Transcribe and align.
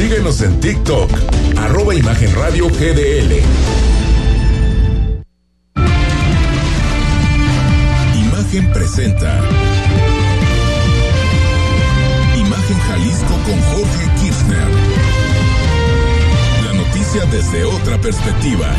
Síguenos 0.00 0.40
en 0.40 0.58
TikTok, 0.60 1.10
arroba 1.58 1.94
Imagen 1.94 2.34
Radio 2.34 2.68
GDL. 2.70 3.42
Imagen 8.14 8.72
presenta. 8.72 9.38
Imagen 12.34 12.78
Jalisco 12.88 13.34
con 13.44 13.60
Jorge 13.60 14.10
Kirchner. 14.18 14.68
La 16.64 16.72
noticia 16.72 17.26
desde 17.26 17.66
otra 17.66 18.00
perspectiva. 18.00 18.74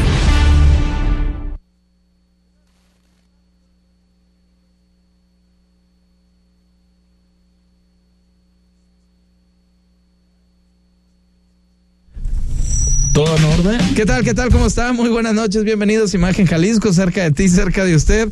¿Qué 14.02 14.08
tal? 14.08 14.24
¿Qué 14.24 14.34
tal? 14.34 14.50
¿Cómo 14.50 14.66
está? 14.66 14.94
Muy 14.94 15.10
buenas 15.10 15.36
noches. 15.36 15.64
Bienvenidos 15.64 16.12
a 16.12 16.18
Imagen 16.18 16.48
Jalisco, 16.48 16.92
cerca 16.92 17.22
de 17.22 17.30
ti, 17.30 17.48
cerca 17.48 17.86
de 17.86 17.96
usted. 17.96 18.30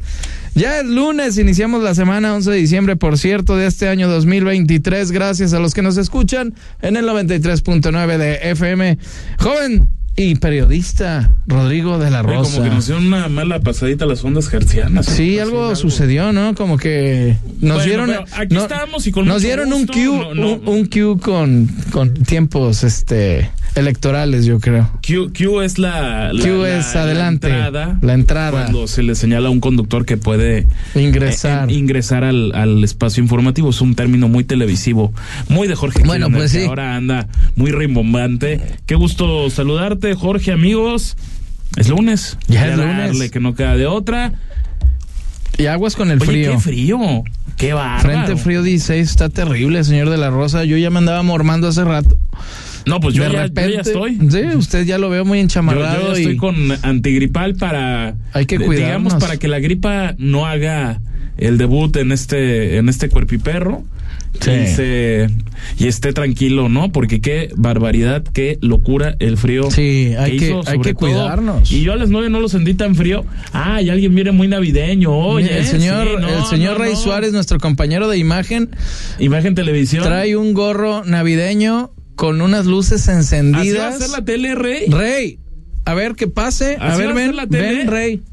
Ya 0.56 0.80
es 0.80 0.86
lunes, 0.88 1.38
iniciamos 1.38 1.84
la 1.84 1.94
semana 1.94 2.34
11 2.34 2.50
de 2.50 2.58
diciembre, 2.58 2.96
por 2.96 3.20
cierto, 3.20 3.56
de 3.56 3.68
este 3.68 3.88
año 3.88 4.10
2023. 4.10 5.12
Gracias 5.12 5.54
a 5.54 5.60
los 5.60 5.76
que 5.76 5.84
nos 5.84 5.98
escuchan 5.98 6.56
en 6.82 6.96
el 6.98 7.06
93.9 7.06 8.18
de 8.18 8.50
FM. 8.50 8.98
Joven 9.38 9.90
y 10.16 10.34
periodista 10.38 11.36
Rodrigo 11.46 12.00
de 12.00 12.10
la 12.10 12.24
Rosa. 12.24 12.52
Como 12.58 12.64
que 12.64 12.70
nos 12.74 12.88
dieron 12.88 13.06
una 13.06 13.28
mala 13.28 13.60
pasadita 13.60 14.06
a 14.06 14.08
las 14.08 14.24
ondas 14.24 14.52
hercianas. 14.52 15.06
Sí, 15.06 15.38
algo 15.38 15.76
sucedió, 15.76 16.34
¿no? 16.34 16.56
Como 16.56 16.78
que 16.78 17.38
nos 17.62 17.86
Bueno, 17.86 18.06
dieron 18.08 18.26
aquí 18.34 18.56
no- 18.56 18.64
estamos 18.64 19.06
y 19.06 19.12
con 19.12 19.28
nos 19.28 19.44
dieron 19.44 19.72
un 19.72 19.86
cue, 19.86 20.04
No, 20.04 20.34
no, 20.34 20.54
un, 20.54 20.68
un 20.68 20.86
cue 20.88 21.16
con, 21.22 21.68
con 21.92 22.16
tiempos 22.16 22.84
este 22.84 23.52
electorales, 23.76 24.46
yo 24.46 24.60
creo. 24.60 24.90
Q, 25.06 25.32
Q 25.38 25.62
es 25.62 25.78
la, 25.80 26.34
la- 26.34 26.44
Q 26.44 26.66
es 26.66 26.94
la 26.96 27.02
adelante, 27.04 27.48
entrada 27.48 27.98
la 28.02 28.14
entrada. 28.14 28.52
Cuando 28.52 28.88
se 28.88 29.04
le 29.04 29.16
señala 29.16 29.48
a 29.48 29.52
un 29.52 29.60
conductor 29.60 30.06
que 30.06 30.18
puede 30.18 30.68
Ingresar. 30.96 31.70
eh, 31.70 31.74
eh, 31.74 31.78
ingresar 31.78 32.24
al, 32.24 32.54
al 32.56 32.84
espacio 32.84 33.22
informativo. 33.24 33.70
Es 33.70 33.82
un 33.82 33.96
término 33.96 34.28
muy 34.28 34.44
televisivo, 34.44 35.14
muy 35.48 35.68
de 35.68 35.76
Jorge. 35.76 36.04
Bueno, 36.06 36.30
pues 36.30 36.52
que 36.52 36.60
sí. 36.62 36.66
Ahora 36.66 36.96
anda 36.96 37.28
muy 37.56 37.72
rimbombante. 37.72 38.62
Qué 38.86 38.96
gusto 38.96 39.50
saludarte, 39.50 40.14
Jorge, 40.16 40.52
amigos. 40.52 41.16
Es 41.78 41.88
lunes. 41.88 42.38
Ya 42.48 42.68
es 42.68 42.78
lunes. 42.78 43.32
que 43.32 43.40
no 43.40 43.54
queda 43.56 43.76
de 43.76 43.86
otra. 43.86 44.34
Y 45.58 45.66
aguas 45.68 45.96
con 45.96 46.10
el 46.10 46.18
Oye, 46.22 46.26
frío. 46.26 46.52
qué 46.54 46.60
frío. 46.60 47.00
Qué 47.58 47.74
bárbaro. 47.74 48.02
Frente 48.02 48.36
frío 48.38 48.64
16 48.64 49.10
está 49.10 49.28
terrible, 49.30 49.84
señor 49.84 50.10
de 50.10 50.18
la 50.18 50.30
Rosa. 50.30 50.64
Yo 50.64 50.78
ya 50.78 50.90
me 50.90 51.00
andaba 51.00 51.22
mormando 51.22 51.68
hace 51.68 51.84
rato. 51.84 52.18
No, 52.90 53.00
pues 53.00 53.16
yo, 53.16 53.24
de 53.24 53.30
ya, 53.30 53.36
yo 53.38 53.44
repente, 53.44 53.74
ya 53.74 53.82
estoy. 53.82 54.18
Sí, 54.30 54.56
usted 54.58 54.86
ya 54.86 54.98
lo 54.98 55.10
veo 55.10 55.24
muy 55.26 55.38
Yo, 55.38 55.42
yo 55.42 55.44
enchamarrado 55.44 56.12
ya 56.14 56.18
estoy 56.18 56.34
y 56.34 56.38
con 56.38 56.56
antigripal 56.82 57.56
para 57.56 58.16
Hay 58.34 58.46
que 58.46 58.58
cuidarnos. 58.58 58.76
digamos 58.78 59.14
para 59.16 59.38
que 59.38 59.48
la 59.48 59.60
gripa 59.60 60.16
no 60.18 60.46
haga 60.46 61.00
el 61.38 61.58
debut 61.58 61.96
en 61.98 62.12
este 62.12 62.78
en 62.78 62.90
este 62.90 63.08
cuerpiperro 63.10 63.84
Sí. 64.42 64.52
y 64.52 64.68
se 64.68 65.28
y 65.80 65.88
esté 65.88 66.14
tranquilo, 66.14 66.70
¿no? 66.70 66.92
Porque 66.92 67.20
qué 67.20 67.50
barbaridad, 67.56 68.24
qué 68.32 68.60
locura 68.62 69.16
el 69.20 69.38
frío. 69.38 69.72
Sí, 69.72 70.14
hay 70.18 70.38
que- 70.38 70.46
hizo, 70.46 70.62
hay 70.68 70.80
que 70.80 70.94
todo. 70.94 71.00
cuidarnos. 71.00 71.72
Y 71.72 71.82
yo 71.82 71.94
a 71.94 71.96
las 71.96 72.10
nueve 72.10 72.30
no 72.30 72.40
lo 72.40 72.48
sentí 72.48 72.76
tan 72.76 72.94
frío. 72.96 73.26
Ah, 73.54 73.82
y 73.82 73.90
alguien 73.90 74.14
viene 74.14 74.32
muy 74.32 74.48
navideño. 74.48 75.12
Oye, 75.12 75.58
el 75.58 75.66
señor, 75.66 76.08
sí, 76.08 76.22
no, 76.22 76.30
el 76.30 76.46
señor 76.46 76.78
no, 76.78 76.84
Rey 76.84 76.94
no. 76.94 77.00
Suárez, 77.00 77.34
nuestro 77.34 77.60
compañero 77.60 78.08
de 78.08 78.18
imagen, 78.20 78.70
Imagen 79.18 79.56
televisión. 79.56 80.04
trae 80.04 80.36
un 80.38 80.54
gorro 80.54 81.04
navideño 81.06 81.92
con 82.20 82.42
unas 82.42 82.66
luces 82.66 83.08
Así 83.08 83.10
va 83.12 83.14
a 83.14 83.18
encendidas. 83.20 83.98
ser 83.98 84.10
la 84.10 84.26
tele, 84.26 84.54
Rey. 84.54 84.88
Rey, 84.90 85.40
a 85.86 85.94
ver 85.94 86.16
qué 86.16 86.28
pase. 86.28 86.76
A 86.80 86.90
Así 86.90 87.00
ver, 87.00 87.08
va 87.08 87.12
a 87.14 87.16
ser 87.16 87.28
ven, 87.28 87.36
la 87.38 87.48
tele. 87.48 87.78
ven, 87.78 87.88
Rey. 87.88 88.24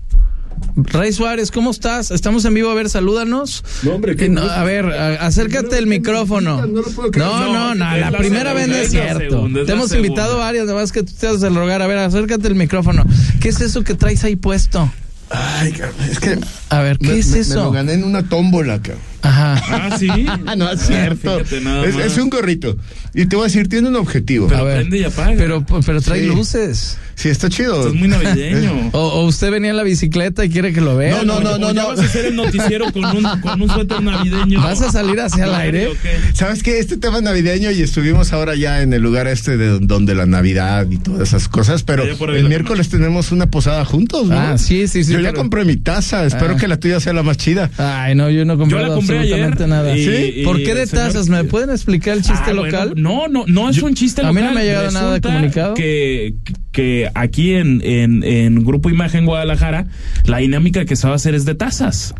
Rey 0.74 1.12
Suárez, 1.12 1.50
¿cómo 1.52 1.70
estás? 1.70 2.10
Estamos 2.10 2.44
en 2.46 2.54
vivo, 2.54 2.68
a 2.70 2.74
ver, 2.74 2.88
salúdanos. 2.90 3.62
No, 3.84 3.92
hombre, 3.94 4.16
qué 4.16 4.28
no, 4.28 4.40
a 4.42 4.64
ver, 4.64 4.86
a- 4.86 5.24
acércate 5.26 5.78
el 5.78 5.86
micrófono. 5.86 6.66
No 6.66 6.82
lo 6.82 6.90
puedo 6.90 7.10
creer. 7.12 7.28
No, 7.28 7.52
no, 7.52 7.74
No, 7.74 7.96
la 7.96 8.10
la 8.10 8.18
primera 8.18 8.52
vez 8.54 8.66
no 8.68 8.74
es 8.74 8.90
cierto. 8.90 9.20
segunda, 9.30 9.60
es 9.60 9.66
Te 9.66 9.72
hemos 9.72 9.88
segunda. 9.90 10.06
invitado 10.08 10.38
varias, 10.38 10.64
además 10.64 10.90
que 10.92 11.02
tú 11.04 11.12
te 11.18 11.28
haces 11.28 11.42
el 11.44 11.54
rogar. 11.54 11.80
A 11.82 11.86
ver, 11.86 11.98
acércate 11.98 12.48
el 12.48 12.54
micrófono. 12.56 13.04
¿Qué 13.40 13.50
es 13.50 13.60
eso 13.60 13.84
que 13.84 13.94
traes 13.94 14.24
ahí 14.24 14.34
puesto? 14.34 14.90
Ay, 15.30 15.72
cabrón, 15.72 15.94
es 16.10 16.18
que. 16.18 16.38
A 16.70 16.80
ver, 16.80 16.98
¿qué 16.98 17.08
me- 17.08 17.18
es 17.18 17.28
me- 17.28 17.38
eso? 17.38 17.54
Me 17.56 17.64
lo 17.66 17.70
gané 17.72 17.92
en 17.92 18.04
una 18.04 18.28
tómbola, 18.28 18.80
cabrón. 18.82 19.00
Ajá. 19.22 19.62
Ah, 19.68 19.96
sí. 19.98 20.08
Ah, 20.46 20.54
no, 20.56 20.70
es 20.70 20.80
cierto. 20.82 21.40
Es, 21.40 21.96
es 21.96 22.18
un 22.18 22.30
gorrito. 22.30 22.76
Y 23.14 23.26
te 23.26 23.36
voy 23.36 23.44
a 23.44 23.46
decir, 23.48 23.68
tiene 23.68 23.88
un 23.88 23.96
objetivo. 23.96 24.46
Pero 24.48 24.60
A 24.60 24.64
ver. 24.64 24.76
prende 24.80 24.98
y 24.98 25.04
apaga. 25.04 25.34
Pero, 25.36 25.64
pero 25.84 26.00
trae 26.00 26.20
Sí. 26.20 26.26
luces. 26.26 26.98
sí, 27.14 27.28
está 27.28 27.48
chido. 27.48 27.76
Esto 27.76 27.88
es 27.88 27.94
muy 27.94 28.08
navideño. 28.08 28.90
O, 28.92 28.98
o 29.00 29.26
usted 29.26 29.50
venía 29.50 29.70
en 29.70 29.76
la 29.76 29.82
bicicleta 29.82 30.44
y 30.44 30.50
quiere 30.50 30.72
que 30.72 30.80
lo 30.80 30.96
vea. 30.96 31.22
No, 31.22 31.40
no, 31.40 31.40
no, 31.40 31.58
no, 31.58 31.72
ya 31.72 31.82
no. 31.82 31.88
vas 31.88 32.00
a 32.00 32.04
hacer 32.04 32.26
el 32.26 32.36
noticiero 32.36 32.92
con 32.92 33.04
un, 33.04 33.40
con 33.40 33.60
un 33.62 33.68
suéter 33.70 34.02
navideño. 34.02 34.60
¿Vas 34.60 34.80
a 34.82 34.92
salir 34.92 35.18
hacia 35.20 35.44
el 35.44 35.54
aire? 35.54 35.88
¿Sabes 36.34 36.62
qué? 36.62 36.78
Este 36.78 36.96
tema 36.96 37.20
navideño 37.20 37.70
y 37.70 37.82
estuvimos 37.82 38.32
ahora 38.32 38.54
ya 38.54 38.82
en 38.82 38.92
el 38.92 39.02
lugar 39.02 39.26
este 39.26 39.56
de 39.56 39.78
donde 39.80 40.14
la 40.14 40.26
Navidad 40.26 40.86
y 40.90 40.98
todas 40.98 41.28
esas 41.28 41.48
cosas, 41.48 41.82
pero 41.82 42.04
el 42.04 42.48
miércoles 42.48 42.88
tenemos 42.88 43.32
una 43.32 43.50
posada 43.50 43.84
juntos, 43.84 44.28
¿no? 44.28 44.38
Ah, 44.38 44.58
sí, 44.58 44.86
sí, 44.88 45.02
sí, 45.04 45.12
Yo 45.12 45.20
ya 45.20 45.32
compré 45.32 45.64
mi 45.64 45.76
taza, 45.76 46.24
espero 46.26 46.54
Ah. 46.54 46.56
que 46.56 46.68
la 46.68 46.78
tuya 46.78 47.00
sea 47.00 47.12
la 47.12 47.22
más 47.22 47.36
chida. 47.38 47.70
Ay, 47.78 48.14
no, 48.14 48.30
yo 48.30 48.44
no 48.44 48.56
compré, 48.58 48.78
Yo 48.78 48.86
la 48.86 48.94
compré 49.06 49.18
ayer. 49.18 49.44
absolutamente 49.44 49.66
nada. 49.66 49.96
y- 49.96 50.04
¿Sí? 50.04 50.40
y 50.40 50.44
¿Por 50.44 50.56
qué 50.62 50.74
de 50.74 50.82
el 50.82 50.88
señor- 50.88 51.06
tazas? 51.06 51.28
¿Me 51.28 51.44
pueden 51.44 51.70
explicar 51.70 52.16
el 52.16 52.22
chiste 52.22 52.50
Ah, 52.50 52.52
bueno, 52.54 52.64
local? 52.64 52.92
no, 52.96 53.28
no, 53.28 53.44
no 53.46 53.70
es 53.70 53.82
un 53.82 53.94
chiste 53.94 54.20
a 54.22 54.24
local. 54.28 54.42
mí 54.42 54.48
no 54.48 54.54
me 54.54 54.60
ha 54.60 54.64
llegado 54.64 54.90
nada 54.90 55.14
de 55.14 55.20
comunicado. 55.20 55.74
Que, 55.74 56.34
que 56.72 57.10
aquí 57.14 57.54
en, 57.54 57.80
en, 57.84 58.22
en 58.24 58.64
Grupo 58.64 58.90
Imagen 58.90 59.24
Guadalajara, 59.26 59.86
la 60.24 60.38
dinámica 60.38 60.84
que 60.84 60.96
se 60.96 61.06
va 61.06 61.12
a 61.14 61.16
hacer 61.16 61.34
es 61.34 61.44
de 61.44 61.54
tazas. 61.54 62.14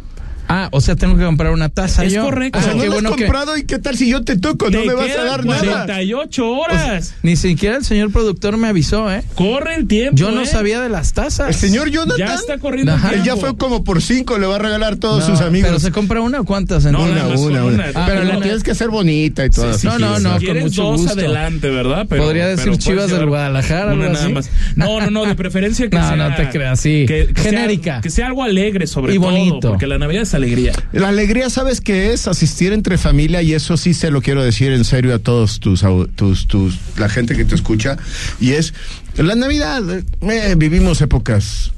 Ah, 0.48 0.68
o 0.72 0.80
sea, 0.80 0.96
tengo 0.96 1.16
que 1.16 1.24
comprar 1.24 1.52
una 1.52 1.68
taza 1.68 2.04
Es 2.04 2.12
yo. 2.12 2.22
correcto. 2.24 2.58
O 2.58 2.62
sea, 2.62 2.72
Ah, 2.72 2.74
no 2.74 2.80
qué 2.82 2.88
has 2.88 3.02
que 3.02 3.08
comprado 3.24 3.56
y 3.56 3.64
qué 3.64 3.78
tal 3.78 3.96
si 3.96 4.08
yo 4.10 4.22
te 4.24 4.36
toco, 4.36 4.70
no 4.70 4.84
me 4.84 4.94
vas 4.94 5.10
a 5.16 5.24
dar 5.24 5.44
nada. 5.44 5.60
48 5.60 6.50
horas. 6.50 7.14
ni 7.22 7.36
siquiera 7.36 7.76
el 7.76 7.84
señor 7.84 8.10
productor 8.12 8.56
me 8.56 8.68
avisó, 8.68 9.10
¿eh? 9.12 9.22
Corre 9.34 9.74
el 9.76 9.86
tiempo. 9.86 10.16
Yo 10.16 10.30
no 10.30 10.42
¿eh? 10.42 10.46
sabía 10.46 10.80
de 10.80 10.88
las 10.88 11.12
tazas. 11.12 11.48
El 11.48 11.54
señor 11.54 11.90
Jonathan, 11.90 12.16
Ya 12.18 12.34
está 12.34 12.58
corriendo 12.58 12.92
Ajá. 12.92 13.10
el 13.10 13.16
él 13.20 13.22
ya 13.24 13.36
fue 13.36 13.56
como 13.56 13.82
por 13.84 14.02
cinco, 14.02 14.38
le 14.38 14.46
va 14.46 14.56
a 14.56 14.58
regalar 14.58 14.94
a 14.94 14.96
todos 14.96 15.28
No, 15.28 15.34
sus 15.36 15.44
amigos. 15.44 15.68
Pero 15.68 15.80
se 15.80 15.90
compra 15.92 16.20
una 16.20 16.40
o 16.40 16.44
cuántas 16.44 16.84
No, 16.84 16.90
entonces? 17.06 17.14
nada 17.16 17.28
Una, 17.28 17.38
una, 17.40 17.64
una. 17.64 17.74
una. 17.92 18.06
Pero 18.06 18.20
Ah, 18.20 18.24
la 18.24 18.40
tienes 18.40 18.62
que 18.62 18.70
hacer 18.72 18.88
bonita 18.90 19.44
y 19.44 19.50
todo. 19.50 19.72
Sí, 19.76 19.86
no, 19.86 19.94
sí, 19.96 20.02
no, 20.02 20.12
o 20.14 20.20
sea. 20.20 20.38
no. 20.38 20.46
con 20.46 20.58
mucho 20.60 20.82
dos 20.84 20.96
gusto. 21.00 21.12
adelante, 21.18 21.70
¿verdad? 21.70 22.06
Pero, 22.08 22.22
Podría 22.24 22.46
decir 22.48 22.64
pero 22.66 22.76
Chivas 22.76 23.10
del 23.10 23.26
Guadalajara, 23.26 23.94
Una 23.94 24.08
nada 24.10 24.28
más. 24.28 24.50
No, 24.76 25.00
no, 25.00 25.10
no, 25.10 25.24
de 25.26 25.34
preferencia 25.34 25.88
que 25.88 25.96
No, 25.96 26.06
sea. 26.06 26.16
no 26.16 26.34
te 26.36 26.48
creas, 26.50 26.78
sí. 26.80 27.06
sea- 27.08 27.26
Genérica. 27.34 28.00
que 28.00 28.10
sea 28.10 28.26
algo 28.26 28.42
alegre 28.42 28.86
sobre 28.86 29.14
Y 29.14 29.18
todo. 29.18 29.30
bonito. 29.30 29.68
Porque 29.70 29.86
la 29.86 29.98
Navidad 29.98 30.22
es 30.22 30.34
alegría. 30.36 30.72
La 30.92 31.08
alegría, 31.08 31.50
¿sabes 31.50 31.80
qué 31.80 32.12
es? 32.12 32.28
Asistir 32.28 32.72
entre 32.72 32.98
familia 32.98 33.42
y 33.42 33.54
eso 33.54 33.76
sí 33.76 33.94
se 33.94 34.10
lo 34.10 34.22
quiero 34.22 34.42
decir 34.42 34.72
en 34.72 34.84
serio 34.84 35.14
a 35.14 35.18
todos 35.18 35.60
tus, 35.60 35.84
tus, 36.14 36.46
tus, 36.46 36.78
la 36.96 37.08
gente 37.08 37.36
que 37.36 37.44
te 37.44 37.54
escucha. 37.54 37.96
Y 38.40 38.52
es, 38.52 38.74
la 39.16 39.34
Navidad, 39.34 39.82
eh, 40.22 40.54
vivimos 40.56 41.00
épocas 41.00 41.72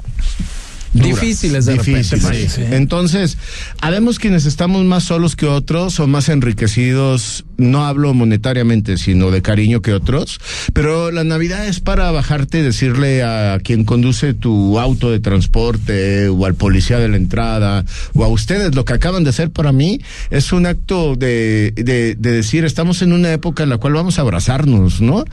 duras, 0.93 1.21
Difíciles 1.21 1.67
de 1.67 1.77
repente, 1.77 2.17
difíciles. 2.17 2.53
sí. 2.53 2.63
Entonces, 2.71 3.37
habemos 3.81 4.19
quienes 4.19 4.47
estamos 4.47 4.85
más 4.85 5.05
solos 5.05 5.37
que 5.37 5.47
otros 5.47 6.01
o 6.01 6.07
más 6.07 6.29
enriquecidos, 6.29 7.45
no 7.59 7.85
hablo 7.85 8.15
monetariamente, 8.15 8.97
sino 8.97 9.31
de 9.31 9.43
cariño 9.43 9.83
que 9.83 9.93
otros, 9.93 10.41
pero 10.73 11.11
la 11.11 11.25
Navidad 11.25 11.67
es 11.67 11.81
para 11.81 12.11
bajarte 12.11 12.61
y 12.61 12.63
decirle 12.63 13.23
a 13.23 13.59
quien 13.63 13.85
conduce 13.85 14.33
tu 14.33 14.79
auto 14.79 15.11
de 15.11 15.21
transporte 15.21 16.29
o 16.29 16.47
al 16.47 16.55
policía 16.55 16.99
de 16.99 17.09
la 17.09 17.17
entrada 17.17 17.85
o 18.15 18.25
a 18.25 18.29
ustedes 18.29 18.75
lo 18.75 18.85
que 18.85 18.93
acaban 18.95 19.25
de 19.25 19.31
hacer 19.31 19.51
para 19.51 19.73
mí 19.73 20.01
es 20.31 20.53
un 20.53 20.67
acto 20.67 21.17
de, 21.17 21.73
de, 21.77 22.15
de 22.15 22.33
decir 22.33 22.65
estamos 22.65 23.03
en 23.03 23.13
una 23.13 23.33
época 23.33 23.65
en 23.65 23.71
la 23.71 23.79
cual 23.79 23.93
vamos 23.95 24.19
a 24.19 24.23
abrazarnos, 24.23 25.01
¿no? 25.01 25.25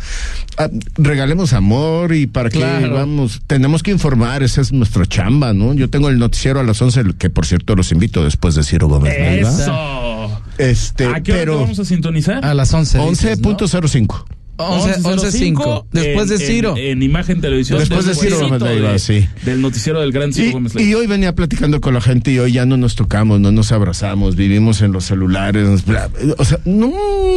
Ah, 0.58 0.70
regalemos 0.98 1.54
amor 1.54 2.14
y 2.14 2.28
para 2.28 2.50
que 2.50 2.58
Claro. 2.58 2.94
vamos, 2.96 3.42
tenemos 3.48 3.84
que 3.84 3.92
informar, 3.92 4.42
esa 4.44 4.62
es 4.62 4.72
nuestra 4.72 5.06
chamba, 5.06 5.54
¿no? 5.54 5.74
Yo 5.74 5.90
tengo 5.90 6.10
el 6.10 6.18
noticiero 6.18 6.60
a 6.60 6.64
las 6.64 6.82
11, 6.82 7.04
que 7.20 7.30
por 7.30 7.46
cierto 7.46 7.76
los 7.76 7.92
invito 7.92 8.24
después 8.24 8.56
de 8.56 8.64
Ciro 8.64 8.88
Gómez. 8.88 9.14
Eso. 9.16 10.35
Este, 10.58 11.06
¿A 11.06 11.22
qué 11.22 11.32
hora 11.34 11.42
pero 11.42 11.60
vamos 11.60 11.80
a 11.80 11.86
sintonizar? 11.86 12.44
A 12.46 12.54
las 12.54 12.74
11. 12.74 12.98
dices, 13.10 13.40
¿no? 13.40 13.58
11.05. 13.58 14.26
11, 14.58 15.02
11.5. 15.02 15.86
Después 15.92 16.30
de 16.30 16.38
Ciro. 16.38 16.78
En, 16.78 16.84
en 16.86 17.04
Imagen 17.04 17.42
Televisión. 17.42 17.78
Después 17.80 18.06
de 18.06 18.16
Ciro 18.16 18.40
Gómez 18.40 18.62
Leiva, 18.62 18.98
sí. 19.00 19.28
Del 19.44 19.62
noticiero 19.62 20.00
del 20.00 20.14
gran 20.14 20.32
Ciro 20.32 20.48
Y, 20.48 20.52
Gómez 20.54 20.76
y 20.76 20.78
Leiva. 20.78 21.00
hoy 21.00 21.08
venía 21.08 21.36
platicando 21.36 21.82
con 21.82 21.94
la 21.94 22.00
gente 22.00 22.32
y 22.32 22.40
hoy 22.40 22.54
ya 22.54 22.66
no 22.66 22.78
nos 22.78 22.96
tocamos, 22.96 23.42
no 23.42 23.52
nos 23.52 23.74
abrazamos, 23.74 24.38
vivimos 24.38 24.82
en 24.82 24.94
los 24.94 25.06
celulares. 25.06 25.86
bla, 25.86 26.10
o 26.38 26.46
sea, 26.46 26.60
no 26.64 26.94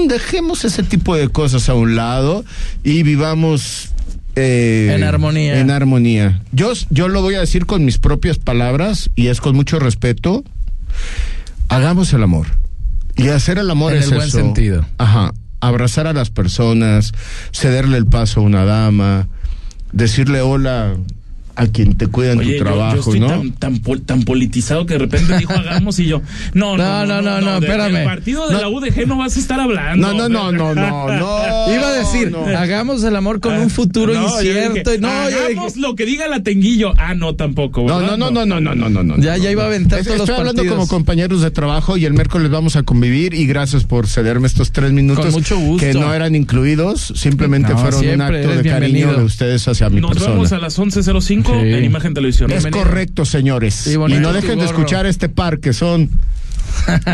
dejemos 0.09 0.64
ese 0.64 0.85
tipo 0.85 1.17
de 1.17 1.29
cosas 1.29 1.69
a 1.69 1.75
un 1.75 1.97
lado 1.97 2.44
y 2.85 3.03
vivamos 3.03 3.88
eh, 4.37 4.93
En 4.94 5.03
armonía. 5.03 5.59
En 5.59 5.73
armonía. 5.73 6.43
Yo, 6.53 6.73
yo 6.91 7.09
lo 7.09 7.21
voy 7.23 7.35
a 7.35 7.41
decir 7.41 7.67
con 7.67 7.85
mis 7.85 7.99
propias 7.99 8.38
palabras 8.38 9.11
y 9.17 9.26
es 9.26 9.41
con 9.41 9.56
mucho 9.56 9.81
respeto. 9.81 10.44
Hagamos 11.69 12.12
el 12.12 12.23
amor. 12.23 12.47
Y 13.19 13.29
hacer 13.29 13.59
el 13.59 13.70
amor 13.70 13.93
En 13.93 13.99
es 13.99 14.09
el 14.09 14.15
buen 14.15 14.29
eso. 14.29 14.38
sentido. 14.38 14.87
Ajá. 14.99 15.32
abrazar 15.61 16.06
a 16.06 16.12
las 16.12 16.31
personas, 16.31 17.12
cederle 17.53 17.99
el 17.99 18.06
paso 18.06 18.41
a 18.41 18.43
una 18.44 18.65
dama, 18.65 19.26
decirle 19.93 20.41
hola 20.41 20.94
a 21.58 21.66
quien 21.66 21.94
te 21.96 22.06
cuida 22.06 22.32
en 22.32 22.38
Oye, 22.38 22.56
tu 22.58 22.64
trabajo, 22.64 22.94
yo, 22.94 23.00
estoy 23.00 23.20
¿no? 23.20 23.26
tan, 23.28 23.52
tan, 23.52 23.78
pol- 23.81 24.00
tan 24.02 24.22
politizado 24.22 24.87
que 24.87 24.94
de 24.94 25.00
repente 25.00 25.37
dijo 25.38 25.52
hagamos 25.52 25.99
y 25.99 26.06
yo. 26.06 26.22
No, 26.55 26.76
no, 26.76 27.05
No, 27.05 27.06
no, 27.06 27.22
no, 27.22 27.40
no, 27.40 27.60
de- 27.60 27.66
espérame. 27.66 27.93
Del 27.94 28.05
partido 28.05 28.49
de 28.49 28.58
la 28.58 28.69
UDG 28.69 29.06
no 29.06 29.19
vas 29.19 29.37
a 29.37 29.40
estar 29.40 29.58
hablando. 29.60 30.06
No, 30.14 30.28
no, 30.28 30.28
no, 30.28 30.52
no, 30.52 30.75
no, 30.75 31.08
no. 31.08 31.75
Iba 31.75 31.88
a 31.88 31.93
decir, 31.93 32.34
hagamos 32.56 33.02
el 33.02 33.16
amor 33.16 33.40
con 33.40 33.55
un 33.58 33.70
futuro 33.70 34.14
incierto. 34.14 34.90
dije, 34.90 35.00
no, 35.00 35.26
dije- 35.28 35.38
hagamos 35.52 35.76
lo 35.76 35.94
que 35.96 36.06
diga 36.06 36.28
la 36.28 36.43
tenguillo. 36.43 36.94
Ah, 36.96 37.14
no, 37.14 37.34
tampoco. 37.34 37.82
No, 37.87 37.99
¿verdad? 37.99 38.16
no, 38.16 38.31
no, 38.31 38.46
no, 38.46 38.61
no, 38.61 38.75
no, 38.75 38.88
no, 38.88 38.88
no, 38.88 39.16
no. 39.16 39.22
Ya- 39.22 39.37
ya 39.37 39.50
iba 39.50 39.64
a 39.64 39.66
aventar 39.66 39.99
Es- 39.99 40.06
todos 40.06 40.19
los 40.19 40.28
Estoy 40.28 40.40
hablando 40.40 40.62
partidos. 40.62 40.76
como 40.76 40.88
compañeros 40.88 41.43
de 41.43 41.50
trabajo 41.50 41.96
y 41.96 42.04
el 42.04 42.12
miércoles 42.12 42.50
vamos 42.50 42.76
a 42.76 42.82
convivir 42.84 43.34
y 43.34 43.46
gracias 43.46 43.84
por 43.84 44.06
cederme 44.06 44.46
estos 44.46 44.70
tres 44.72 44.93
minutos. 44.93 45.25
Con 45.26 45.34
mucho 45.34 45.58
gusto. 45.58 45.84
Que 45.87 45.94
no 45.94 46.14
eran 46.14 46.34
incluidos, 46.34 47.12
simplemente 47.16 47.75
fueron 47.76 48.06
un 48.08 48.20
acto 48.20 48.49
de 48.49 48.62
cariño 48.69 49.12
de 49.14 49.25
ustedes 49.25 49.66
hacia 49.69 49.88
mi 49.90 50.00
Nos 50.00 50.12
persona. 50.12 50.34
vemos 50.34 50.52
a 50.52 50.58
las 50.58 50.78
11.05 50.78 51.48
Sí. 51.53 51.75
en 51.75 51.85
Imagen 51.85 52.15
Televisión. 52.15 52.50
Es 52.50 52.62
Bienvenido. 52.62 52.85
correcto, 52.85 53.25
señores. 53.25 53.75
Sí, 53.75 53.95
y 53.95 53.97
no 53.97 54.29
tu 54.29 54.35
dejen 54.35 54.59
de 54.59 54.65
escuchar 54.67 55.06
este 55.06 55.29
par 55.29 55.59
que 55.61 55.73
son 55.73 56.11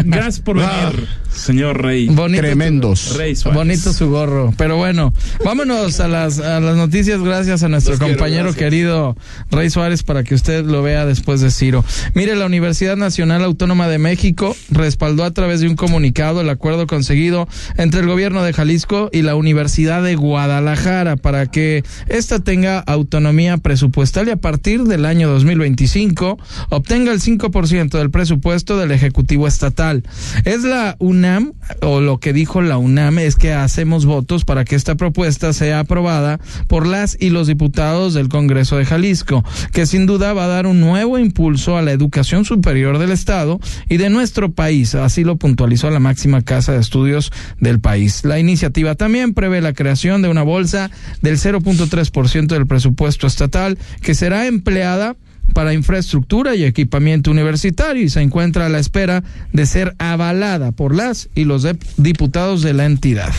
Gracias 0.04 0.40
por 0.40 0.58
Ah. 0.60 0.90
venir, 0.92 1.08
señor 1.34 1.82
Rey. 1.82 2.08
Bonito 2.08 2.42
tremendos. 2.42 3.16
Rey 3.16 3.36
Suárez. 3.36 3.58
Bonito 3.58 3.92
su 3.92 4.08
gorro. 4.08 4.52
Pero 4.56 4.76
bueno, 4.76 5.12
vámonos 5.44 6.00
a 6.00 6.08
las, 6.08 6.38
a 6.38 6.60
las 6.60 6.76
noticias 6.76 7.20
gracias 7.20 7.62
a 7.62 7.68
nuestro 7.68 7.92
Los 7.92 8.00
compañero 8.00 8.52
querido 8.54 9.16
Rey 9.50 9.70
Suárez 9.70 10.02
para 10.02 10.24
que 10.24 10.34
usted 10.34 10.64
lo 10.64 10.82
vea 10.82 11.06
después 11.06 11.40
de 11.40 11.50
Ciro. 11.50 11.84
Mire, 12.14 12.36
la 12.36 12.46
Universidad 12.46 12.96
Nacional 12.96 13.44
Autónoma 13.44 13.88
de 13.88 13.98
México 13.98 14.56
respaldó 14.70 15.24
a 15.24 15.30
través 15.32 15.60
de 15.60 15.68
un 15.68 15.76
comunicado 15.76 16.40
el 16.40 16.48
acuerdo 16.48 16.86
conseguido 16.86 17.48
entre 17.76 18.00
el 18.00 18.06
gobierno 18.06 18.42
de 18.42 18.52
Jalisco 18.52 19.10
y 19.12 19.22
la 19.22 19.34
Universidad 19.34 20.02
de 20.02 20.14
Guadalajara 20.14 21.16
para 21.16 21.46
que 21.46 21.84
ésta 22.08 22.40
tenga 22.40 22.78
autonomía 22.78 23.58
presupuestal 23.58 24.28
y 24.28 24.30
a 24.30 24.36
partir 24.36 24.84
del 24.84 25.06
año 25.06 25.28
2025 25.28 26.38
obtenga 26.70 27.12
el 27.12 27.20
5% 27.20 27.98
del 27.98 28.10
presupuesto 28.10 28.78
del 28.78 28.90
Ejecutivo 28.90 29.46
Estatal. 29.46 30.04
Es 30.44 30.62
la 30.62 30.96
UNAM, 31.24 31.54
o 31.80 32.02
lo 32.02 32.18
que 32.18 32.34
dijo 32.34 32.60
la 32.60 32.76
UNAM 32.76 33.18
es 33.18 33.36
que 33.36 33.54
hacemos 33.54 34.04
votos 34.04 34.44
para 34.44 34.66
que 34.66 34.76
esta 34.76 34.94
propuesta 34.94 35.54
sea 35.54 35.80
aprobada 35.80 36.38
por 36.68 36.86
las 36.86 37.16
y 37.18 37.30
los 37.30 37.46
diputados 37.46 38.12
del 38.12 38.28
Congreso 38.28 38.76
de 38.76 38.84
Jalisco, 38.84 39.42
que 39.72 39.86
sin 39.86 40.04
duda 40.04 40.34
va 40.34 40.44
a 40.44 40.48
dar 40.48 40.66
un 40.66 40.80
nuevo 40.80 41.18
impulso 41.18 41.78
a 41.78 41.82
la 41.82 41.92
educación 41.92 42.44
superior 42.44 42.98
del 42.98 43.10
Estado 43.10 43.58
y 43.88 43.96
de 43.96 44.10
nuestro 44.10 44.52
país. 44.52 44.94
Así 44.94 45.24
lo 45.24 45.36
puntualizó 45.36 45.88
la 45.88 45.98
máxima 45.98 46.42
casa 46.42 46.72
de 46.72 46.80
estudios 46.80 47.32
del 47.58 47.80
país. 47.80 48.22
La 48.26 48.38
iniciativa 48.38 48.94
también 48.94 49.32
prevé 49.32 49.62
la 49.62 49.72
creación 49.72 50.20
de 50.20 50.28
una 50.28 50.42
bolsa 50.42 50.90
del 51.22 51.38
0.3% 51.38 52.48
del 52.48 52.66
presupuesto 52.66 53.26
estatal 53.26 53.78
que 54.02 54.14
será 54.14 54.46
empleada 54.46 55.16
para 55.54 55.72
infraestructura 55.72 56.54
y 56.54 56.64
equipamiento 56.64 57.30
universitario 57.30 58.02
y 58.02 58.10
se 58.10 58.20
encuentra 58.20 58.66
a 58.66 58.68
la 58.68 58.78
espera 58.78 59.24
de 59.52 59.64
ser 59.64 59.94
avalada 59.98 60.72
por 60.72 60.94
las 60.94 61.30
y 61.34 61.44
los 61.44 61.66
diputados 61.96 62.60
de 62.62 62.74
la 62.74 62.84
entidad. 62.84 63.32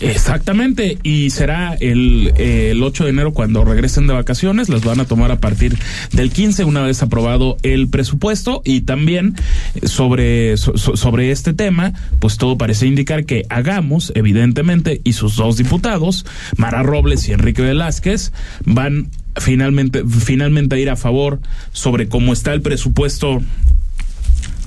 Exactamente, 0.00 0.98
y 1.04 1.30
será 1.30 1.74
el, 1.74 2.32
eh, 2.36 2.70
el 2.72 2.82
8 2.82 3.04
de 3.04 3.10
enero 3.10 3.32
cuando 3.32 3.64
regresen 3.64 4.08
de 4.08 4.12
vacaciones, 4.12 4.68
las 4.68 4.82
van 4.84 4.98
a 4.98 5.04
tomar 5.04 5.30
a 5.30 5.38
partir 5.40 5.78
del 6.12 6.30
15 6.32 6.64
una 6.64 6.82
vez 6.82 7.02
aprobado 7.02 7.56
el 7.62 7.88
presupuesto 7.88 8.62
y 8.64 8.80
también 8.80 9.36
eh, 9.76 9.86
sobre, 9.86 10.56
so- 10.56 10.76
so- 10.76 10.96
sobre 10.96 11.30
este 11.30 11.52
tema, 11.52 11.92
pues 12.18 12.36
todo 12.36 12.58
parece 12.58 12.86
indicar 12.88 13.24
que 13.24 13.44
Hagamos, 13.48 14.12
evidentemente, 14.16 15.00
y 15.04 15.12
sus 15.12 15.36
dos 15.36 15.56
diputados, 15.56 16.26
Mara 16.56 16.82
Robles 16.82 17.28
y 17.28 17.32
Enrique 17.32 17.62
Velázquez, 17.62 18.32
van 18.64 19.08
finalmente, 19.36 20.02
finalmente 20.06 20.80
ir 20.80 20.90
a 20.90 20.96
favor 20.96 21.40
sobre 21.72 22.08
cómo 22.08 22.32
está 22.32 22.52
el 22.52 22.62
presupuesto 22.62 23.40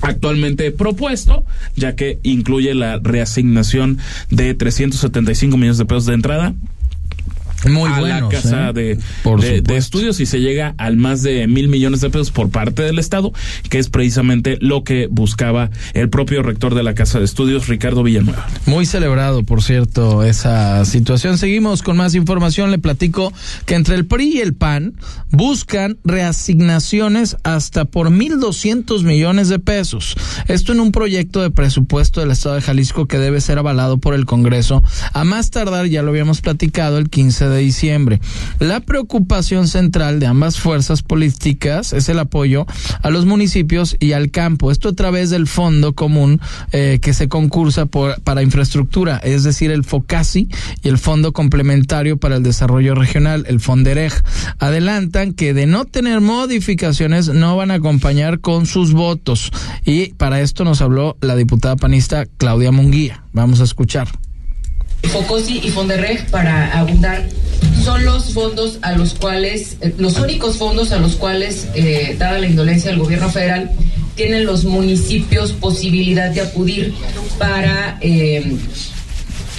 actualmente 0.02 0.72
propuesto, 0.72 1.46
ya 1.76 1.96
que 1.96 2.20
incluye 2.24 2.74
la 2.76 3.00
reasignación 3.00 3.98
de 4.30 4.54
375 4.54 5.58
millones 5.58 5.78
de 5.78 5.86
pesos 5.86 6.06
de 6.06 6.14
entrada 6.14 6.54
Muy 7.70 7.90
a 7.92 8.00
buenos, 8.00 8.34
la 8.34 8.42
casa 8.42 8.70
¿eh? 8.70 8.74
de, 8.74 9.00
Por 9.24 9.42
de- 9.42 9.62
de 9.62 9.78
estudios 9.78 10.20
y 10.20 10.26
se 10.26 10.40
llega 10.40 10.74
al 10.78 10.98
más 10.98 11.22
de 11.24 11.48
mil 11.48 11.68
millones 11.68 12.02
de 12.02 12.10
pesos 12.10 12.32
por 12.32 12.50
parte 12.50 12.84
del 12.84 13.00
Estado, 13.00 13.32
que 13.70 13.80
es 13.80 13.90
precisamente 13.90 14.58
lo 14.62 14.84
que 14.84 15.08
buscaba 15.10 15.70
el 15.94 16.10
propio 16.10 16.44
rector 16.44 16.76
de 16.76 16.84
la 16.84 16.94
casa 16.96 17.20
de 17.20 17.26
estudios, 17.26 17.68
Ricardo 17.68 18.04
Villanueva. 18.04 18.48
Muy 18.66 18.86
celebrado, 18.86 19.44
por 19.44 19.64
cierto, 19.64 20.24
esa 20.24 20.84
situación. 20.86 21.38
Seguimos 21.38 21.82
con 21.84 21.98
más 21.98 22.16
información. 22.16 22.72
Le 22.72 22.80
platico 22.80 23.34
que 23.66 23.76
entre 23.76 23.96
el 23.96 24.06
PRI 24.06 24.38
y 24.38 24.40
el 24.40 24.54
PAN 24.54 24.94
buscan 25.32 25.98
reasignaciones 26.04 27.38
hasta 27.44 27.86
por 27.86 28.10
1.200 28.10 29.04
millones 29.04 29.50
de 29.50 29.60
pesos. 29.60 30.16
Esto 30.48 30.72
en 30.74 30.80
un 30.80 30.92
proyecto 30.92 31.42
de 31.42 31.52
presupuesto 31.52 32.22
del 32.22 32.32
Estado 32.32 32.56
de 32.56 32.62
Jalisco 32.62 33.08
que 33.08 33.18
debe 33.18 33.42
ser 33.42 33.58
avalado 33.58 33.98
por 33.98 34.14
el 34.14 34.26
Congreso 34.26 34.84
a 35.14 35.24
más 35.24 35.50
tardar, 35.52 35.88
ya 35.88 36.02
lo 36.02 36.10
habíamos 36.10 36.42
platicado, 36.42 36.98
el 36.98 37.10
15 37.10 37.50
de 37.50 37.55
diciembre. 37.60 38.20
La 38.60 38.80
preocupación 38.80 39.68
central 39.68 40.20
de 40.20 40.28
ambas 40.28 40.60
fuerzas 40.60 41.02
políticas 41.02 41.94
es 41.94 42.10
el 42.10 42.20
apoyo 42.20 42.66
a 43.02 43.10
los 43.10 43.26
municipios 43.26 43.98
y 44.00 44.14
al 44.14 44.32
campo. 44.32 44.72
Esto 44.72 44.90
a 44.90 44.94
través 44.94 45.30
del 45.30 45.48
fondo 45.48 45.94
común 45.94 46.42
eh, 46.72 47.00
que 47.02 47.14
se 47.14 47.28
concursa 47.28 47.86
por, 47.86 48.22
para 48.22 48.42
infraestructura, 48.42 49.18
es 49.18 49.44
decir, 49.44 49.72
el 49.72 49.84
FOCASI 49.84 50.50
y 50.84 50.88
el 50.88 50.98
Fondo 50.98 51.34
Complementario 51.34 52.18
para 52.18 52.38
el 52.38 52.44
Desarrollo 52.44 52.96
Regional, 52.96 53.46
el 53.48 53.60
FONDEREG. 53.60 54.14
Adelantan 54.60 55.34
que 55.34 55.54
de 55.54 55.66
no 55.66 55.86
tener 55.86 56.22
modificaciones 56.22 57.30
no 57.30 57.56
van 57.56 57.72
a 57.72 57.76
acompañar 57.76 58.40
con 58.40 58.66
sus 58.66 58.94
votos. 58.94 59.52
Y 59.86 60.14
para 60.14 60.42
esto 60.42 60.64
nos 60.64 60.82
habló 60.82 61.18
la 61.22 61.36
diputada 61.36 61.76
panista 61.76 62.26
Claudia 62.38 62.72
Munguía. 62.72 63.24
Vamos 63.34 63.62
a 63.62 63.64
escuchar. 63.64 64.25
Focosi 65.08 65.62
y 65.64 65.70
Fonderreg 65.70 66.30
para 66.30 66.78
abundar 66.78 67.24
son 67.84 68.04
los 68.04 68.34
fondos 68.34 68.80
a 68.82 68.94
los 68.94 69.14
cuales, 69.14 69.78
eh, 69.82 69.94
los 69.98 70.18
únicos 70.18 70.58
fondos 70.58 70.92
a 70.92 70.98
los 70.98 71.16
cuales, 71.16 71.68
eh, 71.76 72.16
dada 72.18 72.40
la 72.40 72.48
indolencia 72.48 72.90
del 72.90 73.00
gobierno 73.00 73.30
federal, 73.30 73.72
tienen 74.16 74.46
los 74.46 74.66
municipios 74.66 75.52
posibilidad 75.52 76.32
de 76.32 76.42
acudir 76.42 76.94
para 77.38 77.98
eh, 78.02 78.58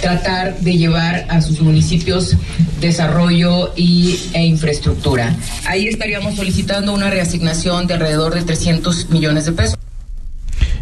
tratar 0.01 0.59
de 0.59 0.77
llevar 0.77 1.25
a 1.29 1.41
sus 1.41 1.61
municipios 1.61 2.35
desarrollo 2.81 3.73
y, 3.75 4.19
e 4.33 4.45
infraestructura. 4.45 5.35
Ahí 5.65 5.87
estaríamos 5.87 6.35
solicitando 6.35 6.93
una 6.93 7.09
reasignación 7.09 7.87
de 7.87 7.95
alrededor 7.95 8.35
de 8.35 8.43
300 8.43 9.09
millones 9.09 9.45
de 9.45 9.51
pesos. 9.53 9.77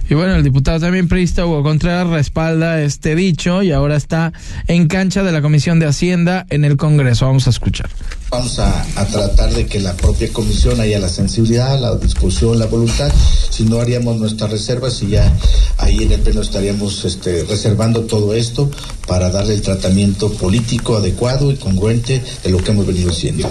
Y 0.10 0.14
bueno, 0.14 0.36
el 0.36 0.44
diputado 0.44 0.80
también 0.80 1.08
priista 1.08 1.46
Hugo 1.46 1.64
Contreras 1.64 2.08
respalda 2.08 2.82
este 2.82 3.16
dicho 3.16 3.64
y 3.64 3.72
ahora 3.72 3.96
está 3.96 4.34
en 4.68 4.88
cancha 4.88 5.24
de 5.24 5.32
la 5.32 5.42
Comisión 5.42 5.80
de 5.80 5.88
Hacienda 5.88 6.46
en 6.50 6.64
el 6.64 6.78
Congreso. 6.78 7.26
Vamos 7.26 7.48
a 7.48 7.50
escuchar. 7.50 7.90
Vamos 8.30 8.60
a, 8.60 8.86
a 8.96 9.06
tratar 9.06 9.52
de 9.54 9.66
que 9.66 9.80
la 9.80 9.96
propia 9.96 10.32
comisión 10.32 10.80
haya 10.80 11.00
la 11.00 11.10
sensibilidad, 11.10 11.80
la 11.80 11.96
discusión, 11.96 12.60
la 12.60 12.66
voluntad. 12.66 13.12
Si 13.50 13.64
no 13.64 13.80
haríamos 13.80 14.18
nuestras 14.18 14.52
reservas 14.52 15.02
y 15.02 15.10
ya 15.10 15.32
ahí 15.78 16.04
en 16.04 16.12
el 16.12 16.22
pleno 16.22 16.42
estaríamos 16.42 17.06
este, 17.06 17.44
reservando 17.44 18.02
todo 18.02 18.34
esto 18.34 18.70
para 19.08 19.30
darle 19.30 19.54
el 19.54 19.62
tratamiento 19.62 20.32
político 20.34 20.98
adecuado 20.98 21.52
y 21.52 21.56
congruente 21.56 22.22
de 22.44 22.50
lo 22.50 22.58
que 22.58 22.72
hemos 22.72 22.86
venido 22.86 23.12
haciendo. 23.12 23.50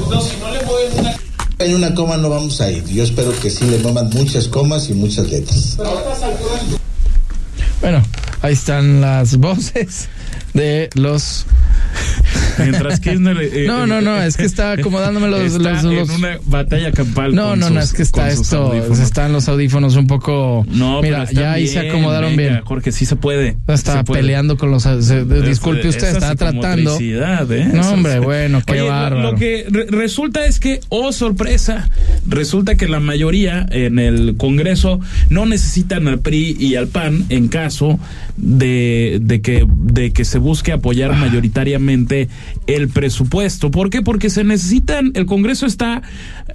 En 1.58 1.75
una 1.75 1.94
coma 1.94 2.16
no 2.16 2.28
vamos 2.30 2.61
a 2.61 2.70
ir. 2.70 2.84
Yo 2.87 3.04
espero 3.04 3.32
que 3.40 3.50
sí 3.50 3.64
le 3.64 3.78
muevan 3.78 4.11
muchas 4.11 4.49
comas 4.49 4.88
y 4.90 4.94
muchas 4.94 5.30
letras. 5.30 5.76
Bueno, 7.80 8.02
ahí 8.42 8.52
están 8.52 9.00
las 9.00 9.37
voces 9.38 10.08
de 10.52 10.90
los... 10.94 11.46
Mientras 12.58 13.00
Kirchner... 13.00 13.37
eh, 13.40 13.64
No, 13.66 13.87
no, 13.87 14.00
no, 14.00 14.20
es 14.23 14.37
que 14.37 14.44
está 14.44 14.73
acomodándome 14.73 15.28
los- 15.28 15.40
está 15.40 15.82
los- 15.82 15.84
los- 15.84 16.08
en 16.11 16.16
una 16.16 16.38
batalla 16.46 16.92
campal 16.92 17.34
No, 17.34 17.56
no, 17.56 17.70
no, 17.70 17.80
sus- 17.80 17.90
es 17.90 17.96
que 17.96 18.02
está 18.02 18.28
esto, 18.30 18.66
audífonos. 18.73 18.99
están 18.99 19.32
los 19.32 19.49
audífonos 19.49 19.96
un 19.96 20.06
poco... 20.06 20.64
No, 20.70 21.00
pero 21.00 21.18
Mira, 21.20 21.30
ya 21.32 21.52
ahí 21.52 21.66
se 21.68 21.80
acomodaron 21.88 22.37
venga, 22.37 22.50
bien. 22.52 22.64
Jorge, 22.64 22.92
sí 22.92 23.06
se 23.06 23.16
puede. 23.16 23.56
Está 23.68 23.99
se 23.99 24.04
puede. 24.04 24.20
peleando 24.23 24.56
con 24.56 24.70
los... 24.70 24.82
se- 24.84 25.25
disculpe 25.25 25.80
Es- 25.88 25.96
usted, 25.96 26.08
está 26.08 26.34
tratando... 26.34 26.99
¿eh? 27.00 27.68
No, 27.73 27.90
hombre, 27.90 28.18
bueno, 28.20 28.62
qué 28.66 28.73
Oye, 28.73 28.80
lo- 28.82 28.88
bárbaro. 28.88 29.32
Lo 29.32 29.38
que 29.38 29.66
re- 29.68 29.87
resulta 29.90 30.46
es 30.46 30.61
que, 30.61 30.80
oh 30.88 31.12
sorpresa, 31.12 31.88
resulta 32.28 32.75
que 32.76 32.88
la 32.88 33.00
mayoría 33.00 33.66
en 33.70 33.99
el 33.99 34.37
Congreso 34.37 35.00
no 35.30 35.46
necesitan 35.46 36.08
al 36.08 36.18
PRI 36.20 36.56
y 36.58 36.76
al 36.76 36.88
PAN 36.88 37.25
en 37.28 37.49
caso 37.49 37.99
de, 38.37 39.18
de 39.23 39.40
que 39.40 39.66
de 39.68 40.12
que 40.12 40.25
se 40.25 40.38
busque 40.38 40.73
apoyar 40.73 41.12
mayoritariamente 41.16 42.28
el 42.67 42.89
presupuesto. 42.89 43.71
¿Por 43.71 43.91
qué? 43.91 44.03
Porque 44.03 44.31
se 44.31 44.45
necesitan, 44.45 45.13
el 45.15 45.27
Congreso 45.27 45.67
está 45.67 46.03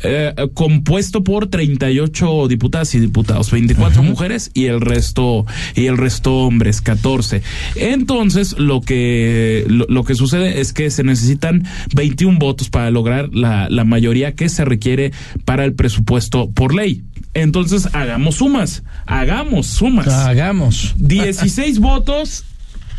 eh, 0.03 0.33
compuesto 0.53 1.23
por 1.23 1.47
38 1.47 2.47
diputadas 2.47 2.93
y 2.95 2.99
diputados, 2.99 3.51
24 3.51 4.03
mujeres 4.03 4.51
y 4.53 4.65
el 4.65 4.81
resto 4.81 5.45
y 5.75 5.87
el 5.87 5.97
resto 5.97 6.35
hombres, 6.37 6.81
14. 6.81 7.41
Entonces, 7.75 8.57
lo 8.57 8.81
que 8.81 9.65
lo, 9.67 9.85
lo 9.87 10.03
que 10.03 10.15
sucede 10.15 10.61
es 10.61 10.73
que 10.73 10.89
se 10.89 11.03
necesitan 11.03 11.65
21 11.93 12.39
votos 12.39 12.69
para 12.69 12.91
lograr 12.91 13.29
la, 13.33 13.67
la 13.69 13.83
mayoría 13.83 14.35
que 14.35 14.49
se 14.49 14.65
requiere 14.65 15.11
para 15.45 15.65
el 15.65 15.73
presupuesto 15.73 16.49
por 16.51 16.73
ley. 16.73 17.03
Entonces, 17.33 17.89
hagamos 17.93 18.35
sumas, 18.35 18.83
hagamos 19.05 19.67
sumas. 19.67 20.07
Hagamos. 20.07 20.95
16 20.97 21.79
votos 21.79 22.45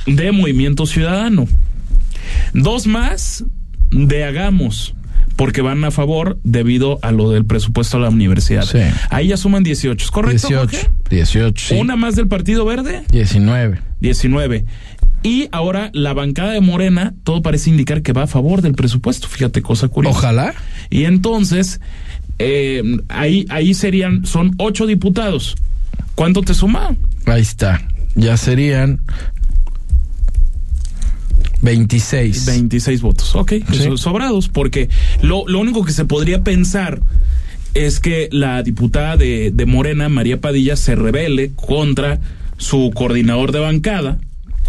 de 0.07 0.33
Movimiento 0.33 0.87
Ciudadano. 0.87 1.47
Dos 2.55 2.87
más 2.87 3.45
de 3.91 4.25
Hagamos, 4.25 4.95
porque 5.37 5.63
van 5.63 5.85
a 5.85 5.91
favor 5.91 6.39
debido 6.45 6.99
a 7.03 7.13
lo 7.13 7.31
del 7.31 7.45
presupuesto 7.45 7.97
a 7.97 8.01
la 8.01 8.09
universidad. 8.09 8.65
Sí. 8.65 8.79
Ahí 9.11 9.29
ya 9.29 9.37
suman 9.37 9.63
18, 9.63 10.05
¿es 10.05 10.11
correcto? 10.11 10.49
18. 10.49 10.59
Jorge? 10.59 10.91
18, 11.11 11.65
sí. 11.69 11.75
Una 11.77 11.97
más 11.97 12.17
del 12.17 12.29
Partido 12.29 12.65
Verde, 12.65 13.03
19. 13.11 13.81
19. 14.01 14.65
Y 15.23 15.49
ahora 15.53 15.91
la 15.93 16.15
bancada 16.15 16.53
de 16.53 16.61
Morena, 16.61 17.15
todo 17.25 17.43
parece 17.43 17.71
indicar 17.71 18.03
que 18.03 18.13
va 18.13 18.23
a 18.23 18.27
favor 18.27 18.63
del 18.63 18.73
presupuesto. 18.73 19.29
Fíjate, 19.29 19.61
cosa 19.61 19.89
curiosa. 19.89 20.19
Ojalá. 20.19 20.55
Y 20.89 21.05
entonces, 21.05 21.81
eh, 22.39 22.83
ahí, 23.09 23.45
ahí 23.51 23.75
serían, 23.75 24.25
son 24.25 24.53
ocho 24.57 24.87
diputados. 24.87 25.57
¿Cuánto 26.15 26.43
te 26.43 26.55
suma? 26.55 26.97
Ahí 27.27 27.43
está. 27.43 27.83
Ya 28.15 28.37
serían 28.37 29.01
26. 31.63 32.47
26 32.47 33.03
votos, 33.03 33.35
ok, 33.35 33.53
Sí. 33.73 33.83
so- 33.85 33.97
sobrados, 33.97 34.49
porque 34.49 34.89
lo, 35.23 35.47
lo 35.49 35.59
único 35.61 35.85
que 35.85 35.93
se 35.93 36.05
podría 36.05 36.43
pensar 36.43 37.01
es 37.75 38.01
que 38.01 38.29
la 38.33 38.63
diputada 38.63 39.17
de, 39.17 39.51
de 39.55 39.67
Morena, 39.67 40.09
María 40.09 40.41
Padilla, 40.41 40.77
se 40.77 40.95
rebele 40.97 41.53
contra 41.55 42.21
su 42.57 42.91
coordinador 42.95 43.53
de 43.53 43.61
bancada, 43.61 44.19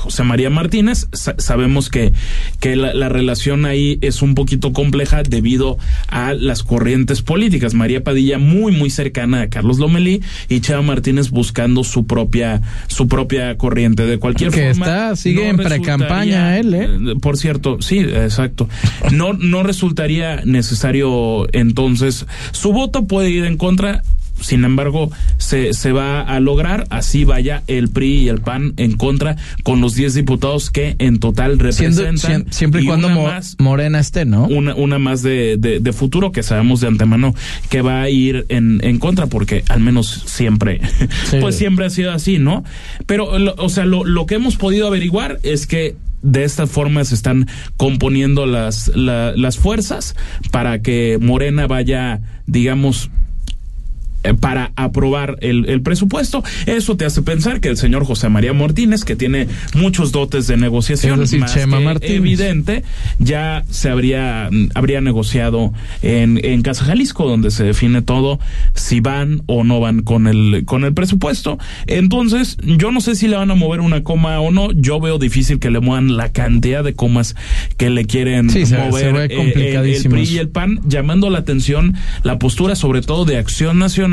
José 0.01 0.23
María 0.23 0.49
Martínez. 0.49 1.07
Sa- 1.13 1.35
sabemos 1.37 1.89
que, 1.89 2.11
que 2.59 2.75
la, 2.75 2.93
la 2.93 3.07
relación 3.07 3.65
ahí 3.65 3.99
es 4.01 4.21
un 4.21 4.33
poquito 4.35 4.73
compleja 4.73 5.21
debido 5.23 5.77
a 6.07 6.33
las 6.33 6.63
corrientes 6.63 7.21
políticas. 7.21 7.73
María 7.73 8.03
Padilla 8.03 8.37
muy, 8.39 8.71
muy 8.71 8.89
cercana 8.89 9.41
a 9.41 9.49
Carlos 9.49 9.77
Lomelí 9.77 10.21
y 10.49 10.59
Chava 10.61 10.81
Martínez 10.81 11.29
buscando 11.29 11.83
su 11.83 12.05
propia, 12.07 12.61
su 12.87 13.07
propia 13.07 13.57
corriente. 13.57 14.05
De 14.05 14.17
cualquier 14.17 14.51
Que 14.51 14.69
forma. 14.73 14.85
está- 14.87 15.15
sigue 15.15 15.47
en 15.49 15.57
resultaría- 15.57 15.83
precampaña 15.83 16.57
él, 16.57 16.73
¿eh? 16.73 16.89
por 17.21 17.37
cierto, 17.37 17.77
sí, 17.81 17.99
exacto. 17.99 18.67
No, 19.11 19.33
no 19.33 19.61
resultaría 19.63 20.41
necesario 20.45 21.47
entonces. 21.53 22.25
Su 22.51 22.73
voto 22.73 23.05
puede 23.05 23.29
ir 23.29 23.45
en 23.45 23.57
contra. 23.57 24.01
Sin 24.41 24.65
embargo, 24.65 25.11
se, 25.37 25.73
se 25.73 25.91
va 25.91 26.21
a 26.21 26.39
lograr, 26.39 26.85
así 26.89 27.23
vaya 27.23 27.63
el 27.67 27.89
PRI 27.89 28.23
y 28.23 28.29
el 28.29 28.41
PAN 28.41 28.73
en 28.77 28.97
contra 28.97 29.37
con 29.63 29.79
los 29.81 29.95
10 29.95 30.13
diputados 30.15 30.69
que 30.71 30.95
en 30.99 31.19
total 31.19 31.59
representan. 31.59 32.17
siem- 32.17 32.45
siempre 32.51 32.81
y, 32.81 32.85
cuando 32.85 33.07
Mo- 33.09 33.23
más, 33.27 33.55
Morena 33.59 33.99
esté, 33.99 34.25
¿no? 34.25 34.45
una, 34.47 34.75
una 34.75 34.99
más 34.99 35.21
de, 35.23 35.57
de, 35.57 35.79
de 35.79 35.93
futuro 35.93 36.31
que 36.31 36.43
sabemos 36.43 36.81
de 36.81 36.87
antemano 36.87 37.33
que 37.69 37.81
va 37.81 38.01
a 38.01 38.09
ir 38.09 38.45
en, 38.49 38.79
en 38.83 38.99
contra 38.99 39.27
porque 39.27 39.63
al 39.69 39.79
menos 39.79 40.23
siempre, 40.25 40.81
Sí. 41.29 41.37
pues 41.39 41.55
siempre 41.55 41.85
ha 41.85 41.89
sido 41.89 42.11
así, 42.11 42.37
¿no? 42.39 42.63
Pero, 43.05 43.37
lo- 43.39 43.55
o 43.57 43.69
sea, 43.69 43.85
lo, 43.85 44.03
lo 44.05 44.25
que 44.25 44.35
hemos 44.35 44.55
podido 44.57 44.87
averiguar 44.87 45.39
es 45.43 45.67
que 45.67 45.95
de 46.23 46.43
esta 46.43 46.67
forma 46.67 47.03
se 47.03 47.15
están 47.15 47.47
componiendo 47.77 48.45
las, 48.45 48.91
la- 48.95 49.33
las 49.35 49.57
fuerzas 49.57 50.15
para 50.51 50.81
que 50.81 51.17
Morena 51.19 51.65
vaya, 51.67 52.21
digamos, 52.45 53.09
eh, 54.23 54.33
para 54.33 54.71
aprobar 54.75 55.37
el, 55.41 55.67
el 55.69 55.81
presupuesto. 55.81 56.43
Eso 56.65 56.97
te 56.97 57.05
hace 57.05 57.21
pensar 57.21 57.59
que 57.59 57.69
el 57.69 57.77
señor 57.77 58.05
José 58.05 58.29
María 58.29 58.53
Martínez, 58.53 59.03
que 59.03 59.15
tiene 59.15 59.47
muchos 59.75 60.11
dotes 60.11 60.47
de 60.47 60.57
negociación, 60.57 61.13
Es 61.13 61.19
decir, 61.31 61.39
más 61.39 61.53
Chema 61.53 61.95
que 61.99 62.15
evidente, 62.15 62.83
ya 63.19 63.63
se 63.69 63.89
habría, 63.89 64.49
mm, 64.51 64.69
habría 64.75 65.01
negociado 65.01 65.73
en, 66.01 66.39
en 66.43 66.61
Casa 66.61 66.85
Jalisco, 66.85 67.27
donde 67.27 67.51
se 67.51 67.63
define 67.63 68.01
todo, 68.01 68.39
si 68.75 68.99
van 68.99 69.41
o 69.47 69.63
no 69.63 69.79
van 69.79 70.01
con 70.01 70.27
el, 70.27 70.63
con 70.65 70.83
el 70.83 70.93
presupuesto. 70.93 71.57
Entonces, 71.87 72.57
yo 72.63 72.91
no 72.91 73.01
sé 73.01 73.15
si 73.15 73.27
le 73.27 73.35
van 73.37 73.51
a 73.51 73.55
mover 73.55 73.79
una 73.81 74.03
coma 74.03 74.39
o 74.39 74.51
no. 74.51 74.71
Yo 74.71 74.99
veo 74.99 75.17
difícil 75.19 75.59
que 75.59 75.69
le 75.69 75.79
muevan 75.79 76.15
la 76.17 76.31
cantidad 76.31 76.83
de 76.83 76.93
comas 76.93 77.35
que 77.77 77.89
le 77.89 78.05
quieren 78.05 78.49
Sí, 78.49 78.65
se- 78.65 78.77
mover 78.77 79.03
se 79.05 79.11
ve 79.11 79.25
eh, 79.25 79.37
el- 80.03 80.09
PRI 80.09 80.23
y 80.23 80.37
el 80.37 80.49
PAN, 80.49 80.79
llamando 80.85 81.29
la 81.29 81.39
atención 81.39 81.95
la 82.23 82.39
postura 82.39 82.75
sobre 82.75 83.01
todo 83.01 83.25
de 83.25 83.37
Acción 83.37 83.77
Nacional, 83.79 84.10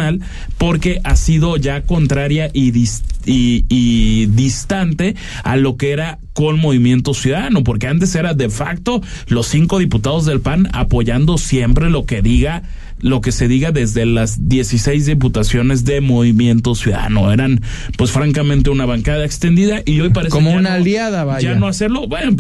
porque 0.59 1.01
ha 1.05 1.17
sido 1.17 1.57
ya 1.57 1.83
contraria 1.83 2.51
y, 2.53 2.73
dis- 2.73 3.03
y, 3.27 3.65
y 3.69 4.27
distante 4.27 5.15
a 5.45 5.57
lo 5.57 5.77
que 5.77 5.93
era 5.93 6.19
con 6.33 6.59
Movimiento 6.59 7.15
Ciudadano, 7.15 7.65
porque 7.65 7.87
antes 7.89 8.15
era 8.15 8.35
de 8.35 8.49
facto 8.49 9.03
los 9.27 9.47
cinco 9.49 9.79
diputados 9.79 10.25
del 10.27 10.41
PAN 10.41 10.69
apoyando 10.73 11.39
siempre 11.39 11.91
lo 11.91 12.05
que 12.07 12.23
diga 12.23 12.63
lo 13.01 13.21
que 13.21 13.31
se 13.31 13.47
diga 13.47 13.71
desde 13.71 14.07
las 14.07 14.49
16 14.49 15.07
diputaciones 15.07 15.85
de 15.85 16.01
Movimiento 16.01 16.75
Ciudadano. 16.75 17.33
Eran, 17.33 17.61
pues 17.97 18.11
francamente, 18.11 18.71
una 18.71 18.87
bancada 18.87 19.25
extendida 19.25 19.83
y 19.87 20.01
hoy 20.01 20.09
parece 20.11 20.31
Como 20.33 20.51
una 20.51 20.71
no- 20.71 20.75
aliada, 20.75 21.23
vaya. 21.23 21.53
Ya 21.53 21.55
no 21.61 21.69
hacerlo, 21.69 22.09
bueno, 22.09 22.35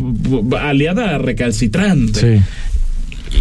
aliada 0.60 1.16
recalcitrante. 1.18 2.38
Sí. 2.38 2.42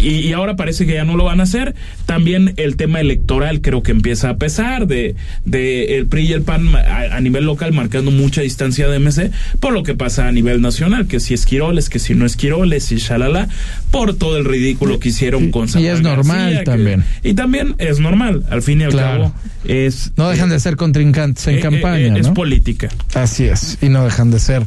Y, 0.02 0.08
y 0.20 0.32
ahora 0.32 0.56
parece 0.56 0.86
que 0.86 0.94
ya 0.94 1.04
no 1.04 1.16
lo 1.16 1.24
van 1.24 1.40
a 1.40 1.44
hacer. 1.44 1.74
También 2.06 2.54
el 2.56 2.76
tema 2.76 3.00
electoral 3.00 3.60
creo 3.60 3.82
que 3.82 3.92
empieza 3.92 4.30
a 4.30 4.36
pesar 4.36 4.86
de, 4.86 5.14
de 5.44 5.96
el 5.96 6.06
PRI 6.06 6.26
y 6.28 6.32
el 6.32 6.42
PAN 6.42 6.74
a, 6.76 7.16
a 7.16 7.20
nivel 7.20 7.44
local 7.44 7.72
marcando 7.72 8.10
mucha 8.10 8.42
distancia 8.42 8.88
de 8.88 8.98
MC 8.98 9.30
por 9.60 9.72
lo 9.72 9.82
que 9.82 9.94
pasa 9.94 10.28
a 10.28 10.32
nivel 10.32 10.60
nacional, 10.60 11.06
que 11.06 11.20
si 11.20 11.34
es 11.34 11.46
Quiroles, 11.46 11.88
que 11.88 11.98
si 11.98 12.14
no 12.14 12.26
es 12.26 12.36
Quiroles 12.36 12.90
y 12.92 12.96
shalala, 12.96 13.48
por 13.90 14.14
todo 14.14 14.36
el 14.36 14.44
ridículo 14.44 14.98
que 15.00 15.08
hicieron 15.10 15.50
con 15.50 15.64
Y 15.64 15.68
Samuel 15.68 15.94
es 15.96 16.00
normal 16.02 16.58
que- 16.58 16.64
también. 16.64 17.04
y 17.22 17.34
también 17.34 17.74
es 17.78 17.98
normal, 18.00 18.44
al 18.50 18.62
fin 18.62 18.80
y 18.80 18.84
al 18.84 18.90
Claro. 18.90 19.22
cabo 19.24 19.34
es 19.64 20.12
No 20.16 20.28
dejan 20.30 20.48
de 20.50 20.60
ser 20.60 20.76
contrincantes 20.76 21.46
en 21.48 21.56
eh, 21.56 21.58
eh, 21.58 21.62
campaña, 21.62 22.16
eh, 22.16 22.20
es 22.20 22.28
¿no? 22.28 22.34
política. 22.34 22.88
Así 23.14 23.44
es, 23.44 23.78
y 23.82 23.88
no 23.88 24.04
dejan 24.04 24.30
de 24.30 24.38
ser 24.38 24.62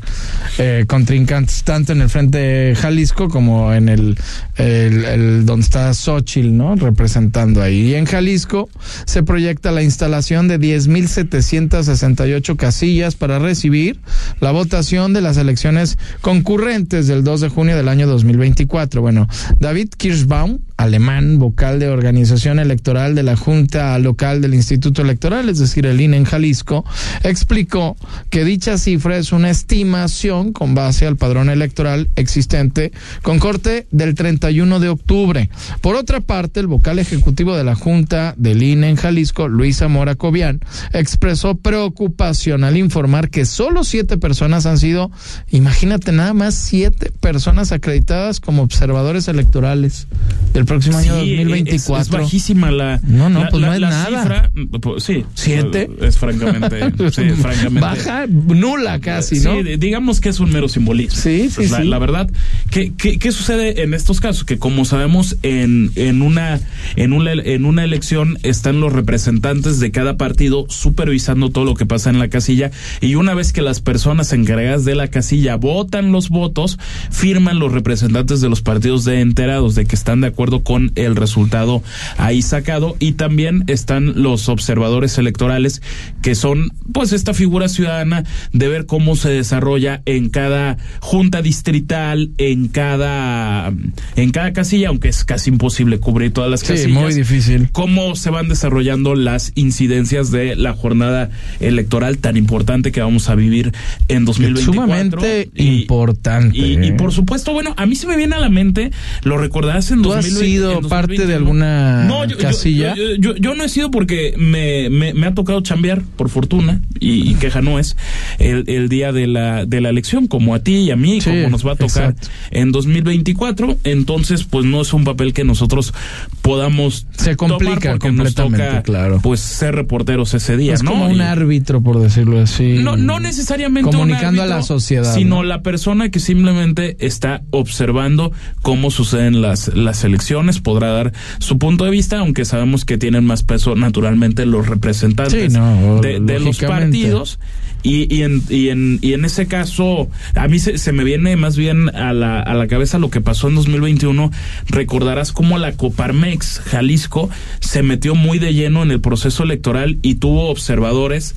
eh, 0.57 0.85
contrincantes 0.87 1.63
tanto 1.63 1.93
en 1.93 2.01
el 2.01 2.09
frente 2.09 2.73
Jalisco 2.75 3.29
como 3.29 3.73
en 3.73 3.89
el, 3.89 4.17
el, 4.57 5.05
el 5.13 5.45
donde 5.45 5.63
está 5.63 5.93
Xochitl, 5.93 6.55
¿no? 6.55 6.75
Representando 6.75 7.61
ahí. 7.61 7.89
Y 7.89 7.95
en 7.95 8.05
Jalisco 8.05 8.69
se 9.05 9.23
proyecta 9.23 9.71
la 9.71 9.83
instalación 9.83 10.47
de 10.47 10.59
10.768 10.59 12.55
casillas 12.55 13.15
para 13.15 13.39
recibir 13.39 13.99
la 14.39 14.51
votación 14.51 15.13
de 15.13 15.21
las 15.21 15.37
elecciones 15.37 15.97
concurrentes 16.21 17.07
del 17.07 17.23
2 17.23 17.41
de 17.41 17.49
junio 17.49 17.75
del 17.75 17.87
año 17.89 18.07
2024. 18.07 19.01
Bueno, 19.01 19.27
David 19.59 19.89
Kirschbaum, 19.97 20.59
alemán, 20.81 21.37
vocal 21.39 21.79
de 21.79 21.89
organización 21.89 22.59
electoral 22.59 23.15
de 23.15 23.23
la 23.23 23.35
Junta 23.35 23.97
Local 23.99 24.41
del 24.41 24.53
Instituto 24.53 25.01
Electoral, 25.01 25.49
es 25.49 25.59
decir, 25.59 25.85
el 25.85 26.01
INE 26.01 26.17
en 26.17 26.25
Jalisco, 26.25 26.83
explicó 27.23 27.95
que 28.29 28.43
dicha 28.43 28.77
cifra 28.77 29.17
es 29.17 29.31
una 29.31 29.49
estimación 29.49 30.53
con 30.53 30.73
base 30.75 31.05
al 31.05 31.17
padrón 31.17 31.49
electoral 31.49 32.09
existente 32.15 32.91
con 33.21 33.39
corte 33.39 33.87
del 33.91 34.15
31 34.15 34.79
de 34.79 34.89
octubre. 34.89 35.49
Por 35.81 35.95
otra 35.95 36.21
parte, 36.21 36.59
el 36.59 36.67
vocal 36.67 36.99
ejecutivo 36.99 37.55
de 37.55 37.63
la 37.63 37.75
Junta 37.75 38.33
del 38.37 38.63
INE 38.63 38.89
en 38.89 38.95
Jalisco, 38.95 39.47
Luis 39.47 39.77
Zamora 39.77 40.15
Cobian, 40.15 40.61
expresó 40.93 41.55
preocupación 41.55 42.63
al 42.63 42.77
informar 42.77 43.29
que 43.29 43.45
solo 43.45 43.83
siete 43.83 44.17
personas 44.17 44.65
han 44.65 44.77
sido, 44.77 45.11
imagínate 45.51 46.11
nada 46.11 46.33
más, 46.33 46.55
siete 46.55 47.11
personas 47.19 47.71
acreditadas 47.71 48.39
como 48.39 48.63
observadores 48.63 49.27
electorales 49.27 50.07
del 50.53 50.65
próximo 50.71 50.97
año 50.97 51.21
Sí, 51.21 51.33
es- 51.33 51.37
2024. 51.39 52.01
Es, 52.01 52.09
bajísima 52.09 52.71
la. 52.71 52.99
No, 53.03 53.29
no, 53.29 53.41
la- 53.41 53.49
pues 53.49 53.61
no 53.61 53.67
la- 53.67 53.75
es 53.75 53.81
la 53.81 53.89
nada. 53.89 54.21
cifra, 54.21 54.51
pues, 54.81 55.03
sí. 55.03 55.25
¿Siete? 55.33 55.89
Es 56.01 56.17
francamente. 56.17 56.79
sí, 57.11 57.21
es 57.23 57.35
francamente. 57.41 57.79
Baja, 57.81 58.25
nula 58.27 58.99
casi, 58.99 59.39
¿no? 59.39 59.55
Sí, 59.57 59.63
di- 59.63 59.77
digamos 59.77 60.21
que 60.21 60.29
es 60.29 60.39
un 60.39 60.51
mero 60.51 60.67
simbolismo. 60.69 61.19
Sí, 61.19 61.49
sí, 61.49 61.53
Pues 61.55 61.71
la, 61.71 61.81
sí. 61.81 61.87
la 61.87 61.99
verdad 61.99 62.29
¿qué, 62.69 62.93
qué, 62.97 63.19
qué 63.19 63.31
sucede 63.31 63.83
en 63.83 63.93
estos 63.93 64.19
casos? 64.21 64.43
Que 64.43 64.57
como 64.57 64.85
sabemos, 64.85 65.37
en, 65.43 65.91
en, 65.95 66.21
una, 66.21 66.59
en, 66.95 67.13
una, 67.13 67.31
en 67.33 67.65
una 67.65 67.83
elección 67.83 68.37
están 68.43 68.79
los 68.79 68.93
representantes 68.93 69.79
de 69.79 69.91
cada 69.91 70.17
partido 70.17 70.65
supervisando 70.69 71.49
todo 71.51 71.65
lo 71.65 71.75
que 71.75 71.85
pasa 71.85 72.09
en 72.09 72.19
la 72.19 72.29
casilla 72.29 72.71
y 73.01 73.15
una 73.15 73.33
vez 73.33 73.53
que 73.53 73.61
las 73.61 73.81
personas 73.81 74.31
encargadas 74.33 74.85
de 74.85 74.95
la 74.95 75.07
casilla 75.09 75.55
votan 75.55 76.11
los 76.11 76.29
votos, 76.29 76.79
firman 77.09 77.59
los 77.59 77.71
representantes 77.71 78.41
de 78.41 78.49
los 78.49 78.61
partidos 78.61 79.03
de 79.05 79.19
enterados 79.21 79.75
de 79.75 79.85
que 79.85 79.95
están 79.95 80.21
de 80.21 80.27
acuerdo 80.27 80.60
con 80.63 80.91
el 80.95 81.15
resultado 81.15 81.83
ahí 82.17 82.41
sacado 82.41 82.95
y 82.99 83.13
también 83.13 83.63
están 83.67 84.21
los 84.23 84.49
observadores 84.49 85.17
electorales 85.17 85.81
que 86.21 86.35
son 86.35 86.69
pues 86.93 87.13
esta 87.13 87.33
figura 87.33 87.69
ciudadana 87.69 88.23
de 88.53 88.67
ver 88.67 88.85
cómo 88.85 89.15
se 89.15 89.29
desarrolla 89.29 90.01
en 90.05 90.29
cada 90.29 90.77
junta 90.99 91.41
distrital, 91.41 92.31
en 92.37 92.67
cada 92.67 93.71
en 94.15 94.31
cada 94.31 94.53
casilla, 94.53 94.89
aunque 94.89 95.09
es 95.09 95.23
casi 95.23 95.49
imposible 95.49 95.99
cubrir 95.99 96.33
todas 96.33 96.49
las 96.49 96.61
Sí, 96.61 96.67
casillas. 96.67 96.91
muy 97.01 97.13
difícil. 97.13 97.69
Cómo 97.71 98.15
se 98.15 98.29
van 98.29 98.47
desarrollando 98.49 99.15
las 99.15 99.51
incidencias 99.55 100.31
de 100.31 100.55
la 100.55 100.73
jornada 100.73 101.29
electoral 101.59 102.17
tan 102.17 102.37
importante 102.37 102.91
que 102.91 103.01
vamos 103.01 103.29
a 103.29 103.35
vivir 103.35 103.71
en 104.07 104.25
2024. 104.25 104.73
Sumamente 104.73 105.49
Y- 105.55 105.81
importante. 105.81 106.57
y, 106.57 106.73
y 106.83 106.87
¿eh? 106.87 106.93
por 106.93 107.11
supuesto, 107.11 107.53
bueno, 107.53 107.73
a 107.77 107.85
mí 107.85 107.95
se 107.95 108.07
me 108.07 108.17
viene 108.17 108.35
a 108.35 108.39
la 108.39 108.49
mente, 108.49 108.91
lo 109.23 109.37
recordarás 109.37 109.91
en 109.91 110.01
¿Tú 110.01 110.11
has 110.13 110.25
2020, 110.25 110.40
sido 110.45 110.79
en 110.79 110.89
parte 110.89 111.13
de 111.13 111.33
2021. 111.33 111.65
alguna 111.65 112.03
No, 112.05 112.25
yo- 112.25 112.37
yo- 112.37 112.37
casilla? 112.37 112.95
Yo, 112.95 113.15
yo- 113.17 113.35
yo 113.35 113.55
no 113.55 113.63
he 113.63 113.69
sido 113.69 113.91
porque 113.91 114.33
me, 114.37 114.89
me, 114.89 115.13
me 115.13 115.27
ha 115.27 115.33
tocado 115.33 115.61
chambear, 115.61 116.01
por 116.15 116.29
fortuna, 116.29 116.81
y, 116.99 117.29
y 117.31 117.35
queja 117.35 117.61
no 117.61 117.79
es, 117.79 117.95
el, 118.39 118.63
el 118.67 118.89
día 118.89 119.11
de 119.11 119.27
la, 119.27 119.65
de 119.65 119.81
la 119.81 119.89
elección, 119.89 120.27
como 120.27 120.53
a 120.55 120.59
ti 120.59 120.75
y 120.77 120.91
a 120.91 120.95
mí, 120.95 121.21
Sí, 121.21 121.29
como 121.29 121.49
nos 121.49 121.65
va 121.65 121.73
a 121.73 121.75
tocar 121.75 122.11
exacto. 122.11 122.27
en 122.51 122.71
2024. 122.71 123.77
Entonces, 123.83 124.43
pues 124.43 124.65
no 124.65 124.81
es 124.81 124.93
un 124.93 125.03
papel 125.03 125.33
que 125.33 125.43
nosotros 125.43 125.93
podamos 126.41 127.05
Se 127.17 127.35
complica 127.35 127.73
tomar 127.75 127.91
porque 127.99 128.11
nos 128.11 128.33
completamente, 128.33 128.65
toca, 128.67 128.83
claro. 128.83 129.19
pues 129.21 129.39
ser 129.39 129.75
reporteros 129.75 130.33
ese 130.33 130.57
día, 130.57 130.73
es 130.73 130.83
¿no? 130.83 130.91
como 130.91 131.07
un 131.07 131.17
Y- 131.17 131.21
árbitro, 131.21 131.81
por 131.81 131.99
decirlo 132.01 132.39
así. 132.41 132.79
no, 132.81 132.97
no 132.97 133.19
necesariamente 133.19 133.89
un 133.89 134.01
Comunicando 134.01 134.41
a 134.41 134.45
la 134.45 134.61
sociedad, 134.63 135.13
Sino 135.13 135.37
¿no? 135.37 135.43
la 135.43 135.61
persona 135.61 136.09
que 136.09 136.19
simplemente 136.19 136.97
está 136.99 137.41
observando 137.51 138.31
cómo 138.61 138.91
suceden 138.91 139.41
las, 139.41 139.69
las 139.75 140.03
elecciones, 140.03 140.21
podrá 140.61 140.91
dar 140.91 141.13
su 141.39 141.57
punto 141.57 141.85
de 141.85 141.91
vista, 141.91 142.19
aunque 142.19 142.45
sabemos 142.45 142.85
que 142.85 142.97
tienen 142.97 143.25
más 143.25 143.43
peso 143.43 143.75
naturalmente 143.75 144.45
los 144.45 144.67
representantes 144.67 145.53
Sí, 145.53 145.57
no, 145.57 146.01
de, 146.01 146.19
de 146.19 146.39
los 146.39 146.59
partidos. 146.59 147.39
Y, 147.83 148.13
y, 148.15 148.21
en, 148.21 148.43
y, 148.47 148.69
en, 148.69 148.99
y 149.01 149.13
en 149.13 149.25
ese 149.25 149.47
caso, 149.47 150.07
a 150.35 150.47
mí 150.47 150.59
se, 150.59 150.77
se 150.77 150.91
me 150.91 151.03
viene 151.03 151.35
más 151.35 151.57
bien 151.57 151.89
a 151.95 152.13
la, 152.13 152.39
a 152.39 152.53
la 152.53 152.67
cabeza 152.67 152.99
lo 152.99 153.09
que 153.09 153.21
pasó 153.21 153.47
en 153.47 153.55
2021. 153.55 154.31
Recordarás 154.67 155.31
cómo 155.31 155.57
la 155.57 155.71
Coparmex 155.71 156.59
Jalisco 156.59 157.29
se 157.59 157.81
metió 157.81 158.13
muy 158.13 158.37
de 158.37 158.53
lleno 158.53 158.83
en 158.83 158.91
el 158.91 159.01
proceso 159.01 159.43
electoral 159.43 159.97
y 160.03 160.15
tuvo 160.15 160.49
observadores 160.49 161.33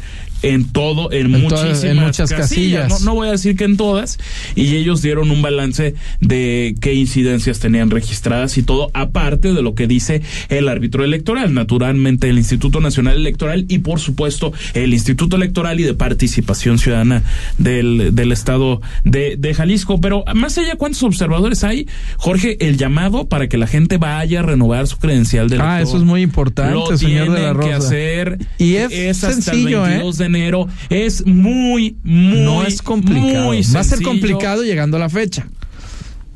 en 0.52 0.64
todo, 0.72 1.10
en, 1.12 1.34
En 1.34 1.48
todas- 1.48 1.64
muchísimas 1.64 1.84
en 1.84 1.96
muchas 1.98 2.30
casillas. 2.30 2.88
No, 2.88 2.98
no 3.00 3.14
voy 3.14 3.28
a 3.28 3.32
decir 3.32 3.56
que 3.56 3.64
en 3.64 3.76
todas. 3.76 4.18
Y 4.54 4.76
ellos 4.76 5.02
dieron 5.02 5.30
un 5.30 5.42
balance 5.42 5.94
de 6.20 6.74
qué 6.80 6.94
incidencias 6.94 7.58
tenían 7.60 7.90
registradas 7.90 8.56
y 8.58 8.62
todo, 8.62 8.90
aparte 8.94 9.52
de 9.52 9.62
lo 9.62 9.74
que 9.74 9.86
dice 9.86 10.22
el 10.48 10.68
árbitro 10.68 11.04
electoral. 11.04 11.54
Naturalmente, 11.54 12.28
el 12.28 12.38
Instituto 12.38 12.80
Nacional 12.80 13.16
Electoral 13.16 13.64
y, 13.68 13.78
por 13.78 14.00
supuesto, 14.00 14.52
el 14.74 14.92
Instituto 14.94 15.36
Electoral 15.36 15.80
y 15.80 15.84
de 15.84 15.94
Participación 15.94 16.78
Ciudadana 16.78 17.22
del, 17.58 18.14
del 18.14 18.32
Estado 18.32 18.80
de, 19.04 19.36
de 19.38 19.54
Jalisco. 19.54 20.00
Pero 20.00 20.24
más 20.34 20.58
allá, 20.58 20.76
¿cuántos 20.76 21.02
observadores 21.02 21.64
hay? 21.64 21.88
Jorge, 22.16 22.56
el 22.66 22.76
llamado 22.76 23.28
para 23.28 23.48
que 23.48 23.56
la 23.58 23.66
gente 23.66 23.96
vaya 23.98 24.40
a 24.40 24.42
renovar 24.42 24.86
su 24.86 24.98
credencial 24.98 25.48
de 25.48 25.56
Ah, 25.60 25.76
elector. 25.76 25.88
eso 25.88 25.96
es 25.98 26.02
muy 26.04 26.22
importante, 26.22 26.74
Lo 26.74 26.96
señor 26.96 27.30
de 27.30 27.40
la 27.42 27.52
tienen 27.52 27.60
que 27.70 27.74
Rosa. 27.74 27.86
hacer. 27.86 28.38
Y 28.58 28.74
es 28.76 29.24
hasta 29.24 29.32
sencillo, 29.42 29.84
el 29.86 29.92
¿eh? 29.92 29.94
22 29.96 30.18
de 30.18 30.28
enero. 30.34 30.68
Es 30.88 31.26
muy, 31.26 31.96
muy. 32.02 32.40
no 32.40 32.62
es 32.64 32.82
complicado. 32.82 33.44
muy 33.44 33.62
Va 33.74 33.80
a 33.80 33.84
ser 33.84 34.02
complicado 34.02 34.62
llegando 34.62 34.96
a 34.96 35.00
la 35.00 35.08
fecha. 35.08 35.46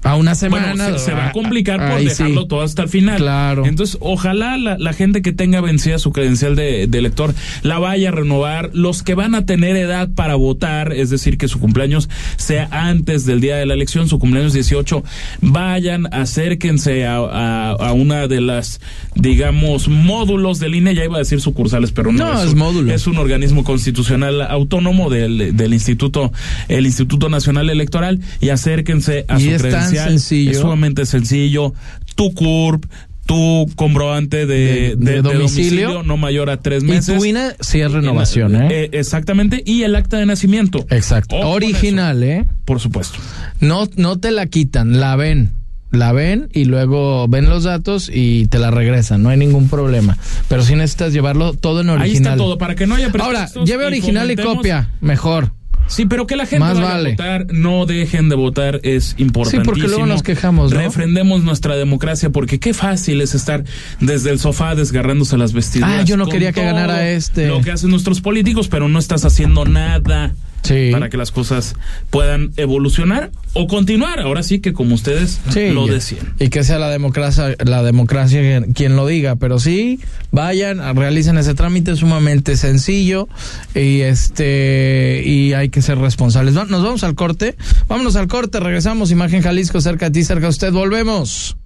A 0.04 0.16
una 0.16 0.34
semana. 0.34 0.74
Bueno, 0.74 0.98
se, 0.98 1.06
se 1.06 1.12
va 1.12 1.28
a 1.28 1.32
complicar 1.32 1.78
por 1.90 2.00
dejarlo 2.00 2.42
sí. 2.42 2.48
todo 2.48 2.62
hasta 2.62 2.82
el 2.82 2.88
final. 2.88 3.16
Claro. 3.16 3.66
Entonces, 3.66 3.98
ojalá 4.00 4.56
la, 4.56 4.78
la 4.78 4.92
gente 4.92 5.22
que 5.22 5.32
tenga 5.32 5.60
vencida 5.60 5.98
su 5.98 6.12
credencial 6.12 6.56
de, 6.56 6.86
de 6.86 6.98
elector 6.98 7.34
la 7.62 7.78
vaya 7.78 8.08
a 8.08 8.12
renovar. 8.12 8.70
Los 8.72 9.02
que 9.02 9.14
van 9.14 9.34
a 9.34 9.44
tener 9.44 9.76
edad 9.76 10.08
para 10.14 10.36
votar, 10.36 10.92
es 10.92 11.10
decir, 11.10 11.36
que 11.36 11.48
su 11.48 11.58
cumpleaños 11.58 12.08
sea 12.36 12.68
antes 12.70 13.26
del 13.26 13.40
día 13.40 13.56
de 13.56 13.66
la 13.66 13.74
elección, 13.74 14.08
su 14.08 14.18
cumpleaños 14.18 14.52
18, 14.52 15.02
vayan, 15.40 16.12
acérquense 16.12 17.06
a, 17.06 17.16
a, 17.16 17.70
a 17.72 17.92
una 17.92 18.28
de 18.28 18.40
las, 18.40 18.80
digamos, 19.14 19.88
módulos 19.88 20.58
del 20.60 20.74
INE. 20.74 20.94
Ya 20.94 21.04
iba 21.04 21.16
a 21.16 21.20
decir 21.20 21.40
sucursales, 21.40 21.92
pero 21.92 22.12
no. 22.12 22.34
No, 22.34 22.42
es 22.42 22.54
módulo. 22.54 22.92
Es 22.92 23.06
un 23.06 23.18
organismo 23.18 23.64
constitucional 23.64 24.42
autónomo 24.42 25.10
del, 25.10 25.56
del 25.56 25.74
Instituto, 25.74 26.32
el 26.68 26.86
Instituto 26.86 27.28
Nacional 27.28 27.70
Electoral 27.70 28.20
y 28.40 28.50
acérquense 28.50 29.24
a 29.28 29.38
Y 29.38 29.44
su 29.44 29.50
es 29.50 29.62
sencillo. 29.96 30.50
Es 30.52 30.58
sumamente 30.58 31.06
sencillo. 31.06 31.72
Tu 32.14 32.32
CURP, 32.34 32.84
tu 33.26 33.66
comprobante 33.76 34.46
de, 34.46 34.96
De- 34.96 35.12
de 35.12 35.22
domicilio. 35.22 36.02
no 36.02 36.16
mayor 36.16 36.48
a 36.50 36.56
tres 36.60 36.82
Y 36.82 36.86
meses. 36.86 37.16
tu 37.18 37.24
INE 37.24 37.50
sí 37.60 37.80
es 37.80 37.92
renovación, 37.92 38.56
Eh, 38.56 38.58
¿eh? 38.58 38.68
eh, 38.84 38.90
exactamente. 38.92 39.62
Y 39.66 39.82
el 39.82 39.94
acta 39.96 40.16
de 40.16 40.26
nacimiento. 40.26 40.86
Exacto. 40.90 41.36
Ojo 41.36 41.50
Original, 41.50 42.22
¿eh? 42.22 42.46
por 42.64 42.80
supuesto. 42.80 43.18
No, 43.60 43.86
no 43.96 44.18
te 44.18 44.30
la 44.30 44.46
quitan, 44.46 44.98
la 45.00 45.14
ven. 45.16 45.52
La 45.90 46.12
ven 46.12 46.50
y 46.52 46.66
luego 46.66 47.28
ven 47.28 47.48
los 47.48 47.64
datos 47.64 48.10
y 48.12 48.46
te 48.48 48.58
la 48.58 48.70
regresan, 48.70 49.22
no 49.22 49.30
hay 49.30 49.38
ningún 49.38 49.70
problema. 49.70 50.18
Pero 50.46 50.62
si 50.62 50.74
necesitas 50.74 51.14
llevarlo 51.14 51.54
todo 51.54 51.80
en 51.80 51.88
original. 51.88 52.10
Ahí 52.10 52.16
está 52.16 52.36
todo, 52.36 52.58
para 52.58 52.74
que 52.74 52.86
no 52.86 52.94
haya 52.96 53.10
Ahora, 53.18 53.48
lleve 53.64 53.86
original 53.86 54.30
y 54.30 54.36
copia, 54.36 54.90
mejor. 55.00 55.52
Sí, 55.88 56.06
pero 56.06 56.26
que 56.26 56.36
la 56.36 56.46
gente 56.46 56.60
Más 56.60 56.76
vaya 56.76 56.88
vale. 56.88 57.08
a 57.08 57.12
votar, 57.12 57.46
no 57.52 57.86
dejen 57.86 58.28
de 58.28 58.36
votar, 58.36 58.80
es 58.82 59.14
importantísimo. 59.18 59.64
Sí, 59.64 59.66
porque 59.80 59.88
luego 59.88 60.06
nos 60.06 60.22
quejamos, 60.22 60.72
¿no? 60.72 60.78
Refrendemos 60.78 61.42
nuestra 61.42 61.76
democracia, 61.76 62.30
porque 62.30 62.60
qué 62.60 62.74
fácil 62.74 63.20
es 63.20 63.34
estar 63.34 63.64
desde 63.98 64.30
el 64.30 64.38
sofá 64.38 64.74
desgarrándose 64.74 65.36
las 65.36 65.52
vestiduras. 65.52 66.00
Ah, 66.00 66.04
yo 66.04 66.16
no 66.16 66.26
quería 66.26 66.52
que 66.52 66.62
ganara 66.62 67.10
este. 67.10 67.48
Lo 67.48 67.60
que 67.62 67.72
hacen 67.72 67.90
nuestros 67.90 68.20
políticos, 68.20 68.68
pero 68.68 68.88
no 68.88 68.98
estás 68.98 69.24
haciendo 69.24 69.64
nada 69.64 70.34
Sí. 70.68 70.90
para 70.92 71.08
que 71.08 71.16
las 71.16 71.30
cosas 71.32 71.74
puedan 72.10 72.52
evolucionar 72.56 73.30
o 73.54 73.66
continuar. 73.66 74.20
Ahora 74.20 74.42
sí 74.42 74.60
que 74.60 74.72
como 74.72 74.94
ustedes 74.94 75.40
Sí, 75.52 75.70
lo 75.70 75.86
decían. 75.86 76.34
Y 76.38 76.48
que 76.48 76.62
sea 76.64 76.78
la 76.78 76.90
democracia, 76.90 77.54
la 77.64 77.82
democracia 77.82 78.62
quien- 78.74 78.96
lo 78.96 79.06
diga, 79.06 79.36
pero 79.36 79.58
sí, 79.58 80.00
vayan, 80.30 80.96
realicen 80.96 81.38
ese 81.38 81.54
trámite 81.54 81.96
sumamente 81.96 82.56
sencillo 82.56 83.28
y 83.74 84.00
este 84.00 85.22
y 85.24 85.52
hay 85.54 85.68
que 85.68 85.82
ser 85.82 85.98
responsables. 85.98 86.54
Nos 86.54 86.68
vamos 86.82 87.04
al 87.04 87.14
corte, 87.14 87.56
vámonos 87.88 88.16
al 88.16 88.28
corte, 88.28 88.60
regresamos, 88.60 89.10
Imagen 89.10 89.42
Jalisco, 89.42 89.80
cerca 89.80 90.06
de 90.06 90.12
ti, 90.20 90.24
cerca 90.24 90.42
de 90.46 90.50
usted, 90.50 90.72
volvemos. 90.72 91.56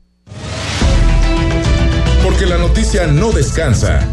Porque 2.23 2.47
la 2.47 2.59
noticia 2.59 3.07
no 3.09 3.33
descansa. 3.33 4.07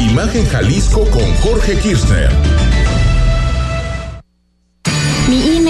Imagen 0.00 0.46
Jalisco 0.46 1.04
con 1.10 1.22
Jorge 1.42 1.76
Kirchner. 1.76 2.30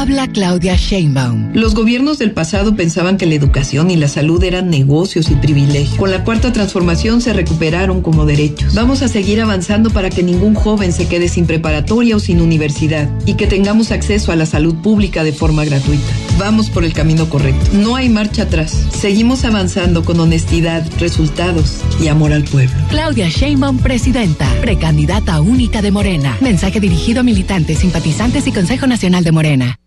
Habla 0.00 0.28
Claudia 0.28 0.76
Sheinbaum. 0.76 1.52
Los 1.52 1.74
gobiernos 1.74 2.18
del 2.18 2.32
pasado 2.32 2.74
pensaban 2.74 3.18
que 3.18 3.26
la 3.26 3.34
educación 3.34 3.90
y 3.90 3.96
la 3.96 4.08
salud 4.08 4.42
eran 4.42 4.70
negocios 4.70 5.30
y 5.30 5.34
privilegios. 5.34 5.98
Con 5.98 6.10
la 6.10 6.24
cuarta 6.24 6.54
transformación 6.54 7.20
se 7.20 7.34
recuperaron 7.34 8.00
como 8.00 8.24
derechos. 8.24 8.72
Vamos 8.72 9.02
a 9.02 9.08
seguir 9.08 9.42
avanzando 9.42 9.90
para 9.90 10.08
que 10.08 10.22
ningún 10.22 10.54
joven 10.54 10.94
se 10.94 11.06
quede 11.06 11.28
sin 11.28 11.44
preparatoria 11.44 12.16
o 12.16 12.18
sin 12.18 12.40
universidad 12.40 13.10
y 13.26 13.34
que 13.34 13.46
tengamos 13.46 13.90
acceso 13.90 14.32
a 14.32 14.36
la 14.36 14.46
salud 14.46 14.74
pública 14.76 15.22
de 15.22 15.34
forma 15.34 15.66
gratuita. 15.66 16.08
Vamos 16.38 16.70
por 16.70 16.86
el 16.86 16.94
camino 16.94 17.28
correcto. 17.28 17.70
No 17.74 17.94
hay 17.94 18.08
marcha 18.08 18.44
atrás. 18.44 18.86
Seguimos 18.98 19.44
avanzando 19.44 20.02
con 20.02 20.18
honestidad, 20.18 20.82
resultados 20.98 21.76
y 22.02 22.08
amor 22.08 22.32
al 22.32 22.44
pueblo. 22.44 22.74
Claudia 22.88 23.28
Sheinbaum, 23.28 23.76
presidenta, 23.76 24.48
precandidata 24.62 25.42
única 25.42 25.82
de 25.82 25.90
Morena. 25.90 26.38
Mensaje 26.40 26.80
dirigido 26.80 27.20
a 27.20 27.22
militantes, 27.22 27.80
simpatizantes 27.80 28.46
y 28.46 28.52
Consejo 28.52 28.86
Nacional 28.86 29.24
de 29.24 29.32
Morena. 29.32 29.78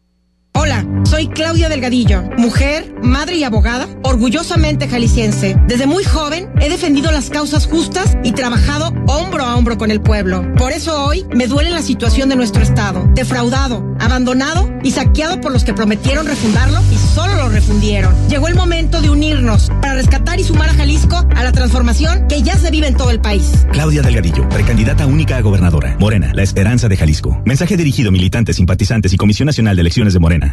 Hola, 0.63 0.86
soy 1.04 1.28
Claudia 1.28 1.67
Delgadillo, 1.67 2.23
mujer, 2.38 2.95
madre 3.04 3.36
y 3.36 3.43
abogada, 3.43 3.86
orgullosamente 4.02 4.88
jalisciense. 4.88 5.58
Desde 5.67 5.88
muy 5.88 6.06
joven 6.06 6.49
he 6.62 6.69
defendido 6.69 7.12
las 7.12 7.30
causas 7.30 7.67
justas 7.67 8.17
y 8.23 8.32
trabajado 8.32 8.93
hombro 9.08 9.43
a 9.43 9.58
hombro 9.58 9.78
con 9.78 9.91
el 9.91 9.99
pueblo. 9.99 10.49
Por 10.56 10.71
eso 10.71 11.04
hoy 11.04 11.26
me 11.36 11.47
duele 11.47 11.69
la 11.69 11.82
situación 11.82 12.30
de 12.30 12.38
nuestro 12.38 12.63
estado, 12.63 13.06
defraudado, 13.13 13.93
abandonado 13.99 14.71
y 14.84 14.91
saqueado 14.91 15.41
por 15.41 15.52
los 15.52 15.65
que 15.65 15.73
prometieron 15.73 16.28
refundarlo 16.28 16.80
y 16.93 16.95
solo 17.13 17.36
lo 17.36 17.49
refundieron. 17.49 18.15
Llegó 18.30 18.47
el 18.47 18.56
momento 18.56 19.02
de 19.02 19.10
unirnos 19.10 19.69
para 19.82 19.95
rescatar 19.95 20.39
y 20.39 20.45
sumar 20.45 20.69
a 20.69 20.76
Jalisco 20.76 21.28
a 21.36 21.43
la 21.43 21.52
transformación 21.52 22.30
que 22.30 22.41
ya 22.41 22.56
se 22.56 22.71
vive 22.71 22.88
en 22.88 22.95
todo 22.95 23.12
el 23.12 23.19
país. 23.19 23.65
Claudia 23.73 24.02
Delgadillo, 24.02 24.47
precandidata 24.47 25.08
única 25.08 25.36
a 25.36 25.41
gobernadora. 25.41 25.97
Morena, 25.99 26.32
la 26.34 26.43
esperanza 26.43 26.88
de 26.88 26.95
Jalisco. 26.95 27.41
Mensaje 27.43 27.76
dirigido 27.76 28.08
a 28.08 28.12
militantes, 28.13 28.56
simpatizantes 28.56 29.12
y 29.12 29.17
Comisión 29.17 29.47
Nacional 29.47 29.76
de 29.76 29.82
Elecciones 29.82 30.13
de 30.13 30.19
Morena. 30.21 30.53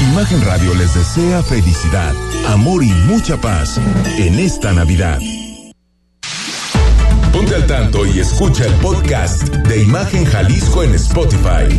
Imagen 0.00 0.42
Radio 0.46 0.74
les 0.74 0.94
desea 0.94 1.42
felicidad, 1.42 2.14
amor 2.48 2.82
y 2.82 2.90
mucha 3.06 3.36
paz 3.36 3.78
en 4.16 4.38
esta 4.38 4.72
Navidad. 4.72 5.18
Ponte 7.32 7.54
al 7.54 7.66
tanto 7.66 8.06
y 8.06 8.18
escucha 8.18 8.64
el 8.64 8.72
podcast 8.74 9.42
de 9.42 9.82
Imagen 9.82 10.24
Jalisco 10.24 10.82
en 10.82 10.94
Spotify. 10.94 11.78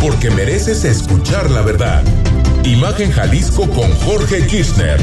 Porque 0.00 0.30
mereces 0.30 0.84
escuchar 0.84 1.50
la 1.50 1.62
verdad. 1.62 2.04
Imagen 2.62 3.10
Jalisco 3.10 3.68
con 3.70 3.90
Jorge 4.00 4.46
Kirchner. 4.46 5.00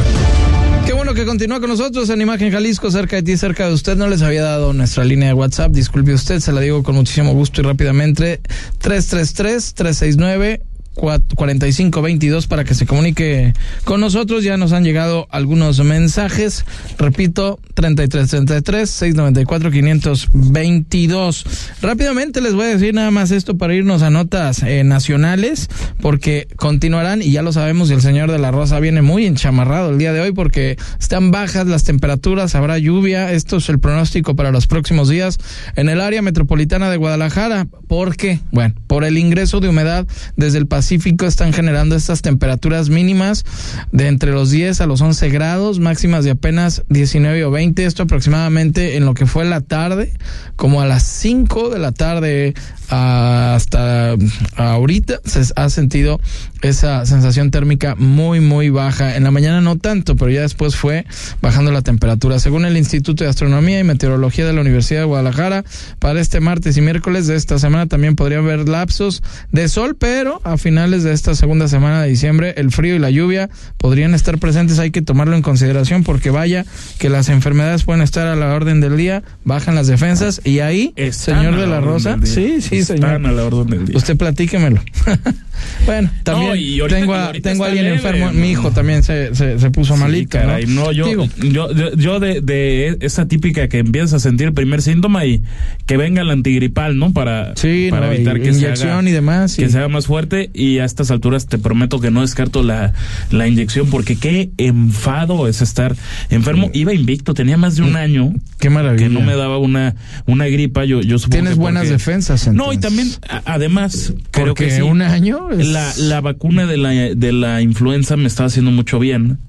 Qué 0.85 0.93
bueno 0.93 1.13
que 1.13 1.25
continúa 1.25 1.59
con 1.59 1.69
nosotros 1.69 2.09
en 2.09 2.21
Imagen 2.21 2.51
Jalisco, 2.51 2.89
cerca 2.89 3.17
de 3.17 3.23
ti, 3.23 3.37
cerca 3.37 3.67
de 3.67 3.73
usted. 3.73 3.95
No 3.95 4.07
les 4.07 4.21
había 4.21 4.41
dado 4.41 4.73
nuestra 4.73 5.03
línea 5.05 5.27
de 5.27 5.33
WhatsApp, 5.33 5.71
disculpe 5.71 6.13
usted, 6.13 6.39
se 6.39 6.51
la 6.51 6.59
digo 6.59 6.81
con 6.83 6.95
muchísimo 6.95 7.33
gusto 7.33 7.61
y 7.61 7.63
rápidamente. 7.63 8.41
333-369. 8.81 10.61
4522 10.95 12.47
para 12.47 12.63
que 12.63 12.73
se 12.73 12.85
comunique 12.85 13.53
con 13.83 14.01
nosotros. 14.01 14.43
Ya 14.43 14.57
nos 14.57 14.73
han 14.73 14.83
llegado 14.83 15.27
algunos 15.31 15.79
mensajes. 15.83 16.65
Repito, 16.97 17.59
3333 17.73 18.89
694 18.89 19.71
522. 19.71 21.45
Rápidamente 21.81 22.41
les 22.41 22.53
voy 22.53 22.65
a 22.65 22.69
decir 22.69 22.93
nada 22.93 23.11
más 23.11 23.31
esto 23.31 23.57
para 23.57 23.73
irnos 23.73 24.01
a 24.01 24.09
notas 24.09 24.63
eh, 24.63 24.83
nacionales, 24.83 25.69
porque 26.01 26.47
continuarán 26.55 27.21
y 27.21 27.31
ya 27.31 27.41
lo 27.41 27.53
sabemos. 27.53 27.89
El 27.89 28.01
señor 28.01 28.31
de 28.31 28.39
la 28.39 28.51
Rosa 28.51 28.79
viene 28.79 29.01
muy 29.01 29.25
enchamarrado 29.25 29.91
el 29.91 29.97
día 29.97 30.13
de 30.13 30.21
hoy 30.21 30.31
porque 30.31 30.77
están 30.99 31.31
bajas 31.31 31.67
las 31.67 31.83
temperaturas, 31.83 32.55
habrá 32.55 32.77
lluvia. 32.77 33.31
Esto 33.31 33.57
es 33.57 33.69
el 33.69 33.79
pronóstico 33.79 34.35
para 34.35 34.51
los 34.51 34.67
próximos 34.67 35.09
días 35.09 35.37
en 35.75 35.89
el 35.89 36.01
área 36.01 36.21
metropolitana 36.21 36.89
de 36.89 36.97
Guadalajara. 36.97 37.67
¿Por 37.87 38.15
qué? 38.15 38.39
Bueno, 38.51 38.75
por 38.87 39.03
el 39.03 39.17
ingreso 39.17 39.59
de 39.59 39.69
humedad 39.69 40.05
desde 40.35 40.57
el 40.57 40.67
Pacífico 40.81 41.27
están 41.27 41.53
generando 41.53 41.95
estas 41.95 42.23
temperaturas 42.23 42.89
mínimas 42.89 43.45
de 43.91 44.07
entre 44.07 44.31
los 44.31 44.49
10 44.49 44.81
a 44.81 44.87
los 44.87 44.99
11 44.99 45.29
grados, 45.29 45.77
máximas 45.77 46.25
de 46.25 46.31
apenas 46.31 46.81
19 46.89 47.45
o 47.45 47.51
20. 47.51 47.85
Esto 47.85 48.01
aproximadamente 48.01 48.97
en 48.97 49.05
lo 49.05 49.13
que 49.13 49.27
fue 49.27 49.45
la 49.45 49.61
tarde, 49.61 50.11
como 50.55 50.81
a 50.81 50.87
las 50.87 51.03
5 51.03 51.69
de 51.69 51.77
la 51.77 51.91
tarde 51.91 52.55
hasta 52.91 54.15
ahorita 54.57 55.21
se 55.23 55.41
ha 55.55 55.69
sentido 55.69 56.19
esa 56.61 57.05
sensación 57.05 57.49
térmica 57.49 57.95
muy 57.95 58.41
muy 58.41 58.69
baja. 58.69 59.15
En 59.15 59.23
la 59.23 59.31
mañana 59.31 59.61
no 59.61 59.77
tanto, 59.77 60.17
pero 60.17 60.29
ya 60.29 60.41
después 60.41 60.75
fue 60.75 61.05
bajando 61.41 61.71
la 61.71 61.83
temperatura. 61.83 62.37
Según 62.39 62.65
el 62.65 62.75
Instituto 62.75 63.23
de 63.23 63.29
Astronomía 63.29 63.79
y 63.79 63.83
Meteorología 63.83 64.45
de 64.45 64.53
la 64.53 64.61
Universidad 64.61 65.01
de 65.01 65.05
Guadalajara, 65.05 65.63
para 65.99 66.19
este 66.19 66.41
martes 66.41 66.75
y 66.75 66.81
miércoles 66.81 67.27
de 67.27 67.35
esta 67.35 67.59
semana 67.59 67.87
también 67.87 68.15
podría 68.15 68.39
haber 68.39 68.67
lapsos 68.67 69.23
de 69.51 69.69
sol, 69.69 69.95
pero 69.97 70.41
a 70.43 70.57
finales 70.71 71.03
de 71.03 71.11
esta 71.11 71.35
segunda 71.35 71.67
semana 71.67 72.01
de 72.01 72.07
diciembre 72.07 72.53
el 72.55 72.71
frío 72.71 72.95
y 72.95 72.99
la 72.99 73.09
lluvia 73.09 73.49
podrían 73.75 74.13
estar 74.13 74.37
presentes. 74.37 74.79
Hay 74.79 74.89
que 74.89 75.01
tomarlo 75.01 75.35
en 75.35 75.41
consideración 75.41 76.05
porque 76.05 76.29
vaya 76.29 76.65
que 76.97 77.09
las 77.09 77.27
enfermedades 77.27 77.83
pueden 77.83 78.01
estar 78.01 78.25
a 78.25 78.37
la 78.37 78.53
orden 78.55 78.79
del 78.79 78.95
día, 78.95 79.21
bajan 79.43 79.75
las 79.75 79.87
defensas 79.87 80.39
y 80.45 80.59
ahí, 80.59 80.93
señor 81.11 81.57
de 81.57 81.67
la 81.67 81.81
Rosa, 81.81 82.17
sí, 82.23 82.61
sí, 82.61 82.83
señor. 82.83 83.09
a 83.09 83.19
la 83.19 83.43
orden 83.43 83.67
del 83.67 83.85
día. 83.85 83.97
Usted 83.97 84.15
platíquemelo. 84.15 84.81
bueno, 85.85 86.09
también 86.23 86.87
tengo 86.87 87.15
a, 87.15 87.33
tengo 87.33 87.65
alguien 87.65 87.87
enfermo, 87.87 88.31
mi 88.31 88.51
hijo 88.51 88.71
también 88.71 89.03
se, 89.03 89.35
se, 89.35 89.59
se 89.59 89.71
puso 89.71 89.97
malito. 89.97 90.37
¿no? 90.69 90.93
yo, 90.93 91.27
yo, 91.37 91.73
yo 91.95 92.19
de, 92.21 92.39
de, 92.39 92.97
esa 93.01 93.27
típica 93.27 93.67
que 93.67 93.79
empiezas 93.79 94.13
a 94.13 94.19
sentir 94.19 94.47
el 94.47 94.53
primer 94.53 94.81
síntoma 94.81 95.25
y 95.25 95.43
que 95.85 95.97
venga 95.97 96.21
el 96.21 96.29
antigripal, 96.29 96.97
¿no? 96.97 97.11
Para, 97.11 97.55
para 97.89 98.15
evitar 98.15 98.39
que 98.39 98.47
inyección 98.47 98.77
se 98.77 98.89
haga, 98.89 99.09
y 99.09 99.11
demás. 99.11 99.57
Que 99.57 99.67
sea 99.67 99.89
más 99.89 100.07
fuerte 100.07 100.49
y 100.61 100.77
a 100.77 100.85
estas 100.85 101.09
alturas 101.09 101.47
te 101.47 101.57
prometo 101.57 101.99
que 101.99 102.11
no 102.11 102.21
descarto 102.21 102.61
la, 102.61 102.93
la 103.31 103.47
inyección 103.47 103.89
porque 103.89 104.15
qué 104.15 104.51
enfado 104.57 105.47
es 105.47 105.61
estar 105.61 105.95
enfermo. 106.29 106.69
Iba 106.73 106.93
invicto, 106.93 107.33
tenía 107.33 107.57
más 107.57 107.77
de 107.77 107.81
un 107.81 107.95
año. 107.95 108.33
Qué 108.59 108.69
maravilla. 108.69 109.07
Que 109.07 109.13
no 109.13 109.21
me 109.21 109.35
daba 109.35 109.57
una, 109.57 109.95
una 110.27 110.45
gripa, 110.45 110.85
yo, 110.85 111.01
yo 111.01 111.17
supongo 111.17 111.41
Tienes 111.41 111.57
buenas 111.57 111.89
defensas. 111.89 112.45
Entonces. 112.45 112.67
No, 112.67 112.73
y 112.73 112.77
también, 112.77 113.09
además, 113.45 114.13
creo 114.29 114.53
que 114.53 114.69
sí, 114.69 114.81
un 114.81 115.01
año 115.01 115.49
la, 115.49 115.91
la 115.97 116.21
vacuna 116.21 116.67
de 116.67 116.77
la, 116.77 116.89
de 116.91 117.31
la 117.31 117.61
influenza 117.61 118.15
me 118.15 118.27
estaba 118.27 118.47
haciendo 118.47 118.69
mucho 118.69 118.99
bien. 118.99 119.39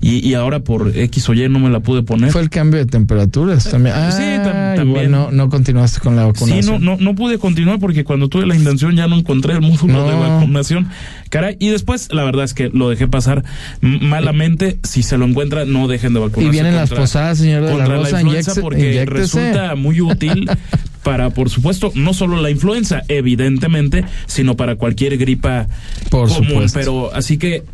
Y, 0.00 0.26
y, 0.26 0.34
ahora 0.34 0.60
por 0.60 0.96
X 0.96 1.28
o 1.28 1.34
Y 1.34 1.48
no 1.48 1.58
me 1.58 1.70
la 1.70 1.80
pude 1.80 2.02
poner. 2.02 2.30
Fue 2.30 2.40
el 2.40 2.50
cambio 2.50 2.78
de 2.78 2.86
temperaturas 2.86 3.68
también. 3.68 3.94
Ah, 3.96 4.10
sí, 4.12 4.22
tam 4.42 4.57
también. 4.78 5.10
No, 5.10 5.30
no 5.30 5.48
continuaste 5.48 6.00
con 6.00 6.16
la 6.16 6.26
vacunación. 6.26 6.62
Sí, 6.62 6.70
no, 6.70 6.78
no, 6.78 6.96
no 7.02 7.14
pude 7.14 7.38
continuar 7.38 7.78
porque 7.78 8.04
cuando 8.04 8.28
tuve 8.28 8.46
la 8.46 8.54
intención 8.54 8.96
ya 8.96 9.06
no 9.06 9.16
encontré 9.16 9.54
el 9.54 9.60
módulo 9.60 9.94
no. 9.94 10.08
de 10.08 10.14
vacunación. 10.14 10.88
Caray, 11.30 11.56
y 11.58 11.68
después 11.68 12.08
la 12.12 12.24
verdad 12.24 12.44
es 12.44 12.54
que 12.54 12.70
lo 12.72 12.88
dejé 12.88 13.08
pasar 13.08 13.44
malamente. 13.80 14.78
Si 14.82 15.02
se 15.02 15.18
lo 15.18 15.26
encuentra, 15.26 15.64
no 15.64 15.88
dejen 15.88 16.14
de 16.14 16.20
vacunarse. 16.20 16.48
Y 16.48 16.50
vienen 16.50 16.72
contra, 16.72 16.96
las 16.96 17.06
posadas, 17.06 17.38
señor 17.38 17.64
de 17.64 17.76
la 17.76 17.84
Rosa, 17.84 18.12
la 18.12 18.20
influenza 18.22 18.54
porque 18.60 19.04
resulta 19.06 19.74
muy 19.74 20.00
útil 20.00 20.48
para, 21.02 21.30
por 21.30 21.50
supuesto, 21.50 21.92
no 21.94 22.14
solo 22.14 22.40
la 22.40 22.50
influenza, 22.50 23.02
evidentemente, 23.08 24.04
sino 24.26 24.56
para 24.56 24.76
cualquier 24.76 25.16
gripa 25.16 25.68
por 26.10 26.28
común. 26.28 26.48
Supuesto. 26.48 26.78
Pero 26.78 27.14
así 27.14 27.38
que 27.38 27.64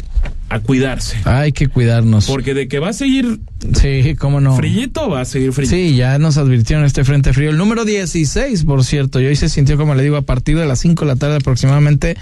a 0.49 0.61
cuidarse. 0.61 1.17
Hay 1.25 1.53
que 1.53 1.69
cuidarnos. 1.69 2.27
Porque 2.27 2.55
de 2.55 2.69
que 2.69 2.79
va 2.79 2.91
a 2.91 2.93
seguir 2.93 3.41
Sí, 3.73 4.15
cómo 4.17 4.41
no. 4.41 4.57
Frillito 4.57 5.09
va 5.09 5.23
a 5.23 5.25
seguir 5.25 5.53
frío. 5.53 5.69
Sí, 5.69 5.97
ya 5.97 6.19
nos 6.19 6.37
advirtieron 6.37 6.85
este 6.85 7.05
frente 7.05 7.33
frío. 7.33 7.51
El 7.51 7.57
número 7.57 7.85
16, 7.85 8.65
por 8.65 8.85
cierto, 8.85 9.21
y 9.21 9.27
hoy 9.27 9.37
se 9.37 9.49
sintió, 9.49 9.77
como 9.77 9.95
le 9.95 10.03
digo, 10.03 10.17
a 10.17 10.23
partir 10.23 10.59
de 10.59 10.67
las 10.67 10.81
5 10.81 11.05
de 11.05 11.11
la 11.11 11.17
tarde 11.17 11.37
aproximadamente, 11.37 12.17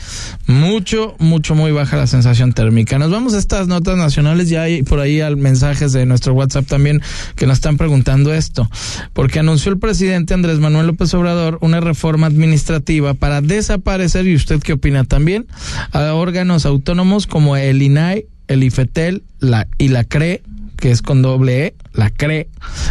mucho, 0.47 1.17
mucho, 1.19 1.55
muy 1.55 1.73
baja 1.73 1.97
la 1.97 2.07
sensación 2.07 2.53
térmica. 2.53 2.99
Nos 2.99 3.11
vamos 3.11 3.35
a 3.35 3.39
estas 3.39 3.67
notas 3.67 3.97
nacionales, 3.97 4.49
ya 4.49 4.63
hay 4.63 4.83
por 4.83 5.01
ahí 5.01 5.21
al 5.21 5.37
mensajes 5.37 5.93
de 5.93 6.07
nuestro 6.07 6.35
WhatsApp 6.35 6.67
también 6.67 7.03
que 7.37 7.47
nos 7.47 7.59
están 7.59 7.77
preguntando 7.77 8.33
esto, 8.33 8.71
porque 9.13 9.41
anunció 9.41 9.73
el 9.73 9.79
presidente 9.79 10.35
Andrés 10.35 10.59
Manuel 10.59 10.87
López 10.87 11.13
Obrador 11.15 11.59
una 11.61 11.81
reforma 11.81 12.27
administrativa 12.27 13.15
para 13.15 13.41
desaparecer, 13.41 14.27
y 14.27 14.35
usted 14.35 14.61
qué 14.61 14.75
opina 14.75 15.05
también, 15.05 15.47
a 15.93 16.15
órganos 16.15 16.67
autónomos 16.67 17.27
como 17.27 17.57
el 17.57 17.83
INAI, 17.83 18.27
el 18.49 18.63
IFETEL 18.65 19.23
la, 19.41 19.67
y 19.79 19.89
la 19.89 20.05
CRE, 20.05 20.43
que 20.83 20.91
es 20.91 21.01
con 21.01 21.23
doble 21.23 21.67
E, 21.67 21.75
la 21.93 22.11
CRE. 22.11 22.49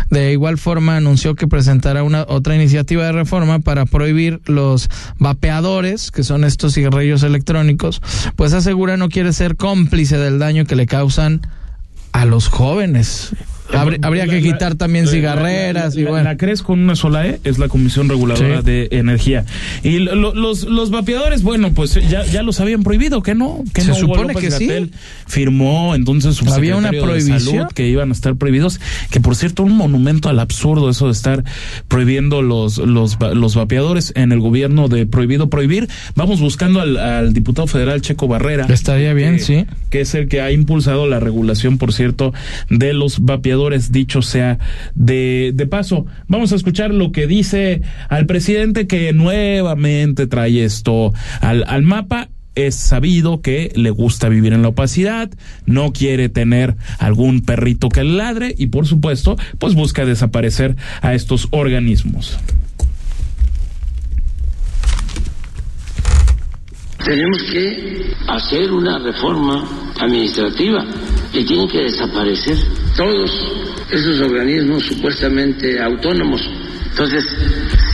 De 0.10 0.32
igual 0.32 0.58
forma 0.58 0.96
anunció 0.96 1.36
que 1.36 1.46
presentará 1.46 2.04
una 2.04 2.26
otra 2.26 2.56
iniciativa 2.56 3.04
de 3.04 3.12
reforma 3.12 3.60
para 3.60 3.86
prohibir 3.86 4.40
los 4.46 4.90
vapeadores, 5.20 6.10
que 6.10 6.24
son 6.24 6.46
estos 6.46 6.76
cigarrillos 6.76 7.22
electrónicos, 7.24 8.02
pues 8.38 8.54
asegura 8.54 8.96
no 8.96 9.10
quiere 9.10 9.34
ser 9.34 9.58
cómplice 9.58 10.18
del 10.18 10.40
daño 10.40 10.64
que 10.64 10.78
le 10.78 10.86
causan 10.86 11.42
a 12.14 12.24
los 12.24 12.48
jóvenes. 12.48 13.36
Habría, 13.74 14.28
que 14.28 14.42
quitar 14.42 14.76
también 14.76 15.08
cigarreras 15.08 15.96
y 15.96 16.04
bueno. 16.04 16.24
La 16.24 16.38
CRES 16.38 16.62
con 16.62 16.80
una 16.80 16.96
sola 16.96 17.28
E 17.28 17.40
es 17.44 17.58
la 17.58 17.68
Comisión 17.68 18.10
Reguladora 18.10 18.62
de 18.62 18.88
Energía. 18.92 19.46
Y 19.84 20.00
los, 20.00 20.64
los 20.64 20.92
vapeadores, 20.92 21.44
bueno, 21.44 21.74
pues 21.74 21.94
ya, 22.10 22.24
ya 22.26 22.44
los 22.44 22.60
habían 22.60 22.84
prohibido, 22.84 23.22
¿que 23.22 23.36
no? 23.36 23.64
Que 23.74 23.82
Se 23.82 23.90
no 23.90 23.96
supone 23.96 24.36
que 24.36 24.52
sí. 24.52 24.92
Firmó 25.28 25.96
entonces 25.96 26.36
su 26.36 26.52
Había 26.52 26.76
una 26.76 26.90
prohibición. 26.90 27.38
de 27.38 27.40
salud 27.44 27.68
que 27.74 27.88
iban 27.88 28.10
a 28.10 28.14
estar 28.14 28.36
prohibidos. 28.36 28.80
Que 29.10 29.20
por 29.22 29.36
cierto, 29.36 29.64
un 29.64 29.78
monumento 29.78 30.30
al 30.30 30.40
absurdo 30.40 30.90
eso 30.90 31.06
de 31.08 31.14
estar 31.14 31.44
prohibiendo 31.88 32.42
los, 32.42 32.78
los, 32.78 33.18
los 33.34 33.56
vapeadores 33.56 34.14
en 34.16 34.32
el 34.32 34.40
gobierno 34.40 34.88
de 34.90 35.06
prohibido 35.06 35.50
prohibir. 35.50 35.88
Vamos 36.16 36.42
buscando 36.42 36.82
al, 36.82 36.98
al 36.98 37.34
diputado 37.34 37.68
federal 37.68 38.02
Checo 38.02 38.28
Barrera. 38.28 38.66
Estaría 38.70 39.14
bien, 39.14 39.36
que, 39.36 39.40
sí. 39.42 39.66
Que 39.90 40.02
es 40.02 40.14
el 40.16 40.28
que 40.28 40.42
ha 40.42 40.52
impulsado 40.52 41.08
la 41.08 41.20
regulación, 41.20 41.78
por 41.78 41.94
cierto, 41.94 42.34
de 42.70 42.94
los 42.94 43.20
vapeadores, 43.22 43.61
dicho 43.92 44.22
sea 44.22 44.60
de, 44.96 45.52
de 45.54 45.68
paso. 45.68 46.06
Vamos 46.28 46.52
a 46.52 46.56
escuchar 46.56 46.94
lo 46.94 47.12
que 47.12 47.28
dice 47.28 47.82
al 48.10 48.26
presidente 48.26 48.88
que 48.88 49.14
nuevamente 49.14 50.28
trae 50.28 50.64
esto 50.64 51.14
al, 51.42 51.64
al 51.68 51.84
mapa 51.84 52.30
es 52.56 52.76
sabido 52.76 53.42
que 53.42 53.72
le 53.76 53.92
gusta 53.92 54.30
vivir 54.30 54.54
en 54.54 54.62
la 54.62 54.70
opacidad, 54.70 55.30
no 55.66 55.94
quiere 55.94 56.30
tener 56.30 56.76
algún 57.00 57.42
perrito 57.42 57.90
que 57.90 58.04
ladre 58.04 58.54
y 58.58 58.68
por 58.68 58.88
supuesto, 58.88 59.38
pues 59.58 59.74
busca 59.74 60.06
desaparecer 60.06 60.76
a 61.02 61.14
estos 61.14 61.48
organismos. 61.52 62.38
Tenemos 67.04 67.44
que 67.44 68.14
hacer 68.28 68.72
una 68.72 69.00
reforma 69.00 69.68
administrativa 70.00 70.86
y 71.34 71.44
tienen 71.44 71.68
que 71.68 71.80
desaparecer 71.80 72.58
todos 72.96 73.32
esos 73.90 74.22
organismos 74.22 74.84
supuestamente 74.84 75.82
autónomos. 75.82 76.42
Entonces, 76.90 77.26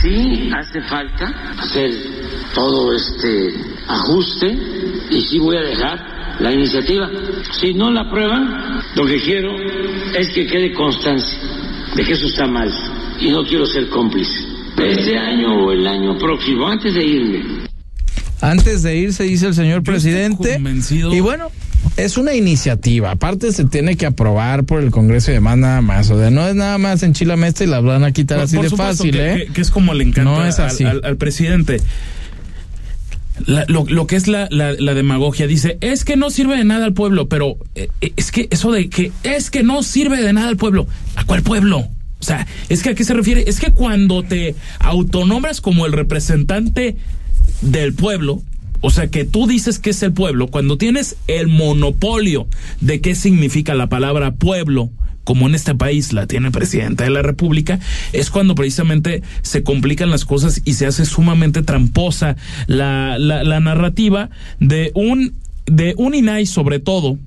sí 0.02 0.50
hace 0.54 0.80
falta 0.82 1.26
hacer 1.58 1.90
todo 2.54 2.92
este 2.92 3.54
ajuste 3.86 4.58
y 5.10 5.20
sí 5.22 5.38
voy 5.38 5.56
a 5.56 5.62
dejar 5.62 6.36
la 6.40 6.52
iniciativa. 6.52 7.08
Si 7.52 7.72
no 7.74 7.90
la 7.90 8.02
aprueban, 8.02 8.82
lo 8.94 9.06
que 9.06 9.20
quiero 9.20 9.56
es 10.14 10.28
que 10.30 10.46
quede 10.46 10.72
constancia 10.74 11.38
de 11.94 12.04
que 12.04 12.12
eso 12.12 12.26
está 12.26 12.46
mal 12.46 12.70
y 13.20 13.30
no 13.30 13.44
quiero 13.44 13.66
ser 13.66 13.88
cómplice. 13.88 14.46
Este 14.76 15.18
año 15.18 15.64
o 15.64 15.72
el 15.72 15.86
año 15.86 16.16
próximo, 16.18 16.68
antes 16.68 16.94
de 16.94 17.04
irme, 17.04 17.67
antes 18.40 18.82
de 18.82 18.96
irse, 18.96 19.24
dice 19.24 19.46
el 19.46 19.54
señor 19.54 19.82
presidente. 19.82 20.60
Y 21.12 21.20
bueno, 21.20 21.50
es 21.96 22.16
una 22.16 22.34
iniciativa. 22.34 23.10
Aparte, 23.10 23.52
se 23.52 23.64
tiene 23.64 23.96
que 23.96 24.06
aprobar 24.06 24.64
por 24.64 24.82
el 24.82 24.90
Congreso 24.90 25.30
y 25.30 25.34
demás, 25.34 25.58
nada 25.58 25.80
más. 25.80 26.10
O 26.10 26.18
sea, 26.18 26.30
no 26.30 26.46
es 26.46 26.54
nada 26.54 26.78
más 26.78 27.02
en 27.02 27.12
Chilamesta 27.14 27.64
y 27.64 27.66
la 27.66 27.80
van 27.80 28.04
a 28.04 28.12
quitar 28.12 28.38
Por- 28.38 28.44
así 28.44 28.56
por 28.56 28.70
de 28.70 28.76
fácil, 28.76 29.10
que, 29.12 29.32
¿eh? 29.32 29.46
que- 29.46 29.52
que 29.52 29.60
es 29.60 29.70
como 29.70 29.94
le 29.94 30.04
encanta 30.04 30.30
No 30.30 30.46
es 30.46 30.58
al- 30.58 30.66
así. 30.66 30.84
Al, 30.84 31.00
al 31.04 31.16
presidente. 31.16 31.80
La- 33.46 33.64
lo, 33.68 33.84
lo 33.88 34.06
que 34.08 34.16
es 34.16 34.26
la, 34.26 34.48
la, 34.50 34.72
la 34.72 34.94
demagogia 34.94 35.46
dice 35.46 35.78
es 35.80 36.04
que 36.04 36.16
no 36.16 36.28
sirve 36.30 36.56
de 36.56 36.64
nada 36.64 36.84
al 36.86 36.92
pueblo, 36.92 37.28
pero 37.28 37.56
eh, 37.76 37.88
eh, 38.00 38.12
es 38.16 38.32
que 38.32 38.48
eso 38.50 38.72
de 38.72 38.88
que 38.88 39.12
es 39.22 39.50
que 39.50 39.62
no 39.62 39.84
sirve 39.84 40.20
de 40.20 40.32
nada 40.32 40.48
al 40.48 40.56
pueblo, 40.56 40.88
¿a 41.14 41.24
cuál 41.24 41.42
pueblo? 41.42 41.78
O 42.20 42.24
sea, 42.24 42.48
es 42.68 42.82
que 42.82 42.90
a 42.90 42.94
qué 42.96 43.04
se 43.04 43.14
refiere? 43.14 43.44
Es 43.46 43.60
que 43.60 43.70
cuando 43.70 44.24
te 44.24 44.56
autonombras 44.80 45.60
como 45.60 45.86
el 45.86 45.92
representante 45.92 46.96
del 47.60 47.94
pueblo, 47.94 48.42
o 48.80 48.90
sea, 48.90 49.08
que 49.08 49.24
tú 49.24 49.46
dices 49.46 49.78
que 49.78 49.90
es 49.90 50.02
el 50.02 50.12
pueblo, 50.12 50.48
cuando 50.48 50.78
tienes 50.78 51.16
el 51.26 51.48
monopolio 51.48 52.46
de 52.80 53.00
qué 53.00 53.14
significa 53.14 53.74
la 53.74 53.88
palabra 53.88 54.34
pueblo, 54.34 54.90
como 55.24 55.46
en 55.46 55.54
este 55.54 55.74
país 55.74 56.12
la 56.12 56.26
tiene 56.26 56.46
el 56.46 56.52
presidente 56.52 57.04
de 57.04 57.10
la 57.10 57.22
República, 57.22 57.80
es 58.12 58.30
cuando 58.30 58.54
precisamente 58.54 59.22
se 59.42 59.62
complican 59.62 60.10
las 60.10 60.24
cosas 60.24 60.62
y 60.64 60.74
se 60.74 60.86
hace 60.86 61.04
sumamente 61.04 61.62
tramposa 61.62 62.36
la, 62.66 63.18
la, 63.18 63.44
la 63.44 63.60
narrativa 63.60 64.30
de 64.58 64.90
un, 64.94 65.34
de 65.66 65.94
un 65.98 66.14
INAI 66.14 66.46
sobre 66.46 66.78
todo, 66.78 67.18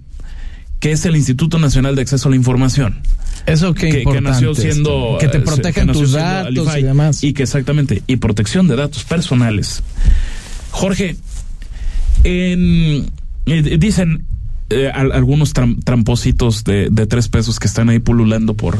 que 0.79 0.91
es 0.93 1.05
el 1.05 1.15
Instituto 1.15 1.59
Nacional 1.59 1.95
de 1.95 2.01
Acceso 2.01 2.27
a 2.27 2.31
la 2.31 2.37
Información. 2.37 3.01
Eso 3.45 3.73
qué 3.73 3.89
que, 3.89 4.03
que 4.03 4.21
nació 4.21 4.51
esto. 4.51 4.61
siendo 4.61 5.17
Que 5.19 5.27
te 5.27 5.37
eh, 5.37 5.41
protegen 5.41 5.87
nació 5.87 6.01
tus 6.03 6.11
datos 6.13 6.47
Alify. 6.67 6.79
y 6.81 6.83
demás. 6.83 7.23
y 7.23 7.33
que 7.33 7.43
exactamente 7.43 8.03
y 8.07 8.17
protección 8.17 8.67
de 8.67 8.75
datos 8.75 9.03
personales 9.03 9.81
Jorge 10.71 11.15
en, 12.23 13.09
eh, 13.45 13.77
dicen 13.79 14.25
eh, 14.69 14.89
al- 14.93 15.11
algunos 15.11 15.53
tram- 15.53 15.83
trampositos 15.83 16.63
de, 16.63 16.87
de 16.89 17.05
tres 17.07 17.27
pesos 17.27 17.59
que 17.59 17.67
están 17.67 17.89
ahí 17.89 17.99
pululando 17.99 18.53
por, 18.53 18.79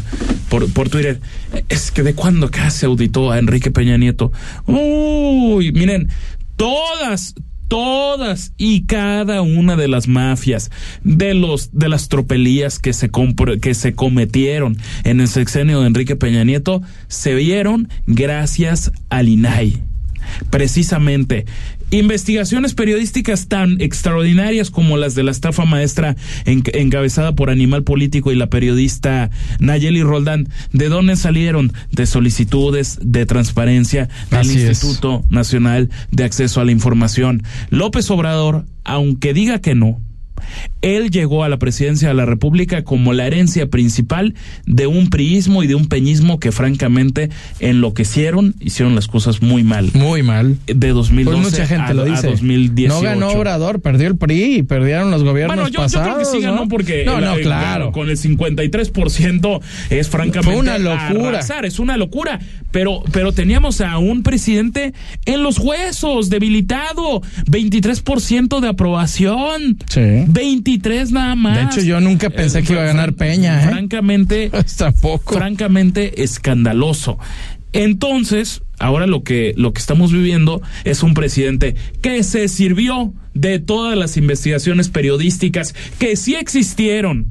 por, 0.50 0.72
por 0.72 0.88
Twitter. 0.90 1.20
Es 1.68 1.92
que 1.92 2.02
de 2.04 2.14
cuándo 2.14 2.46
acá 2.48 2.70
se 2.70 2.86
auditó 2.86 3.30
a 3.32 3.40
Enrique 3.40 3.72
Peña 3.72 3.98
Nieto. 3.98 4.32
Uy, 4.68 5.72
miren, 5.74 6.08
todas, 6.56 7.34
todas 7.72 8.52
y 8.58 8.82
cada 8.82 9.42
una 9.42 9.78
de 9.78 9.88
las 9.88 10.10
mafias, 10.10 10.72
de 11.06 11.34
los, 11.34 11.70
de 11.72 11.88
las 11.88 12.10
tropelías 12.10 12.80
que 12.80 12.92
se 12.92 13.10
que 13.62 13.74
se 13.76 13.94
cometieron 13.94 14.76
en 15.06 15.22
el 15.22 15.30
sexenio 15.30 15.80
de 15.80 15.88
Enrique 15.88 16.18
Peña 16.18 16.44
Nieto, 16.44 16.82
se 17.08 17.34
vieron 17.34 17.88
gracias 18.08 18.92
al 19.08 19.30
INAI 19.30 19.82
precisamente 20.50 21.46
investigaciones 21.92 22.74
periodísticas 22.74 23.48
tan 23.48 23.80
extraordinarias 23.82 24.72
como 24.72 24.98
las 24.98 25.14
de 25.16 25.24
la 25.24 25.32
estafa 25.32 25.66
maestra 25.66 26.16
en- 26.46 26.64
encabezada 26.74 27.36
por 27.36 27.50
Animal 27.50 27.84
Político 27.84 28.32
y 28.32 28.36
la 28.36 28.48
periodista 28.48 29.30
Nayeli 29.60 30.02
Roldán, 30.04 30.48
¿de 30.74 30.90
dónde 30.90 31.16
salieron? 31.16 31.72
De 31.92 32.06
solicitudes 32.06 32.98
de 33.02 33.26
transparencia 33.26 34.10
del 34.30 34.40
Así 34.40 34.58
es. 34.62 34.70
Instituto 34.70 35.24
Nacional 35.30 35.90
de 36.12 36.24
Acceso 36.24 36.62
a 36.62 36.66
la 36.66 36.72
Información. 36.72 37.44
López 37.70 38.10
Obrador, 38.10 38.66
aunque 38.84 39.34
diga 39.34 39.60
que 39.60 39.76
no, 39.76 40.02
él 40.82 41.12
llegó 41.12 41.44
a 41.44 41.50
la 41.50 41.58
presidencia 41.58 42.08
de 42.10 42.14
la 42.14 42.26
República 42.26 42.84
como 42.84 43.14
la 43.14 43.28
herencia 43.28 43.68
principal 43.70 44.34
de 44.66 44.88
un 44.88 45.10
priismo 45.10 45.64
y 45.64 45.68
de 45.68 45.76
un 45.76 45.88
peñismo 45.88 46.40
que 46.40 46.52
francamente 46.52 47.30
enloquecieron, 47.60 48.56
hicieron 48.60 48.96
las 48.96 49.08
cosas 49.08 49.42
muy 49.42 49.64
mal. 49.64 49.90
Muy 49.94 50.24
mal. 50.24 50.58
De 50.68 50.90
2012 50.90 51.38
Pues 51.42 51.52
mucha 51.52 51.68
gente 51.68 51.92
a, 51.92 51.94
lo 51.94 52.04
a 52.04 52.06
dice. 52.06 52.28
2018. 52.28 52.94
No 52.94 53.02
ganó 53.02 53.30
Obrador, 53.30 53.82
perdió 53.82 54.08
el 54.08 54.18
PRI 54.18 54.56
y 54.58 54.64
perdieron 54.64 55.12
los 55.12 55.24
gobiernos 55.24 55.56
Bueno, 55.56 55.70
yo, 55.70 55.74
yo 55.74 55.80
pasados. 55.82 56.08
creo 56.08 56.20
que 56.20 56.26
sí 56.26 56.42
ganó 56.44 56.62
¿no? 56.64 56.68
porque 56.68 57.04
No, 57.06 57.18
el- 57.20 57.26
no, 57.26 57.36
claro. 57.38 57.92
con 57.92 58.10
el 58.10 58.18
53% 58.18 59.62
es 59.90 60.10
francamente 60.10 60.52
Fue 60.52 60.60
una 60.60 60.78
locura. 60.78 61.30
arrasar, 61.30 61.66
es 61.66 61.80
una 61.80 61.98
locura, 61.98 62.40
pero 62.72 63.04
pero 63.12 63.32
teníamos 63.32 63.82
a 63.82 63.98
un 63.98 64.24
presidente 64.24 64.94
en 65.26 65.44
los 65.44 65.60
huesos, 65.60 66.30
debilitado, 66.30 67.22
23% 67.48 68.60
de 68.60 68.68
aprobación. 68.68 69.78
Sí. 69.90 70.02
23 70.32 71.12
nada 71.12 71.36
más. 71.36 71.58
De 71.58 71.64
hecho, 71.64 71.82
yo 71.88 72.00
nunca 72.00 72.30
pensé 72.30 72.60
Eh, 72.60 72.64
que 72.64 72.74
iba 72.74 72.82
a 72.84 72.86
ganar 72.86 73.14
Peña, 73.14 73.64
¿eh? 73.64 73.68
Francamente, 73.70 74.52
Tampoco. 74.78 75.36
francamente 75.36 76.24
escandaloso. 76.24 77.18
Entonces, 77.74 78.64
ahora 78.80 79.08
lo 79.08 79.24
que, 79.24 79.54
lo 79.56 79.72
que 79.74 79.80
estamos 79.80 80.12
viviendo 80.12 80.62
es 80.84 81.04
un 81.04 81.14
presidente 81.14 81.76
que 82.02 82.24
se 82.24 82.48
sirvió 82.48 83.14
de 83.34 83.60
todas 83.60 83.98
las 83.98 84.18
investigaciones 84.18 84.90
periodísticas 84.90 85.74
que 85.98 86.16
sí 86.18 86.36
existieron 86.36 87.28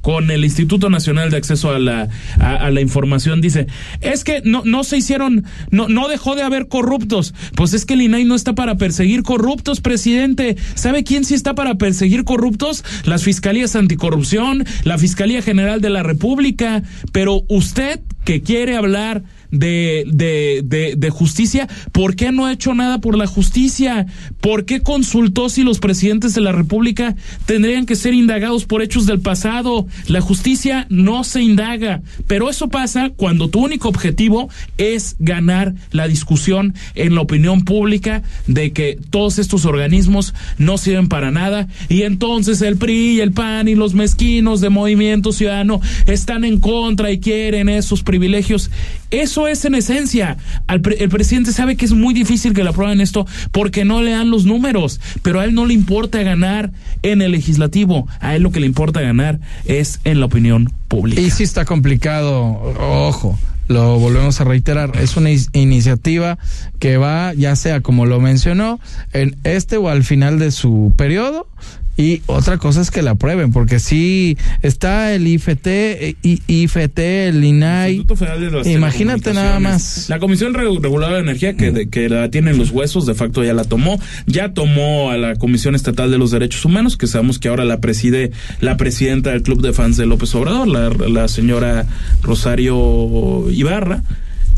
con 0.00 0.30
el 0.30 0.44
Instituto 0.44 0.90
Nacional 0.90 1.30
de 1.30 1.36
Acceso 1.36 1.70
a 1.70 1.78
la, 1.78 2.08
a, 2.38 2.54
a 2.54 2.70
la 2.70 2.80
Información, 2.80 3.40
dice, 3.40 3.66
es 4.00 4.24
que 4.24 4.42
no, 4.44 4.62
no 4.64 4.84
se 4.84 4.96
hicieron, 4.96 5.44
no, 5.70 5.88
no 5.88 6.08
dejó 6.08 6.34
de 6.34 6.42
haber 6.42 6.68
corruptos. 6.68 7.34
Pues 7.54 7.74
es 7.74 7.84
que 7.84 7.94
el 7.94 8.02
INAI 8.02 8.24
no 8.24 8.34
está 8.34 8.54
para 8.54 8.76
perseguir 8.76 9.22
corruptos, 9.22 9.80
presidente. 9.80 10.56
¿Sabe 10.74 11.04
quién 11.04 11.24
sí 11.24 11.34
está 11.34 11.54
para 11.54 11.76
perseguir 11.76 12.24
corruptos? 12.24 12.84
Las 13.04 13.24
fiscalías 13.24 13.76
anticorrupción, 13.76 14.64
la 14.84 14.98
Fiscalía 14.98 15.42
General 15.42 15.80
de 15.80 15.90
la 15.90 16.02
República. 16.02 16.82
Pero 17.12 17.42
usted 17.48 18.00
que 18.24 18.42
quiere 18.42 18.76
hablar 18.76 19.22
de, 19.50 20.04
de, 20.06 20.94
de, 20.96 21.10
justicia, 21.10 21.68
¿por 21.92 22.16
qué 22.16 22.32
no 22.32 22.46
ha 22.46 22.52
hecho 22.52 22.74
nada 22.74 23.00
por 23.00 23.16
la 23.16 23.26
justicia? 23.26 24.06
¿Por 24.40 24.64
qué 24.64 24.80
consultó 24.80 25.48
si 25.48 25.62
los 25.62 25.80
presidentes 25.80 26.34
de 26.34 26.40
la 26.40 26.52
República 26.52 27.16
tendrían 27.46 27.86
que 27.86 27.96
ser 27.96 28.14
indagados 28.14 28.64
por 28.64 28.82
hechos 28.82 29.06
del 29.06 29.20
pasado? 29.20 29.86
La 30.06 30.20
justicia 30.20 30.86
no 30.88 31.24
se 31.24 31.42
indaga, 31.42 32.02
pero 32.26 32.48
eso 32.48 32.68
pasa 32.68 33.10
cuando 33.10 33.48
tu 33.48 33.60
único 33.60 33.88
objetivo 33.88 34.48
es 34.78 35.16
ganar 35.18 35.74
la 35.90 36.06
discusión 36.06 36.74
en 36.94 37.14
la 37.14 37.22
opinión 37.22 37.64
pública 37.64 38.22
de 38.46 38.72
que 38.72 38.98
todos 39.10 39.38
estos 39.38 39.64
organismos 39.64 40.34
no 40.58 40.78
sirven 40.78 41.08
para 41.08 41.30
nada 41.30 41.68
y 41.88 42.02
entonces 42.02 42.62
el 42.62 42.76
PRI 42.76 43.20
el 43.20 43.32
PAN 43.32 43.68
y 43.68 43.74
los 43.74 43.94
mezquinos 43.94 44.60
de 44.60 44.68
Movimiento 44.68 45.32
Ciudadano 45.32 45.80
están 46.06 46.44
en 46.44 46.60
contra 46.60 47.10
y 47.10 47.20
quieren 47.20 47.68
esos 47.68 48.02
privilegios. 48.02 48.70
Eso 49.10 49.39
es 49.48 49.64
en 49.64 49.74
esencia. 49.74 50.36
Al 50.66 50.80
pre 50.80 50.96
el 51.02 51.08
presidente 51.08 51.52
sabe 51.52 51.76
que 51.76 51.84
es 51.84 51.92
muy 51.92 52.14
difícil 52.14 52.52
que 52.52 52.62
le 52.62 52.70
aprueben 52.70 53.00
esto 53.00 53.26
porque 53.52 53.84
no 53.84 54.02
le 54.02 54.12
dan 54.12 54.30
los 54.30 54.44
números, 54.44 55.00
pero 55.22 55.40
a 55.40 55.44
él 55.44 55.54
no 55.54 55.66
le 55.66 55.74
importa 55.74 56.22
ganar 56.22 56.72
en 57.02 57.22
el 57.22 57.32
legislativo. 57.32 58.08
A 58.20 58.36
él 58.36 58.42
lo 58.42 58.52
que 58.52 58.60
le 58.60 58.66
importa 58.66 59.00
ganar 59.00 59.40
es 59.64 60.00
en 60.04 60.20
la 60.20 60.26
opinión 60.26 60.72
pública. 60.88 61.20
Y 61.20 61.30
sí 61.30 61.42
está 61.42 61.64
complicado, 61.64 62.60
ojo 62.78 63.38
lo 63.70 64.00
volvemos 64.00 64.40
a 64.40 64.44
reiterar, 64.44 64.96
es 64.96 65.16
una 65.16 65.30
iniciativa 65.52 66.38
que 66.80 66.96
va, 66.96 67.32
ya 67.34 67.54
sea 67.54 67.80
como 67.82 68.04
lo 68.04 68.18
mencionó, 68.18 68.80
en 69.12 69.36
este 69.44 69.76
o 69.76 69.88
al 69.88 70.02
final 70.02 70.40
de 70.40 70.50
su 70.50 70.92
periodo, 70.96 71.46
y 71.96 72.22
otra 72.26 72.56
cosa 72.58 72.80
es 72.80 72.90
que 72.90 73.02
la 73.02 73.12
aprueben, 73.12 73.52
porque 73.52 73.78
si 73.78 74.38
está 74.62 75.12
el 75.12 75.26
IFT, 75.26 75.66
IFT, 76.22 76.98
el 76.98 77.44
INAI. 77.44 78.06
Imagínate 78.64 79.34
nada 79.34 79.60
más. 79.60 80.08
La 80.08 80.18
Comisión 80.18 80.54
Reguladora 80.54 81.14
de 81.14 81.20
Energía, 81.20 81.56
que, 81.56 81.90
que 81.90 82.08
la 82.08 82.30
tiene 82.30 82.52
en 82.52 82.58
los 82.58 82.70
huesos, 82.70 83.04
de 83.06 83.14
facto 83.14 83.44
ya 83.44 83.52
la 83.52 83.64
tomó. 83.64 84.00
Ya 84.26 84.54
tomó 84.54 85.10
a 85.10 85.18
la 85.18 85.36
Comisión 85.36 85.74
Estatal 85.74 86.10
de 86.10 86.18
los 86.18 86.30
Derechos 86.30 86.64
Humanos, 86.64 86.96
que 86.96 87.06
sabemos 87.06 87.38
que 87.38 87.48
ahora 87.48 87.64
la 87.64 87.80
preside 87.80 88.30
la 88.60 88.76
presidenta 88.76 89.30
del 89.30 89.42
Club 89.42 89.60
de 89.60 89.72
Fans 89.72 89.96
de 89.96 90.06
López 90.06 90.34
Obrador, 90.34 90.68
la, 90.68 90.88
la 90.88 91.28
señora 91.28 91.86
Rosario 92.22 93.50
Ibarra. 93.50 94.02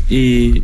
Y 0.09 0.63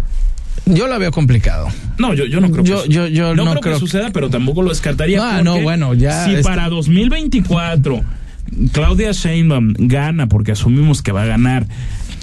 yo 0.66 0.88
la 0.88 0.98
veo 0.98 1.12
complicado. 1.12 1.68
No, 1.98 2.14
yo, 2.14 2.26
yo 2.26 2.40
no 2.42 2.52
creo 2.52 2.64
yo, 2.64 2.84
que 2.84 2.90
yo, 2.90 3.08
yo 3.08 3.36
no, 3.36 3.46
no 3.46 3.52
creo, 3.52 3.62
creo 3.62 3.74
que 3.76 3.80
suceda, 3.80 4.10
pero 4.12 4.30
tampoco 4.30 4.62
lo 4.62 4.70
descartaría. 4.70 5.38
Ah, 5.38 5.42
no, 5.42 5.60
bueno, 5.62 5.94
ya. 5.94 6.26
Si 6.26 6.32
este- 6.32 6.44
para 6.44 6.70
2024 6.70 8.02
Claudia 8.72 9.12
Sheinbaum 9.12 9.74
gana, 9.78 10.28
porque 10.28 10.54
asumimos 10.54 11.02
que 11.02 11.12
va 11.12 11.24
a 11.24 11.26
ganar, 11.26 11.68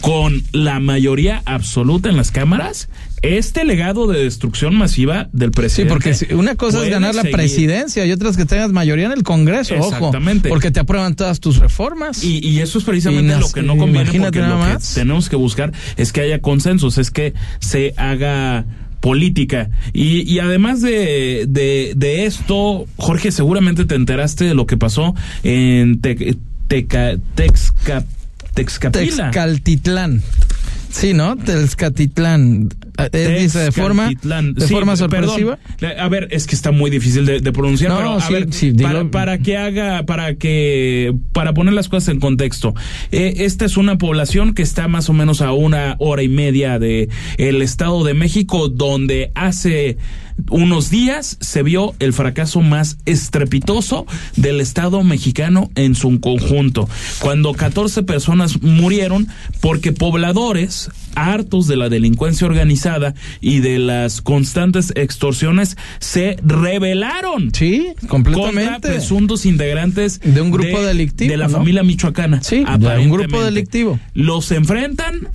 con 0.01 0.43
la 0.53 0.81
mayoría 0.81 1.43
absoluta 1.47 2.09
en 2.09 2.17
las 2.17 2.31
cámaras, 2.31 2.89
este 3.27 3.65
legado 3.65 4.07
de 4.07 4.23
destrucción 4.25 4.75
masiva 4.77 5.29
del 5.33 5.51
Sí, 5.51 5.55
presidente. 5.55 5.93
porque 5.93 6.15
si- 6.15 6.33
una 6.35 6.55
cosa 6.55 6.85
es 6.85 6.91
ganar 6.91 7.15
la 7.15 7.23
presidencia 7.25 8.05
y 8.07 8.13
otra 8.13 8.31
es 8.31 8.37
que 8.37 8.45
tengas 8.47 8.73
mayoría 8.73 9.07
en 9.07 9.13
el 9.13 9.23
Congreso, 9.23 9.75
Exactamente. 9.75 10.49
ojo. 10.49 10.55
Porque 10.55 10.71
te 10.71 10.81
aprueban 10.81 11.15
todas 11.17 11.41
tus 11.41 11.59
reformas. 11.59 12.23
Y, 12.25 12.39
y 12.47 12.61
eso 12.61 12.79
es 12.79 12.85
precisamente 12.85 13.35
Y 13.37 13.41
lo 13.41 13.51
que 13.51 13.63
no 13.63 13.77
conviene 13.77 14.03
imagínate 14.05 14.41
porque 14.41 14.49
lo 14.55 14.79
que 14.79 14.85
tenemos 14.95 15.29
que 15.29 15.37
buscar 15.37 15.73
es 15.97 16.13
que 16.13 16.21
haya 16.23 16.41
consensos, 16.41 16.99
es 16.99 17.11
que 17.11 17.35
se 17.61 17.93
haga 17.97 18.65
política. 19.01 19.71
Y, 19.93 20.23
y 20.23 20.39
además 20.41 20.81
de, 20.83 21.45
de, 21.49 21.93
de 21.97 22.27
esto, 22.27 22.87
Jorge, 22.97 23.31
seguramente 23.31 23.85
te 23.85 23.95
enteraste 23.95 24.45
de 24.45 24.55
lo 24.55 24.67
que 24.67 24.77
pasó 24.77 25.15
en 25.45 26.01
Te- 26.01 26.37
Teca- 26.69 27.19
Texca- 27.37 28.05
Texcapila. 28.55 29.31
Texcaltitlán. 29.31 30.23
Sí, 30.99 31.13
¿no? 31.13 31.37
Texcatitlán. 31.37 32.69
Eh, 33.13 33.37
dice 33.43 33.59
de 33.59 33.73
forma, 33.73 34.09
de 34.09 34.67
Sí, 34.67 34.73
forma 34.73 34.97
perdón. 34.97 34.97
sorpresiva. 34.97 35.59
A 35.99 36.09
ver, 36.09 36.29
es 36.31 36.47
que 36.47 36.55
está 36.55 36.71
muy 36.73 36.91
difícil 36.91 37.27
de, 37.27 37.41
de 37.41 37.53
pronunciar, 37.53 37.91
No, 37.91 37.99
pero 37.99 38.13
a 38.15 38.21
sí, 38.23 38.33
ver, 38.33 38.53
sí, 38.53 38.71
dilo. 38.73 38.89
para, 38.89 39.11
para 39.11 39.39
que 39.39 39.59
haga, 39.59 40.05
para 40.07 40.37
que, 40.37 41.15
para 41.33 41.53
poner 41.53 41.75
las 41.75 41.91
cosas 41.91 42.09
en 42.15 42.21
contexto, 42.21 42.75
eh, 43.13 43.35
esta 43.41 43.67
es 43.67 43.77
una 43.77 43.99
población 43.99 44.55
que 44.55 44.63
está 44.63 44.89
más 44.89 45.11
o 45.11 45.13
menos 45.13 45.43
a 45.43 45.53
una 45.53 45.97
hora 45.99 46.23
y 46.23 46.29
media 46.29 46.79
de 46.79 47.11
el 47.37 47.61
Estado 47.61 48.03
de 48.03 48.15
México, 48.15 48.69
donde 48.69 49.31
hace 49.35 49.99
unos 50.51 50.91
días 50.91 51.39
se 51.41 51.63
vio 51.63 51.95
el 51.99 52.13
fracaso 52.13 52.61
más 52.61 52.99
estrepitoso 53.07 54.07
del 54.37 54.61
Estado 54.61 55.03
mexicano 55.03 55.71
en 55.75 55.95
su 55.95 56.21
conjunto, 56.21 56.89
cuando 57.21 57.53
14 57.53 58.03
personas 58.03 58.63
murieron 58.63 59.27
porque 59.61 59.93
pobladores 59.93 60.91
hartos 61.15 61.67
de 61.67 61.77
la 61.77 61.89
delincuencia 61.89 62.47
organizada 62.47 63.15
y 63.41 63.61
de 63.61 63.79
las 63.79 64.21
constantes 64.21 64.93
extorsiones 64.97 65.77
se 65.99 66.37
rebelaron 66.45 67.51
Sí, 67.55 67.87
contra 68.07 68.33
completamente. 68.35 68.89
presuntos 68.89 69.47
integrantes 69.47 70.21
De 70.21 70.41
un 70.43 70.51
grupo 70.51 70.83
delictivo, 70.83 71.31
de 71.31 71.37
la 71.39 71.49
¿no? 71.49 71.59
familia 71.59 71.83
michoacana. 71.83 72.43
Sí, 72.43 72.65
de 72.79 72.99
un 72.99 73.11
grupo 73.11 73.43
delictivo. 73.43 73.99
Los 74.13 74.53
enfrentan 74.53 75.29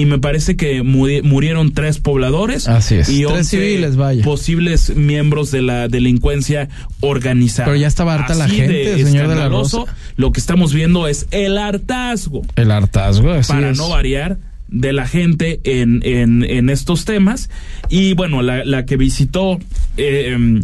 y 0.00 0.04
me 0.06 0.18
parece 0.18 0.56
que 0.56 0.82
muri- 0.82 1.22
murieron 1.22 1.72
tres 1.72 1.98
pobladores 1.98 2.68
Así 2.68 2.96
es, 2.96 3.08
y 3.08 3.22
tres 3.24 3.30
11 3.38 3.44
civiles, 3.44 3.96
vaya. 3.96 4.22
posibles 4.24 4.94
miembros 4.96 5.50
de 5.50 5.62
la 5.62 5.88
delincuencia 5.88 6.68
organizada. 7.00 7.66
Pero 7.66 7.76
ya 7.76 7.86
estaba 7.88 8.14
harta 8.14 8.34
la 8.34 8.48
gente, 8.48 8.72
de 8.96 9.04
señor 9.04 9.28
de 9.28 9.34
la 9.36 9.48
Rosa. 9.48 9.84
Lo 10.16 10.32
que 10.32 10.40
estamos 10.40 10.72
viendo 10.72 11.08
es 11.08 11.26
el 11.30 11.58
hartazgo 11.58 12.42
El 12.56 12.70
hartazgo, 12.70 13.30
así 13.32 13.52
para 13.52 13.70
es. 13.70 13.76
no 13.78 13.88
variar 13.88 14.38
de 14.68 14.92
la 14.92 15.06
gente 15.08 15.60
en, 15.64 16.00
en, 16.04 16.44
en 16.44 16.68
estos 16.68 17.06
temas 17.06 17.48
y 17.88 18.12
bueno 18.12 18.42
la, 18.42 18.64
la 18.66 18.84
que 18.84 18.98
visitó 18.98 19.58
eh, 19.96 20.32
em, 20.34 20.62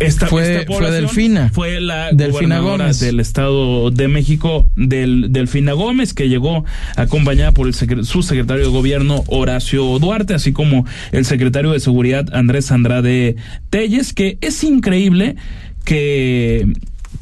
esta, 0.00 0.26
Fue- 0.28 0.60
esta 0.60 0.72
fue 0.72 0.90
Delfina. 0.90 1.50
fue 1.52 1.80
la 1.80 2.12
Delfina 2.12 2.30
gobernadora 2.60 2.84
Gómez. 2.84 3.00
del 3.00 3.18
estado 3.20 3.90
de 3.90 4.06
México 4.08 4.70
del 4.76 5.32
Delfina 5.32 5.72
Gómez 5.72 6.14
que 6.14 6.28
llegó 6.28 6.64
acompañada 6.96 7.52
por 7.52 7.66
el 7.66 7.74
secre- 7.74 8.04
su 8.04 8.22
secretario 8.22 8.64
de 8.64 8.70
gobierno 8.70 9.24
Horacio 9.26 9.98
Duarte 9.98 10.34
así 10.34 10.52
como 10.52 10.84
el 11.12 11.24
secretario 11.24 11.72
de 11.72 11.80
seguridad 11.80 12.26
Andrés 12.32 12.70
Andrade 12.70 13.36
Telles 13.70 14.12
que 14.12 14.38
es 14.40 14.62
increíble 14.64 15.34
que 15.84 16.66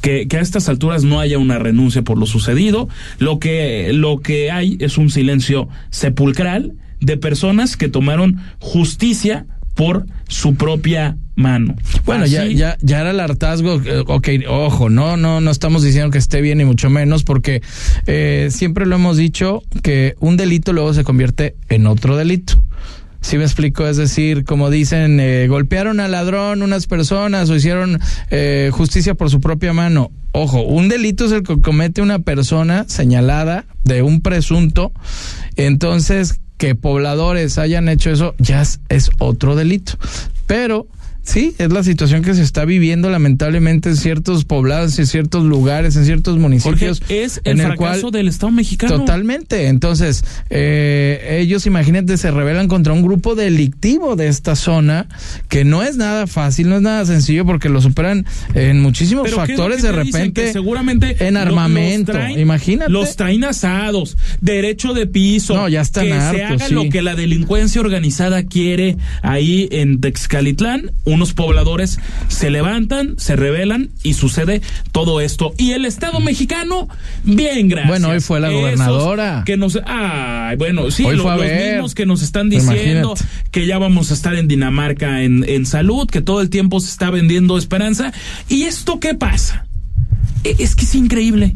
que, 0.01 0.27
que 0.27 0.37
a 0.37 0.41
estas 0.41 0.69
alturas 0.69 1.03
no 1.03 1.19
haya 1.19 1.39
una 1.39 1.57
renuncia 1.57 2.03
por 2.03 2.19
lo 2.19 2.27
sucedido. 2.27 2.87
Lo 3.17 3.39
que, 3.39 3.91
lo 3.93 4.19
que 4.19 4.51
hay 4.51 4.77
es 4.79 4.97
un 4.99 5.09
silencio 5.09 5.69
sepulcral 5.89 6.73
de 6.99 7.17
personas 7.17 7.77
que 7.77 7.89
tomaron 7.89 8.37
justicia 8.59 9.47
por 9.73 10.05
su 10.27 10.53
propia 10.55 11.17
mano. 11.37 11.75
Bueno, 12.03 12.25
ya, 12.25 12.41
Así- 12.41 12.55
ya, 12.55 12.77
ya 12.81 12.99
era 12.99 13.11
el 13.11 13.19
hartazgo. 13.21 13.79
eh, 13.85 14.03
ok, 14.05 14.27
ojo, 14.49 14.89
no, 14.89 15.15
no, 15.15 15.39
no 15.39 15.51
estamos 15.51 15.83
diciendo 15.83 16.11
que 16.11 16.17
esté 16.17 16.41
bien 16.41 16.57
ni 16.57 16.65
mucho 16.65 16.89
menos, 16.89 17.23
porque 17.23 17.61
eh, 18.07 18.49
siempre 18.51 18.85
lo 18.85 18.95
hemos 18.95 19.15
dicho 19.15 19.63
que 19.83 20.15
un 20.19 20.35
delito 20.35 20.73
luego 20.73 20.93
se 20.93 21.03
convierte 21.05 21.55
en 21.69 21.87
otro 21.87 22.17
delito. 22.17 22.61
Si 23.21 23.37
me 23.37 23.43
explico, 23.43 23.87
es 23.87 23.97
decir, 23.97 24.45
como 24.45 24.69
dicen, 24.69 25.19
eh, 25.19 25.47
golpearon 25.47 25.99
al 25.99 26.11
ladrón 26.11 26.61
unas 26.61 26.85
personas 26.87 27.49
o 27.49 27.55
hicieron 27.55 27.99
eh, 28.29 28.69
justicia 28.71 29.15
por 29.15 29.29
su 29.29 29.39
propia 29.41 29.73
mano. 29.73 30.11
Ojo, 30.33 30.61
un 30.61 30.87
delito 30.87 31.25
es 31.25 31.31
el 31.31 31.43
que 31.43 31.59
comete 31.59 32.01
una 32.01 32.19
persona 32.19 32.85
señalada 32.87 33.65
de 33.83 34.01
un 34.03 34.21
presunto. 34.21 34.91
Entonces, 35.55 36.39
que 36.57 36.75
pobladores 36.75 37.57
hayan 37.57 37.89
hecho 37.89 38.11
eso 38.11 38.35
ya 38.39 38.61
es, 38.61 38.79
es 38.89 39.09
otro 39.19 39.55
delito. 39.55 39.93
Pero 40.45 40.87
sí, 41.27 41.53
es 41.57 41.71
la 41.71 41.83
situación 41.83 42.23
que 42.23 42.33
se 42.33 42.41
está 42.41 42.65
viviendo 42.65 43.09
lamentablemente 43.09 43.89
en 43.89 43.97
ciertos 43.97 44.45
poblados, 44.45 44.97
en 44.97 45.05
ciertos 45.07 45.43
lugares, 45.43 45.95
en 45.95 46.05
ciertos 46.05 46.33
Jorge, 46.35 46.41
municipios. 46.41 47.01
es 47.09 47.41
el, 47.43 47.59
en 47.59 47.67
fracaso 47.67 48.01
cual 48.01 48.11
del 48.13 48.27
Estado 48.27 48.51
mexicano. 48.51 48.99
Totalmente. 48.99 49.67
Entonces, 49.67 50.23
eh, 50.49 51.37
ellos, 51.41 51.65
imagínate, 51.65 52.17
se 52.17 52.31
rebelan 52.31 52.67
contra 52.67 52.93
un 52.93 53.01
grupo 53.01 53.35
delictivo 53.35 54.15
de 54.15 54.27
esta 54.27 54.55
zona 54.55 55.07
que 55.49 55.65
no 55.65 55.83
es 55.83 55.97
nada 55.97 56.27
fácil, 56.27 56.69
no 56.69 56.77
es 56.77 56.81
nada 56.81 57.05
sencillo 57.05 57.45
porque 57.45 57.69
lo 57.69 57.81
superan 57.81 58.25
en 58.55 58.79
muchísimos 58.81 59.23
Pero 59.25 59.37
¿qué 59.37 59.43
es 59.43 59.57
factores 59.57 59.81
de 59.81 59.91
repente. 59.91 60.51
Seguramente 60.53 61.27
en 61.27 61.37
armamento, 61.37 62.13
los 62.13 62.21
traen- 62.21 62.39
imagínate. 62.39 62.91
Los 62.91 63.15
traen 63.15 63.43
asados, 63.43 64.17
derecho 64.41 64.93
de 64.93 65.07
piso. 65.07 65.55
No, 65.55 65.67
ya 65.67 65.81
están 65.81 66.05
Que 66.05 66.11
se 66.11 66.43
haga 66.43 66.67
sí. 66.67 66.73
lo 66.73 66.89
que 66.89 67.01
la 67.01 67.15
delincuencia 67.15 67.81
organizada 67.81 68.43
quiere 68.43 68.97
ahí 69.21 69.67
en 69.71 69.99
Texcalitlán, 69.99 70.91
algunos 71.17 71.33
pobladores 71.33 71.97
se 72.27 72.51
levantan, 72.51 73.15
se 73.17 73.35
rebelan 73.35 73.89
y 74.03 74.13
sucede 74.13 74.61
todo 74.91 75.19
esto. 75.19 75.51
Y 75.57 75.71
el 75.71 75.85
Estado 75.85 76.19
mexicano, 76.19 76.87
bien, 77.23 77.69
gracias. 77.69 77.89
Bueno, 77.89 78.09
hoy 78.09 78.19
fue 78.19 78.39
la 78.39 78.49
Esos 78.49 78.59
gobernadora. 78.61 79.41
Que 79.43 79.57
nos, 79.57 79.79
ay, 79.87 80.55
bueno, 80.57 80.91
sí, 80.91 81.03
Hoy 81.05 81.15
lo- 81.17 81.23
los 81.23 81.39
ver. 81.39 81.71
mismos 81.73 81.95
que 81.95 82.05
nos 82.05 82.21
están 82.21 82.49
diciendo 82.51 83.13
Imagínate. 83.15 83.25
que 83.49 83.65
ya 83.65 83.79
vamos 83.79 84.11
a 84.11 84.13
estar 84.13 84.35
en 84.35 84.47
Dinamarca 84.47 85.23
en, 85.23 85.43
en 85.49 85.65
salud, 85.65 86.07
que 86.07 86.21
todo 86.21 86.39
el 86.39 86.51
tiempo 86.51 86.79
se 86.81 86.89
está 86.91 87.09
vendiendo 87.09 87.57
esperanza. 87.57 88.13
¿Y 88.47 88.63
esto 88.65 88.99
qué 88.99 89.15
pasa? 89.15 89.65
E- 90.43 90.55
Es 90.59 90.75
que 90.75 90.85
es 90.85 90.93
increíble 90.93 91.55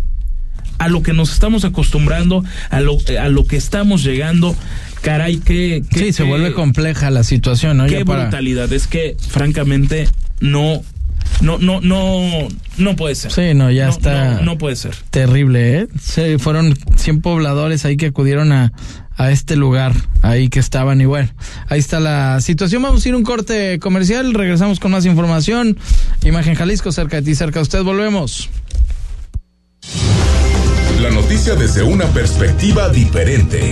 a 0.80 0.88
lo 0.88 1.04
que 1.04 1.14
nos 1.14 1.32
estamos 1.34 1.66
acostumbrando, 1.66 2.44
a 2.72 2.80
lo, 2.82 2.98
a 3.22 3.30
lo 3.30 3.46
que 3.46 3.58
estamos 3.58 4.04
llegando. 4.04 4.56
Caray, 5.02 5.38
que 5.38 5.84
Sí, 5.96 6.14
se 6.14 6.24
vuelve 6.24 6.54
compleja 6.54 7.10
la 7.10 7.24
situación, 7.24 7.78
¿no? 7.78 7.86
Qué 7.88 8.00
Ya 8.00 8.06
para- 8.06 8.24
brutalidad. 8.24 8.72
Es 8.72 8.88
que, 8.88 9.18
francamente, 9.30 10.08
no, 10.40 10.84
no, 11.42 11.58
no, 11.58 11.82
no, 11.82 12.48
no 12.78 12.96
puede 12.96 13.16
ser. 13.16 13.32
Sí, 13.32 13.54
no, 13.56 13.72
ya 13.72 13.86
No, 13.86 13.92
está. 13.92 14.34
No, 14.36 14.42
no 14.44 14.58
puede 14.60 14.76
ser. 14.76 14.96
Terrible, 15.10 15.80
¿eh? 15.80 15.88
Sí, 16.00 16.38
fueron 16.38 16.78
100 16.96 17.22
pobladores 17.22 17.84
ahí 17.86 17.98
que 17.98 18.08
acudieron 18.08 18.52
a, 18.52 18.74
a 19.16 19.32
este 19.32 19.56
lugar, 19.56 19.94
ahí 20.22 20.50
que 20.50 20.60
estaban 20.60 21.02
y 21.02 21.06
bueno, 21.06 21.30
ahí 21.68 21.80
está 21.80 22.00
la 22.00 22.40
situación. 22.42 22.84
Vamos 22.84 23.04
a 23.04 23.10
ir 23.10 23.16
a 23.16 23.18
un 23.18 23.24
corte 23.24 23.80
comercial, 23.80 24.34
regresamos 24.36 24.80
con 24.80 24.92
más 24.92 25.06
información. 25.06 25.78
Imagen 26.24 26.54
Jalisco, 26.54 26.92
cerca 26.92 27.18
de 27.18 27.24
ti, 27.24 27.34
cerca 27.36 27.58
de 27.60 27.64
usted, 27.64 27.84
volvemos. 27.84 28.50
La 31.02 31.10
noticia 31.10 31.56
desde 31.56 31.82
una 31.82 32.06
perspectiva 32.06 32.90
diferente. 32.90 33.72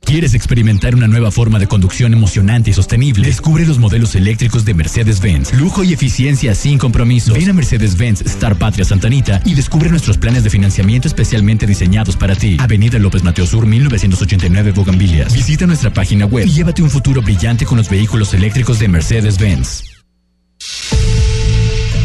¿Quieres 0.00 0.34
experimentar 0.34 0.94
una 0.94 1.06
nueva 1.06 1.30
forma 1.30 1.58
de 1.58 1.68
conducción 1.68 2.12
emocionante 2.12 2.70
y 2.70 2.72
sostenible? 2.72 3.26
Descubre 3.26 3.64
los 3.64 3.78
modelos 3.78 4.14
eléctricos 4.14 4.64
de 4.64 4.74
Mercedes-Benz. 4.74 5.54
Lujo 5.54 5.84
y 5.84 5.92
eficiencia 5.92 6.54
sin 6.54 6.78
compromiso. 6.78 7.32
Ven 7.34 7.50
a 7.50 7.52
Mercedes-Benz 7.52 8.22
Star 8.22 8.56
Patria 8.56 8.84
Santanita 8.84 9.40
y 9.44 9.54
descubre 9.54 9.88
nuestros 9.88 10.18
planes 10.18 10.42
de 10.42 10.50
financiamiento 10.50 11.06
especialmente 11.06 11.66
diseñados 11.66 12.16
para 12.16 12.34
ti. 12.34 12.56
Avenida 12.58 12.98
López 12.98 13.22
Mateo 13.22 13.46
Sur, 13.46 13.66
1989, 13.66 14.72
Bogambilias. 14.72 15.32
Visita 15.32 15.66
nuestra 15.66 15.92
página 15.92 16.26
web 16.26 16.46
y 16.46 16.50
llévate 16.50 16.82
un 16.82 16.90
futuro 16.90 17.22
brillante 17.22 17.64
con 17.64 17.78
los 17.78 17.88
vehículos 17.88 18.34
eléctricos 18.34 18.80
de 18.80 18.88
Mercedes-Benz. 18.88 19.84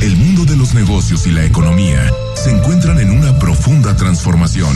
El 0.01 0.15
mundo 0.17 0.45
de 0.45 0.55
los 0.55 0.75
negocios 0.75 1.25
y 1.25 1.31
la 1.31 1.43
economía 1.43 2.11
se 2.35 2.51
encuentran 2.51 2.99
en 2.99 3.09
una 3.09 3.39
profunda 3.39 3.95
transformación. 3.95 4.75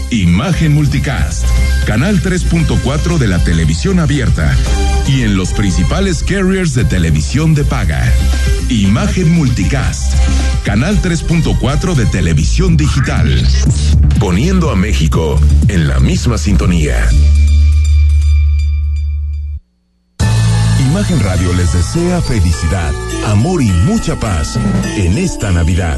Imagen 0.11 0.73
Multicast, 0.73 1.45
canal 1.85 2.21
3.4 2.21 3.17
de 3.17 3.27
la 3.27 3.41
televisión 3.45 3.97
abierta 3.97 4.53
y 5.07 5.21
en 5.21 5.37
los 5.37 5.53
principales 5.53 6.21
carriers 6.21 6.73
de 6.73 6.83
televisión 6.83 7.55
de 7.55 7.63
paga. 7.63 8.03
Imagen 8.67 9.33
Multicast, 9.33 10.13
canal 10.65 11.01
3.4 11.01 11.95
de 11.95 12.05
televisión 12.07 12.75
digital, 12.75 13.47
poniendo 14.19 14.69
a 14.69 14.75
México 14.75 15.39
en 15.69 15.87
la 15.87 16.01
misma 16.01 16.37
sintonía. 16.37 17.07
Imagen 20.89 21.21
Radio 21.21 21.53
les 21.53 21.71
desea 21.71 22.19
felicidad, 22.19 22.91
amor 23.27 23.61
y 23.61 23.69
mucha 23.85 24.19
paz 24.19 24.59
en 24.97 25.17
esta 25.17 25.53
Navidad. 25.53 25.97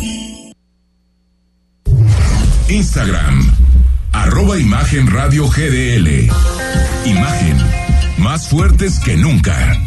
Instagram, 2.69 3.51
arroba 4.13 4.57
Imagen 4.57 5.07
Radio 5.11 5.47
GDL. 5.47 6.29
Imagen, 7.05 7.57
más 8.17 8.47
fuertes 8.47 8.99
que 8.99 9.17
nunca. 9.17 9.77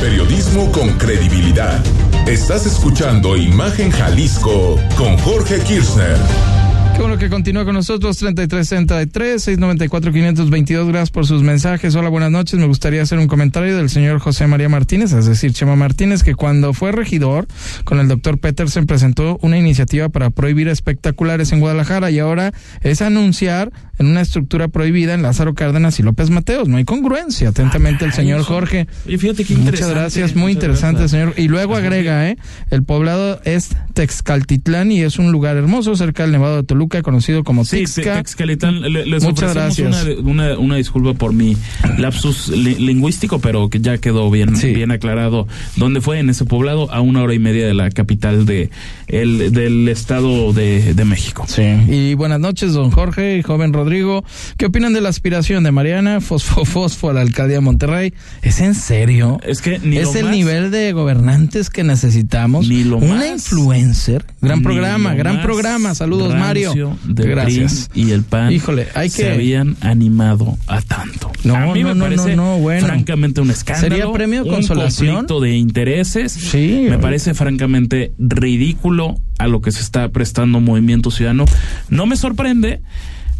Periodismo 0.00 0.70
con 0.70 0.90
credibilidad. 0.98 1.82
Estás 2.26 2.66
escuchando 2.66 3.36
Imagen 3.36 3.90
Jalisco 3.90 4.78
con 4.96 5.18
Jorge 5.18 5.58
Kirchner. 5.60 6.59
Qué 7.00 7.04
bueno 7.04 7.18
que 7.18 7.30
continúa 7.30 7.64
con 7.64 7.72
nosotros, 7.72 8.18
3333 8.18 9.42
694 9.42 10.12
522 10.12 10.88
Gracias 10.88 11.10
por 11.10 11.26
sus 11.26 11.42
mensajes. 11.42 11.94
Hola, 11.94 12.10
buenas 12.10 12.30
noches. 12.30 12.60
Me 12.60 12.66
gustaría 12.66 13.00
hacer 13.00 13.18
un 13.18 13.26
comentario 13.26 13.74
del 13.74 13.88
señor 13.88 14.18
José 14.18 14.46
María 14.46 14.68
Martínez, 14.68 15.14
es 15.14 15.24
decir, 15.24 15.54
Chema 15.54 15.76
Martínez, 15.76 16.22
que 16.22 16.34
cuando 16.34 16.74
fue 16.74 16.92
regidor 16.92 17.46
con 17.84 18.00
el 18.00 18.08
doctor 18.08 18.38
Petersen 18.38 18.84
presentó 18.84 19.38
una 19.40 19.56
iniciativa 19.56 20.10
para 20.10 20.28
prohibir 20.28 20.68
espectaculares 20.68 21.52
en 21.52 21.60
Guadalajara 21.60 22.10
y 22.10 22.18
ahora 22.18 22.52
es 22.82 23.00
anunciar 23.00 23.72
en 24.00 24.06
una 24.06 24.22
estructura 24.22 24.68
prohibida 24.68 25.12
en 25.12 25.22
Lázaro 25.22 25.54
Cárdenas 25.54 26.00
y 26.00 26.02
López 26.02 26.30
Mateos. 26.30 26.68
No 26.68 26.78
hay 26.78 26.84
congruencia. 26.84 27.50
Atentamente 27.50 28.06
el 28.06 28.12
señor 28.12 28.42
Jorge. 28.42 28.86
Y 29.06 29.18
fíjate 29.18 29.44
qué 29.44 29.54
Muchas 29.54 29.90
gracias, 29.90 30.34
muy 30.34 30.52
muchas 30.52 30.54
interesante, 30.54 31.00
gracias. 31.00 31.10
señor. 31.10 31.34
Y 31.36 31.48
luego 31.48 31.76
agrega, 31.76 32.28
¿eh? 32.28 32.38
El 32.70 32.82
poblado 32.82 33.40
es 33.44 33.70
Texcaltitlán 33.92 34.90
y 34.90 35.02
es 35.02 35.18
un 35.18 35.32
lugar 35.32 35.58
hermoso 35.58 35.96
cerca 35.96 36.22
del 36.22 36.32
Nevado 36.32 36.56
de 36.56 36.62
Toluca, 36.62 36.89
conocido 37.02 37.44
como 37.44 37.64
Sí, 37.64 37.78
Tixca. 37.78 38.16
Texcalitán, 38.16 38.80
le- 38.82 39.06
les 39.06 39.22
Muchas 39.24 39.54
gracias. 39.54 40.04
Una, 40.20 40.44
una, 40.48 40.58
una 40.58 40.76
disculpa 40.76 41.14
por 41.14 41.32
mi 41.32 41.56
lapsus 41.98 42.48
li- 42.48 42.74
lingüístico, 42.76 43.38
pero 43.38 43.68
que 43.70 43.80
ya 43.80 43.98
quedó 43.98 44.30
bien, 44.30 44.54
bien 44.60 44.90
aclarado 44.90 45.46
dónde 45.76 46.00
fue 46.00 46.18
en 46.18 46.30
ese 46.30 46.44
poblado, 46.44 46.92
a 46.92 47.00
una 47.00 47.22
hora 47.22 47.34
y 47.34 47.38
media 47.38 47.66
de 47.66 47.74
la 47.74 47.90
capital 47.90 48.46
de 48.46 48.70
el, 49.08 49.52
del 49.52 49.88
estado 49.88 50.52
de, 50.52 50.94
de 50.94 51.04
México. 51.04 51.44
Sí. 51.48 51.62
Y 51.88 52.14
buenas 52.14 52.40
noches, 52.40 52.72
don 52.72 52.90
Jorge 52.90 53.36
y 53.38 53.42
joven 53.42 53.72
Rodrigo. 53.72 54.24
¿Qué 54.56 54.66
opinan 54.66 54.92
de 54.92 55.00
la 55.00 55.08
aspiración 55.08 55.64
de 55.64 55.72
Mariana 55.72 56.20
Fosfo 56.20 56.64
Fosfo 56.64 57.10
a 57.10 57.12
la 57.12 57.20
alcaldía 57.20 57.56
de 57.56 57.60
Monterrey? 57.60 58.12
¿Es 58.42 58.60
en 58.60 58.74
serio? 58.74 59.38
Es 59.46 59.60
que 59.62 59.78
ni 59.78 59.96
¿Es 59.98 60.04
lo 60.14 60.14
el 60.20 60.24
más- 60.24 60.34
nivel 60.34 60.70
de 60.70 60.92
gobernantes 60.92 61.70
que 61.70 61.84
necesitamos? 61.84 62.68
Una 62.68 63.14
más- 63.16 63.26
influencer. 63.26 64.24
Gran 64.40 64.58
Ni 64.58 64.64
programa, 64.64 65.10
lo 65.12 65.16
gran 65.18 65.36
más 65.36 65.44
programa. 65.44 65.94
Saludos, 65.94 66.34
Mario. 66.34 66.69
Del 67.04 67.28
Gracias. 67.30 67.88
PRI 67.92 68.02
y 68.02 68.10
el 68.12 68.22
PAN 68.22 68.52
Híjole, 68.52 68.88
hay 68.94 69.08
se 69.10 69.30
habían 69.32 69.76
animado 69.80 70.56
a 70.66 70.80
tanto. 70.82 71.30
No, 71.44 71.54
a 71.56 71.66
mí 71.72 71.82
no, 71.82 71.88
me 71.90 71.94
no, 71.94 72.04
parece 72.04 72.36
no, 72.36 72.56
no, 72.56 72.58
bueno. 72.58 72.86
francamente 72.86 73.40
un 73.40 73.50
escándalo. 73.50 73.88
¿Sería 73.88 74.12
premio 74.12 74.42
un 74.44 74.50
consolación? 74.50 75.14
conflicto 75.14 75.40
de 75.40 75.56
intereses. 75.56 76.32
Sí. 76.32 76.86
Me 76.88 76.98
parece 76.98 77.34
francamente 77.34 78.12
ridículo 78.18 79.16
a 79.38 79.46
lo 79.48 79.60
que 79.60 79.72
se 79.72 79.80
está 79.80 80.08
prestando 80.10 80.60
Movimiento 80.60 81.10
Ciudadano. 81.10 81.44
No 81.88 82.06
me 82.06 82.16
sorprende, 82.16 82.80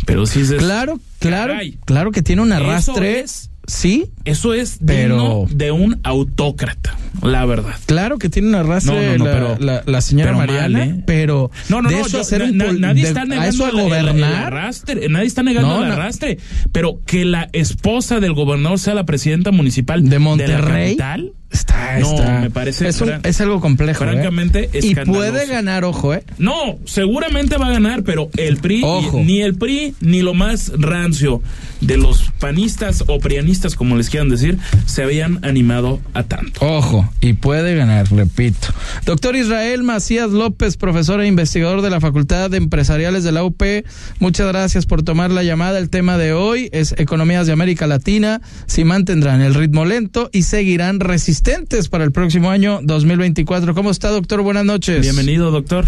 pero 0.06 0.26
sí 0.26 0.40
es 0.40 0.52
Claro, 0.52 0.98
claro, 1.18 1.52
Caray. 1.52 1.78
claro 1.84 2.10
que 2.10 2.22
tiene 2.22 2.42
un 2.42 2.52
Eso 2.52 2.62
arrastre. 2.64 3.20
es- 3.20 3.49
sí, 3.66 4.06
Eso 4.24 4.52
es 4.54 4.78
Pero- 4.84 5.16
digno 5.16 5.46
de 5.50 5.70
un 5.72 5.98
autócrata. 6.04 6.96
la 7.22 7.44
verdad. 7.46 7.74
Claro 7.86 8.18
que 8.18 8.28
tiene 8.28 8.48
un 8.48 8.54
arrastre 8.54 8.94
No, 8.94 9.00
no, 9.00 9.18
no, 9.18 9.24
la, 9.24 9.32
pero- 9.32 9.58
la- 9.58 9.82
la 9.86 10.00
señora 10.00 10.26
pero 10.32 10.38
mal, 10.38 10.46
Mariana, 10.46 10.84
¿eh? 10.84 11.02
pero 11.06 11.50
No, 11.68 11.80
no, 11.82 11.88
de 11.88 12.00
eso 12.00 12.22
yo- 12.22 12.44
un 12.44 12.56
na- 12.58 12.72
nadie 12.72 13.02
de- 13.02 13.08
está 13.08 13.22
a 13.22 13.24
negando 13.24 13.48
eso 13.50 13.64
a 13.66 13.70
el- 13.70 13.78
el 13.78 13.82
gobernar. 13.84 14.44
arrastre, 14.46 15.08
nadie 15.08 15.26
está 15.26 15.42
negando 15.42 15.82
el 15.84 15.90
arrastre, 15.90 16.38
pero 16.72 17.00
que 17.06 17.24
la 17.24 17.48
esposa 17.52 18.20
del 18.20 18.34
gobernador 18.34 18.78
sea 18.78 18.94
la 18.94 19.04
presidenta 19.04 19.50
municipal 19.52 20.02
de 20.04 20.10
la 20.10 20.18
Monterrey 20.18 20.96
capital, 20.96 21.32
está, 21.50 21.98
no, 21.98 22.10
está. 22.14 22.40
me 22.40 22.50
parece 22.50 22.88
es, 22.88 23.00
un- 23.00 23.12
es 23.22 23.40
algo 23.40 23.60
complejo. 23.60 24.04
¿eh? 24.04 24.08
francamente 24.08 24.70
y 24.72 24.78
escandaloso. 24.90 25.12
puede 25.32 25.46
ganar, 25.46 25.84
ojo, 25.84 26.14
¿eh? 26.14 26.22
No, 26.38 26.78
seguramente 26.84 27.56
va 27.56 27.66
a 27.68 27.70
ganar, 27.70 28.02
pero 28.02 28.30
el 28.36 28.56
PRI, 28.58 28.82
Ojo. 28.84 29.20
ni 29.24 29.40
el 29.42 29.54
PRI, 29.56 29.94
ni 30.00 30.22
lo 30.22 30.34
más 30.34 30.72
rancio 30.76 31.42
de 31.80 31.96
los 31.96 32.30
panistas 32.38 33.04
o 33.06 33.18
prianistas, 33.20 33.74
como 33.74 33.96
les 33.96 34.10
quieran 34.10 34.28
decir, 34.28 34.58
se 34.86 35.02
habían 35.02 35.42
animado 35.44 36.00
a 36.12 36.24
tanto. 36.24 36.60
Ojo, 36.64 37.08
y 37.22 37.32
puede 37.32 37.74
ganar, 37.74 38.06
repito. 38.12 38.68
Doctor 39.06 39.34
Israel 39.34 39.82
Macías 39.82 40.30
López, 40.30 40.76
profesor 40.76 41.20
e 41.22 41.26
investigador 41.26 41.80
de 41.80 41.88
la 41.90 42.00
Facultad 42.00 42.50
de 42.50 42.58
Empresariales 42.58 43.24
de 43.24 43.32
la 43.32 43.44
UP, 43.44 43.62
muchas 44.18 44.46
gracias 44.48 44.84
por 44.86 45.02
tomar 45.02 45.30
la 45.30 45.42
llamada. 45.42 45.78
El 45.78 45.88
tema 45.88 46.18
de 46.18 46.32
hoy 46.34 46.68
es 46.72 46.94
economías 46.98 47.46
de 47.46 47.54
América 47.54 47.86
Latina, 47.86 48.42
si 48.66 48.84
mantendrán 48.84 49.40
el 49.40 49.54
ritmo 49.54 49.84
lento 49.86 50.28
y 50.32 50.42
seguirán 50.42 51.00
para 51.90 52.04
el 52.04 52.12
próximo 52.12 52.50
año 52.50 52.80
2024. 52.82 53.74
¿Cómo 53.74 53.90
está, 53.90 54.10
doctor? 54.10 54.42
Buenas 54.42 54.64
noches. 54.64 55.00
Bienvenido, 55.00 55.50
doctor. 55.50 55.86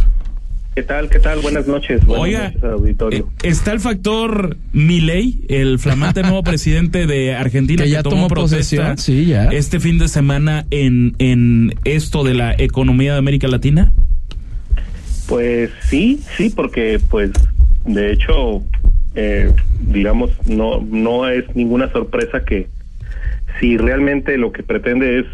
¿Qué 0.74 0.82
tal? 0.82 1.11
¿Qué 1.11 1.18
tal? 1.18 1.40
Buenas 1.40 1.66
noches. 1.66 2.05
Buenas 2.07 2.22
Oiga, 2.24 2.44
noches, 2.44 2.64
auditorio. 2.64 3.28
eh, 3.42 3.48
está 3.48 3.72
el 3.72 3.80
factor 3.80 4.57
Milei, 4.72 5.44
el 5.48 5.78
flamante 5.78 6.22
nuevo 6.22 6.42
presidente 6.44 7.07
de 7.07 7.34
Argentina 7.34 7.82
Que 7.82 7.88
que, 7.88 7.92
ya 7.92 8.03
tomó, 8.03 8.16
tomó 8.16 8.28
protesta 8.28 8.57
posesión, 8.57 8.98
sí, 8.98 9.26
ya. 9.26 9.48
este 9.50 9.80
fin 9.80 9.98
de 9.98 10.09
semana 10.09 10.64
en, 10.70 11.14
en 11.18 11.74
esto 11.84 12.24
de 12.24 12.32
la 12.34 12.55
economía 12.57 13.12
de 13.12 13.18
América 13.18 13.48
Latina. 13.48 13.92
Pues 15.28 15.70
sí, 15.82 16.20
sí, 16.36 16.48
porque 16.48 16.98
pues 17.11 17.30
de 17.84 18.12
hecho, 18.12 18.62
eh, 19.14 19.53
digamos, 19.82 20.30
no, 20.46 20.80
no 20.80 21.28
es 21.28 21.44
ninguna 21.55 21.92
sorpresa 21.92 22.44
que 22.46 22.68
si 23.61 23.76
realmente 23.76 24.38
lo 24.38 24.53
que 24.53 24.62
pretende 24.62 25.20
es 25.20 25.26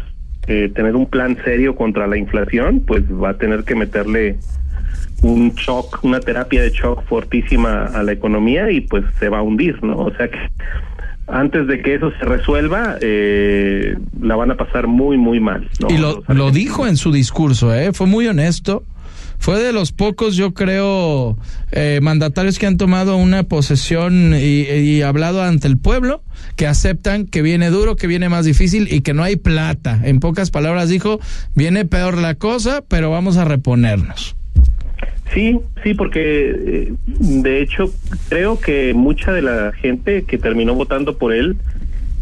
eh, 0.49 0.71
tener 0.73 0.95
un 0.95 1.05
plan 1.05 1.37
serio 1.43 1.75
contra 1.75 2.07
la 2.07 2.17
inflación, 2.17 2.81
pues 2.81 3.03
va 3.03 3.29
a 3.29 3.33
tener 3.37 3.63
que 3.63 3.75
meterle 3.75 4.37
un 5.21 5.51
shock, 5.51 5.99
una 6.03 6.19
terapia 6.19 6.63
de 6.63 6.71
shock 6.71 7.03
fortísima 7.05 7.85
a 7.85 8.01
la 8.01 8.13
economía 8.13 8.71
y 8.71 8.81
pues 8.81 9.05
se 9.19 9.29
va 9.29 9.39
a 9.39 9.41
hundir, 9.43 9.81
¿no? 9.83 9.95
O 9.97 10.11
sea 10.15 10.27
que 10.27 10.39
antes 11.27 11.67
de 11.67 11.83
que 11.83 11.93
eso 11.93 12.11
se 12.19 12.25
resuelva, 12.25 12.97
eh, 12.99 13.95
la 14.19 14.35
van 14.35 14.49
a 14.49 14.55
pasar 14.55 14.87
muy, 14.87 15.17
muy 15.17 15.39
mal. 15.39 15.69
¿no? 15.79 15.87
Y 15.93 15.97
lo, 15.99 16.23
lo 16.27 16.49
dijo 16.49 16.87
en 16.87 16.97
su 16.97 17.11
discurso, 17.11 17.71
¿eh? 17.73 17.93
fue 17.93 18.07
muy 18.07 18.27
honesto. 18.27 18.83
Fue 19.39 19.61
de 19.61 19.73
los 19.73 19.91
pocos, 19.91 20.35
yo 20.35 20.53
creo, 20.53 21.37
eh, 21.71 21.99
mandatarios 22.01 22.59
que 22.59 22.67
han 22.67 22.77
tomado 22.77 23.17
una 23.17 23.43
posesión 23.43 24.33
y, 24.35 24.63
y 24.69 25.01
hablado 25.01 25.41
ante 25.41 25.67
el 25.67 25.77
pueblo, 25.77 26.21
que 26.55 26.67
aceptan 26.67 27.25
que 27.25 27.41
viene 27.41 27.69
duro, 27.69 27.95
que 27.95 28.07
viene 28.07 28.29
más 28.29 28.45
difícil 28.45 28.93
y 28.93 29.01
que 29.01 29.13
no 29.13 29.23
hay 29.23 29.37
plata. 29.37 30.01
En 30.03 30.19
pocas 30.19 30.51
palabras 30.51 30.89
dijo, 30.89 31.19
viene 31.55 31.85
peor 31.85 32.17
la 32.17 32.35
cosa, 32.35 32.83
pero 32.87 33.09
vamos 33.09 33.37
a 33.37 33.45
reponernos. 33.45 34.35
Sí, 35.33 35.59
sí, 35.83 35.93
porque 35.93 36.49
eh, 36.49 36.93
de 37.05 37.61
hecho 37.61 37.93
creo 38.29 38.59
que 38.59 38.93
mucha 38.93 39.31
de 39.31 39.41
la 39.41 39.71
gente 39.73 40.23
que 40.23 40.37
terminó 40.37 40.73
votando 40.73 41.17
por 41.17 41.33
él 41.33 41.57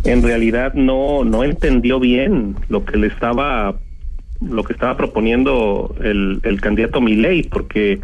en 0.03 0.23
realidad 0.23 0.73
no 0.73 1.23
no 1.23 1.43
entendió 1.43 1.99
bien 1.99 2.55
lo 2.69 2.85
que 2.85 2.97
le 2.97 3.07
estaba 3.07 3.75
lo 4.41 4.63
que 4.63 4.73
estaba 4.73 4.97
proponiendo 4.97 5.95
el, 6.01 6.39
el 6.43 6.61
candidato 6.61 7.01
Milei 7.01 7.43
porque 7.43 7.99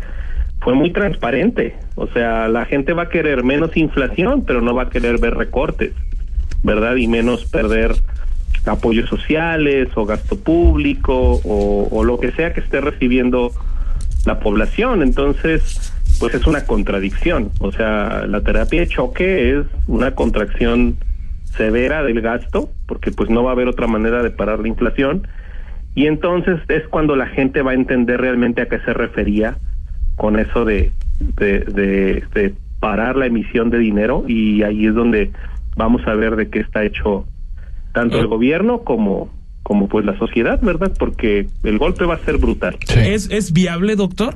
fue 0.62 0.74
muy 0.74 0.92
transparente, 0.92 1.76
o 1.96 2.08
sea, 2.08 2.48
la 2.48 2.66
gente 2.66 2.94
va 2.94 3.04
a 3.04 3.10
querer 3.10 3.44
menos 3.44 3.76
inflación, 3.76 4.46
pero 4.46 4.62
no 4.62 4.74
va 4.74 4.84
a 4.84 4.90
querer 4.90 5.20
ver 5.20 5.36
recortes, 5.36 5.92
¿verdad? 6.64 6.96
Y 6.96 7.08
menos 7.08 7.46
perder 7.46 7.96
apoyos 8.66 9.10
sociales 9.10 9.90
o 9.96 10.06
gasto 10.06 10.40
público 10.40 11.42
o, 11.44 11.90
o 11.92 12.04
lo 12.04 12.18
que 12.20 12.32
sea 12.32 12.54
que 12.54 12.62
esté 12.62 12.80
recibiendo 12.80 13.52
la 14.26 14.40
población. 14.40 15.02
Entonces, 15.02 15.94
pues 16.20 16.34
es 16.34 16.48
una 16.48 16.66
contradicción. 16.66 17.52
O 17.60 17.72
sea, 17.72 18.26
la 18.28 18.42
terapia 18.42 18.82
de 18.82 18.88
choque 18.88 19.60
es 19.60 19.66
una 19.88 20.16
contracción 20.16 20.96
severa 21.58 22.04
del 22.04 22.22
gasto, 22.22 22.70
porque 22.88 23.12
pues 23.12 23.30
no 23.30 23.44
va 23.44 23.52
a 23.52 23.54
haber 23.54 23.68
otra 23.68 23.88
manera 23.88 24.24
de 24.24 24.32
parar 24.32 24.60
la 24.60 24.68
inflación. 24.68 25.28
Y 25.96 26.08
entonces 26.08 26.60
es 26.70 26.88
cuando 26.88 27.16
la 27.16 27.28
gente 27.28 27.62
va 27.62 27.72
a 27.72 27.76
entender 27.76 28.20
realmente 28.20 28.62
a 28.62 28.68
qué 28.68 28.80
se 28.80 28.94
refería 28.94 29.58
con 30.16 30.39
eso 30.39 30.66
de, 30.66 30.91
de, 31.38 31.60
de, 31.60 32.24
de 32.34 32.54
parar 32.80 33.16
la 33.16 33.28
emisión 33.28 33.70
de 33.70 33.80
dinero 33.80 34.26
y 34.28 34.64
ahí 34.64 34.88
es 34.88 34.94
donde 34.94 35.32
vamos 35.76 36.06
a 36.08 36.14
ver 36.16 36.36
de 36.36 36.50
qué 36.50 36.60
está 36.60 36.84
hecho 36.84 37.26
tanto 37.94 38.20
el 38.20 38.28
gobierno 38.28 38.80
como 38.80 39.30
como 39.64 39.88
pues 39.88 40.04
la 40.06 40.18
sociedad, 40.20 40.60
¿verdad? 40.62 40.91
Porque 41.00 41.48
el 41.64 41.78
golpe 41.78 42.04
va 42.04 42.16
a 42.16 42.20
ser 42.20 42.38
brutal. 42.38 42.76
¿Es, 42.98 43.30
¿Es 43.32 43.54
viable, 43.54 43.96
doctor? 43.96 44.34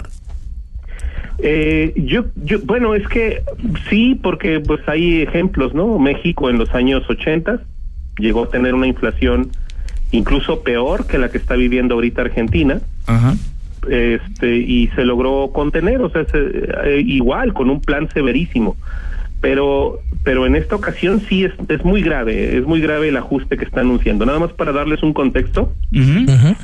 Eh, 1.40 1.94
yo, 1.98 2.26
yo, 2.36 2.60
bueno, 2.64 2.96
es 2.96 3.06
que 3.10 3.44
sí, 3.90 4.16
porque 4.16 4.62
pues 4.62 4.80
hay 4.88 5.22
ejemplos, 5.22 5.74
¿no? 5.74 6.00
México 6.00 6.50
en 6.50 6.58
los 6.58 6.74
años 6.74 7.04
80 7.10 7.62
llegó 8.18 8.46
a 8.46 8.50
tener 8.50 8.74
una 8.74 8.88
inflación 8.88 9.52
incluso 10.12 10.62
peor 10.64 11.06
que 11.08 11.18
la 11.18 11.30
que 11.30 11.38
está 11.38 11.56
viviendo 11.56 11.96
ahorita 11.96 12.22
Argentina. 12.22 12.80
Ajá. 13.08 13.36
Este, 13.90 14.58
y 14.58 14.88
se 14.96 15.06
logró 15.06 15.52
contener, 15.54 16.02
o 16.02 16.10
sea, 16.10 16.26
se- 16.26 16.38
eh, 16.86 17.02
igual, 17.06 17.54
con 17.54 17.70
un 17.70 17.80
plan 17.82 18.10
severísimo. 18.14 18.76
Pero, 19.40 20.00
pero 20.24 20.48
en 20.48 20.56
esta 20.56 20.76
ocasión 20.76 21.22
sí 21.30 21.44
es, 21.46 21.52
es 21.70 21.86
muy 21.86 22.02
grave, 22.02 22.58
es 22.58 22.66
muy 22.66 22.82
grave 22.82 23.10
el 23.10 23.18
ajuste 23.18 23.56
que 23.56 23.66
está 23.66 23.82
anunciando. 23.82 24.26
Nada 24.26 24.40
más 24.40 24.52
para 24.52 24.72
darles 24.72 25.04
un 25.04 25.14
contexto, 25.14 25.72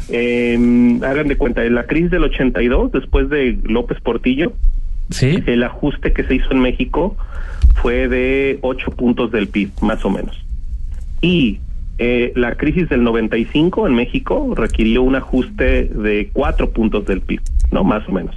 eh, 0.09 0.99
hagan 1.03 1.27
de 1.27 1.37
cuenta, 1.37 1.63
en 1.63 1.75
la 1.75 1.85
crisis 1.85 2.09
del 2.11 2.23
82, 2.23 2.91
después 2.91 3.29
de 3.29 3.59
López 3.63 3.99
Portillo, 4.01 4.53
¿Sí? 5.11 5.37
el 5.45 5.63
ajuste 5.63 6.13
que 6.13 6.23
se 6.23 6.35
hizo 6.35 6.51
en 6.51 6.59
México 6.59 7.15
fue 7.75 8.07
de 8.07 8.57
8 8.61 8.91
puntos 8.91 9.31
del 9.31 9.47
PIB, 9.47 9.69
más 9.81 10.03
o 10.03 10.09
menos. 10.09 10.35
Y 11.21 11.59
eh, 11.97 12.31
la 12.35 12.55
crisis 12.55 12.89
del 12.89 13.03
95 13.03 13.87
en 13.87 13.95
México 13.95 14.53
requirió 14.55 15.03
un 15.03 15.15
ajuste 15.15 15.85
de 15.85 16.29
4 16.33 16.71
puntos 16.71 17.05
del 17.05 17.21
PIB, 17.21 17.41
¿no? 17.71 17.83
Más 17.83 18.07
o 18.09 18.11
menos. 18.11 18.35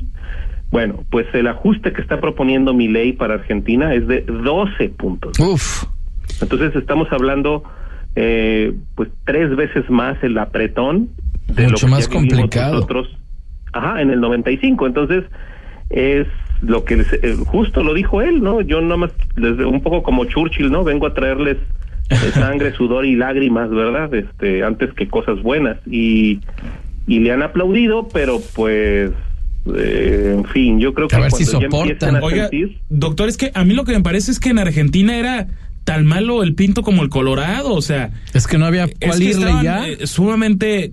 Bueno, 0.70 1.04
pues 1.10 1.26
el 1.32 1.46
ajuste 1.46 1.92
que 1.92 2.02
está 2.02 2.20
proponiendo 2.20 2.74
mi 2.74 2.88
ley 2.88 3.12
para 3.12 3.34
Argentina 3.34 3.94
es 3.94 4.06
de 4.08 4.22
12 4.22 4.88
puntos. 4.90 5.38
Uf. 5.38 5.84
Entonces 6.42 6.74
estamos 6.76 7.08
hablando, 7.12 7.62
eh, 8.16 8.74
pues, 8.94 9.08
tres 9.24 9.54
veces 9.56 9.88
más 9.88 10.22
el 10.22 10.36
apretón 10.38 11.08
de 11.46 11.64
Mucho 11.68 11.86
lo 11.86 11.90
que 11.92 11.96
más 11.96 12.08
complicado. 12.08 12.74
nosotros. 12.74 13.08
Ajá, 13.72 14.02
en 14.02 14.10
el 14.10 14.20
95. 14.20 14.86
Entonces 14.86 15.24
es 15.90 16.26
lo 16.62 16.84
que 16.84 16.96
les- 16.96 17.12
eh, 17.12 17.36
justo 17.46 17.82
lo 17.84 17.94
dijo 17.94 18.20
él, 18.20 18.42
¿no? 18.42 18.60
Yo 18.60 18.80
nada 18.80 18.96
más, 18.96 19.10
les- 19.36 19.58
un 19.60 19.80
poco 19.82 20.02
como 20.02 20.24
Churchill, 20.24 20.70
¿no? 20.72 20.82
Vengo 20.84 21.06
a 21.06 21.14
traerles 21.14 21.58
sangre, 22.34 22.72
sudor 22.76 23.04
y 23.06 23.16
lágrimas, 23.16 23.70
¿verdad? 23.70 24.12
Este, 24.14 24.62
antes 24.62 24.92
que 24.94 25.08
cosas 25.08 25.42
buenas. 25.42 25.78
Y, 25.90 26.40
y 27.06 27.20
le 27.20 27.32
han 27.32 27.42
aplaudido, 27.42 28.08
pero 28.12 28.40
pues, 28.54 29.10
eh, 29.76 30.32
en 30.36 30.44
fin, 30.46 30.78
yo 30.80 30.94
creo 30.94 31.08
que 31.08 31.16
A 31.16 31.20
ver 31.20 31.32
si 31.32 31.44
a 31.54 31.58
Oiga, 32.22 32.48
sentir- 32.50 32.78
doctor, 32.88 33.28
es 33.28 33.36
que 33.36 33.50
a 33.54 33.64
mí 33.64 33.74
lo 33.74 33.84
que 33.84 33.92
me 33.92 34.00
parece 34.02 34.30
es 34.30 34.40
que 34.40 34.50
en 34.50 34.58
Argentina 34.58 35.16
era 35.16 35.48
tan 35.84 36.04
malo 36.06 36.42
el 36.42 36.54
pinto 36.54 36.82
como 36.82 37.02
el 37.02 37.08
colorado, 37.08 37.72
o 37.74 37.82
sea... 37.82 38.10
Es 38.34 38.46
que 38.46 38.58
no 38.58 38.66
había 38.66 38.84
es 38.84 38.94
cuál 39.00 39.22
irle 39.22 39.52
ya. 39.62 39.86
eh, 39.86 40.06
sumamente 40.06 40.90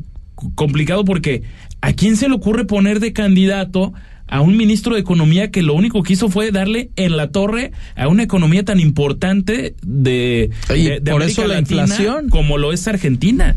complicado 0.55 1.03
porque 1.05 1.43
¿a 1.82 1.93
quién 1.93 2.16
se 2.16 2.28
le 2.30 2.36
ocurre 2.36 2.66
poner 2.66 2.99
de 2.99 3.11
candidato 3.14 3.93
a 4.28 4.41
un 4.41 4.55
ministro 4.57 4.95
de 4.95 5.01
Economía 5.01 5.51
que 5.51 5.61
lo 5.61 5.74
único 5.74 6.01
que 6.03 6.13
hizo 6.13 6.30
fue 6.30 6.51
darle 6.51 6.89
en 6.95 7.17
la 7.17 7.32
torre 7.32 7.71
a 7.95 8.07
una 8.07 8.24
economía 8.24 8.63
tan 8.63 8.80
importante 8.80 9.76
de, 9.84 10.49
Y 10.76 10.84
de- 10.86 10.99
de 10.99 11.11
por 11.11 11.21
América 11.21 11.41
eso 11.41 11.47
la 11.47 11.55
Latina 11.55 11.82
inflación. 11.84 12.30
como 12.30 12.57
lo 12.57 12.71
es 12.74 12.88
Argentina? 12.88 13.55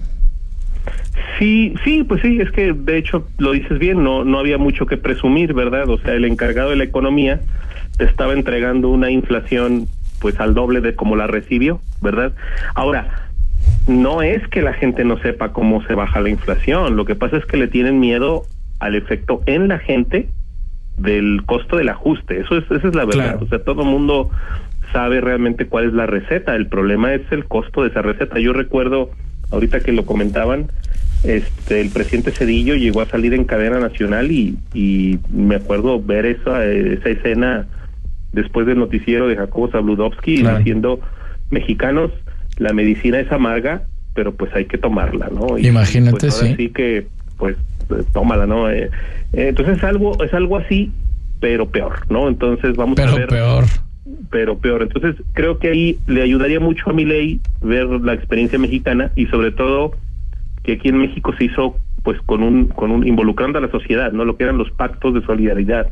Sí, 1.39 1.75
sí, 1.85 2.03
pues 2.05 2.23
sí, 2.23 2.39
es 2.41 2.51
que 2.51 2.73
de 2.73 2.99
hecho 2.99 3.27
lo 3.39 3.53
dices 3.53 3.79
bien, 3.79 4.03
no, 4.03 4.25
no 4.25 4.39
había 4.39 4.57
mucho 4.59 4.87
que 4.87 4.97
presumir, 4.97 5.53
¿verdad? 5.53 5.89
O 5.91 5.99
sea, 5.99 6.15
el 6.15 6.25
encargado 6.25 6.71
de 6.71 6.77
la 6.77 6.85
economía 6.85 7.41
te 7.99 8.05
estaba 8.05 8.33
entregando 8.33 8.89
una 8.89 9.11
inflación 9.11 9.87
pues 10.21 10.39
al 10.41 10.55
doble 10.55 10.81
de 10.81 10.95
como 10.95 11.15
la 11.15 11.27
recibió, 11.27 11.81
¿verdad? 12.01 12.33
Ahora, 12.75 13.29
no 13.87 14.23
es 14.23 14.47
que 14.49 14.63
la 14.63 14.73
gente 14.73 15.05
no 15.05 15.19
sepa 15.19 15.53
cómo 15.53 15.85
se 15.87 15.95
baja 15.95 16.21
la 16.21 16.31
inflación, 16.31 16.97
lo 16.97 17.05
que 17.05 17.15
pasa 17.15 17.37
es 17.37 17.45
que 17.45 17.57
le 17.59 17.69
tienen 17.69 18.01
miedo 18.01 18.45
al 18.79 18.95
efecto 18.95 19.43
en 19.47 19.69
la 19.69 19.79
gente 19.79 20.29
del 20.99 21.43
costo 21.45 21.77
del 21.77 21.89
ajuste, 21.89 22.41
eso 22.41 22.57
es, 22.57 22.65
esa 22.71 22.89
es 22.89 22.95
la 22.95 23.05
verdad, 23.05 23.33
Claro. 23.33 23.39
o 23.43 23.49
sea, 23.49 23.59
todo 23.59 23.83
el 23.83 23.89
mundo 23.89 24.31
sabe 24.93 25.21
realmente 25.21 25.67
cuál 25.67 25.87
es 25.87 25.93
la 25.93 26.07
receta, 26.07 26.55
el 26.57 26.69
problema 26.69 27.13
es 27.15 27.23
el 27.31 27.45
costo 27.45 27.83
de 27.83 27.89
esa 27.89 28.03
receta. 28.03 28.39
Yo 28.39 28.53
recuerdo, 28.53 29.11
ahorita 29.51 29.81
que 29.81 29.93
lo 29.93 30.07
comentaban, 30.07 30.69
este 31.25 31.81
el 31.81 31.91
presidente 31.91 32.31
Cedillo 32.31 32.75
llegó 32.77 33.01
a 33.01 33.07
salir 33.07 33.35
en 33.35 33.45
cadena 33.45 33.81
nacional 33.81 34.31
y, 34.31 34.59
y 34.75 35.19
me 35.33 35.57
acuerdo 35.57 36.01
ver 36.01 36.25
esa, 36.27 36.65
esa 36.65 37.09
escena 37.09 37.67
después 38.33 38.67
del 38.67 38.79
noticiero 38.79 39.27
de 39.27 39.37
Jacobo 39.37 39.69
Zabludovsky 39.71 40.43
diciendo 40.43 41.01
mexicanos 41.51 42.11
la 42.59 42.73
medicina 42.75 43.19
es 43.19 43.33
amarga 43.33 43.83
pero 44.15 44.35
pues 44.35 44.55
hay 44.55 44.67
que 44.67 44.77
tomarla 44.79 45.29
no 45.33 45.59
y, 45.59 45.67
Imagínate, 45.67 46.19
pues, 46.21 46.35
ahora 46.35 46.49
sí. 46.49 46.55
sí 46.57 46.69
que 46.69 47.07
pues 47.39 47.57
tómala 48.13 48.47
no 48.47 48.71
Eh, 48.71 48.91
eh, 49.33 49.49
entonces 49.49 49.79
es 49.79 49.85
algo 49.85 50.23
es 50.25 50.33
algo 50.35 50.57
así 50.57 50.91
pero 51.41 51.67
peor 51.69 52.11
no 52.11 52.29
entonces 52.29 52.77
vamos 52.77 52.99
a 52.99 53.05
Pero 53.05 53.17
ver 53.17 53.29
peor. 53.29 53.65
pero 54.31 54.59
peor. 54.59 54.83
Entonces, 54.83 55.17
creo 55.33 55.59
que 55.59 55.69
ahí 55.69 55.99
le 56.07 56.23
ayudaría 56.23 56.61
mucho 56.61 56.91
a 56.91 56.93
mi 56.93 57.05
ley 57.05 57.41
ver 57.61 57.87
la 57.87 58.15
experiencia 58.15 58.59
mexicana 58.59 59.11
y 59.17 59.27
sobre 59.27 59.51
todo 59.51 59.93
que 60.63 60.73
aquí 60.75 60.89
en 60.89 60.99
México 60.99 61.33
se 61.37 61.45
hizo 61.45 61.77
pues 62.03 62.21
con 62.23 62.43
un 62.43 62.67
con 62.69 62.91
un 62.93 63.07
involucrando 63.07 63.59
a 63.59 63.63
la 63.63 63.71
sociedad, 63.71 64.13
¿no? 64.13 64.25
Lo 64.25 64.37
que 64.37 64.45
eran 64.45 64.59
los 64.59 64.71
pactos 64.71 65.13
de 65.15 65.23
solidaridad 65.23 65.89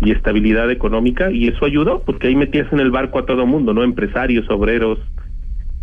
y 0.00 0.10
estabilidad 0.12 0.70
económica 0.70 1.30
y 1.30 1.48
eso 1.48 1.64
ayudó 1.66 2.00
porque 2.00 2.28
ahí 2.28 2.36
metías 2.36 2.72
en 2.72 2.80
el 2.80 2.90
barco 2.90 3.18
a 3.18 3.26
todo 3.26 3.46
mundo, 3.46 3.74
¿no? 3.74 3.82
Empresarios, 3.82 4.48
obreros, 4.50 4.98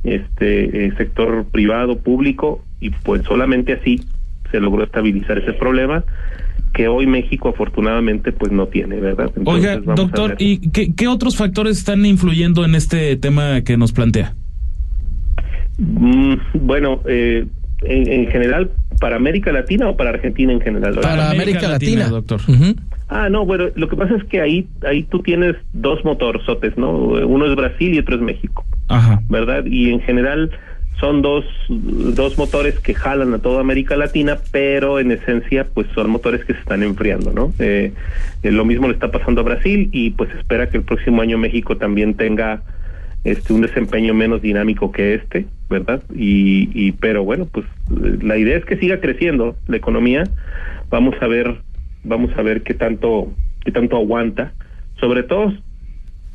este 0.04 0.88
eh, 0.88 0.94
sector 0.98 1.46
privado, 1.52 1.98
público 2.00 2.64
y 2.80 2.90
pues 2.90 3.24
solamente 3.24 3.74
así 3.74 4.02
se 4.54 4.60
logró 4.60 4.84
estabilizar 4.84 5.39
ese 5.39 5.54
problema 5.54 6.04
que 6.74 6.88
hoy 6.88 7.08
México 7.08 7.49
afortunadamente 7.49 8.32
pues 8.32 8.51
no 8.51 8.68
tiene, 8.68 8.99
¿verdad? 8.99 9.32
Entonces, 9.36 9.66
Oiga, 9.66 9.82
vamos 9.84 9.95
doctor. 9.95 10.36
¿y 10.39 10.70
qué, 10.70 10.93
qué 10.95 11.08
otros 11.08 11.36
factores 11.36 11.78
están 11.80 12.06
influyendo 12.06 12.64
en 12.64 12.76
este 12.76 13.16
tema 13.16 13.62
que 13.62 13.78
nos 13.78 13.91
plantea? 13.91 14.36
Mm, 15.80 16.36
bueno, 16.62 17.01
eh, 17.08 17.45
en, 17.82 18.12
en 18.12 18.28
general, 18.28 18.72
¿para 18.99 19.16
América 19.16 19.51
Latina 19.51 19.89
o 19.89 19.97
para 19.97 20.12
Argentina 20.12 20.54
en 20.54 20.62
general? 20.62 20.99
Para 21.01 21.32
América 21.32 21.68
Latina. 21.68 22.08
doctor. 22.10 22.41
Ah, 23.10 23.30
no, 23.30 23.45
bueno, 23.45 23.66
lo 23.76 23.89
que 23.89 23.95
pasa 23.95 24.16
es 24.16 24.24
que 24.26 24.41
ahí, 24.41 24.68
ahí 24.88 25.04
tú 25.04 25.20
tienes 25.20 25.56
dos 25.74 26.04
motorzotes, 26.06 26.78
¿no? 26.78 26.91
Uno 26.91 27.45
es 27.45 27.56
Brasil 27.56 27.93
y 27.93 27.99
otro 27.99 28.16
es 28.16 28.22
México, 28.22 28.66
Ajá. 28.88 29.22
¿verdad? 29.30 29.66
Y 29.66 29.91
en 29.91 29.99
general 30.01 30.51
son 31.00 31.22
dos, 31.22 31.46
dos 31.70 32.38
motores 32.38 32.80
que 32.80 32.94
jalan 32.94 33.34
a 33.34 33.39
toda 33.39 33.62
América 33.62 33.96
Latina, 33.98 34.38
pero 34.52 35.00
en 35.00 35.12
esencia, 35.12 35.68
pues 35.74 35.88
son 35.94 36.10
motores 36.10 36.46
que 36.46 36.54
se 36.54 36.60
están 36.60 36.84
enfriando, 36.84 37.32
¿no? 37.32 37.54
Eh, 37.60 37.91
eh, 38.44 38.52
lo 38.52 38.64
mismo 38.66 38.88
le 38.88 38.94
está 38.94 39.12
pasando 39.12 39.41
a 39.41 39.44
Brasil 39.44 39.89
y 39.91 40.12
pues 40.12 40.30
espera 40.32 40.70
que 40.70 40.78
el 40.78 40.84
próximo 40.84 41.22
año 41.22 41.38
México 41.38 41.78
también 41.78 42.14
tenga 42.14 42.64
este 43.24 43.54
un 43.54 43.62
desempeño 43.62 44.14
menos 44.14 44.41
dinámico 44.41 44.91
que 44.91 45.16
este, 45.16 45.46
¿verdad? 45.70 46.04
Y, 46.14 46.70
y 46.74 46.91
pero 46.91 47.24
bueno, 47.24 47.48
pues 47.52 47.66
la 48.22 48.38
idea 48.38 48.58
es 48.58 48.66
que 48.66 48.78
siga 48.78 49.00
creciendo 49.00 49.56
la 49.68 49.78
economía. 49.78 50.24
Vamos 50.89 51.16
a 51.22 51.28
ver, 51.28 51.56
vamos 52.04 52.32
a 52.38 52.41
ver 52.41 52.64
qué 52.64 52.74
tanto, 52.74 53.34
qué 53.64 53.72
tanto 53.72 53.96
aguanta. 53.96 54.54
Sobre 55.00 55.24
todo, 55.24 55.54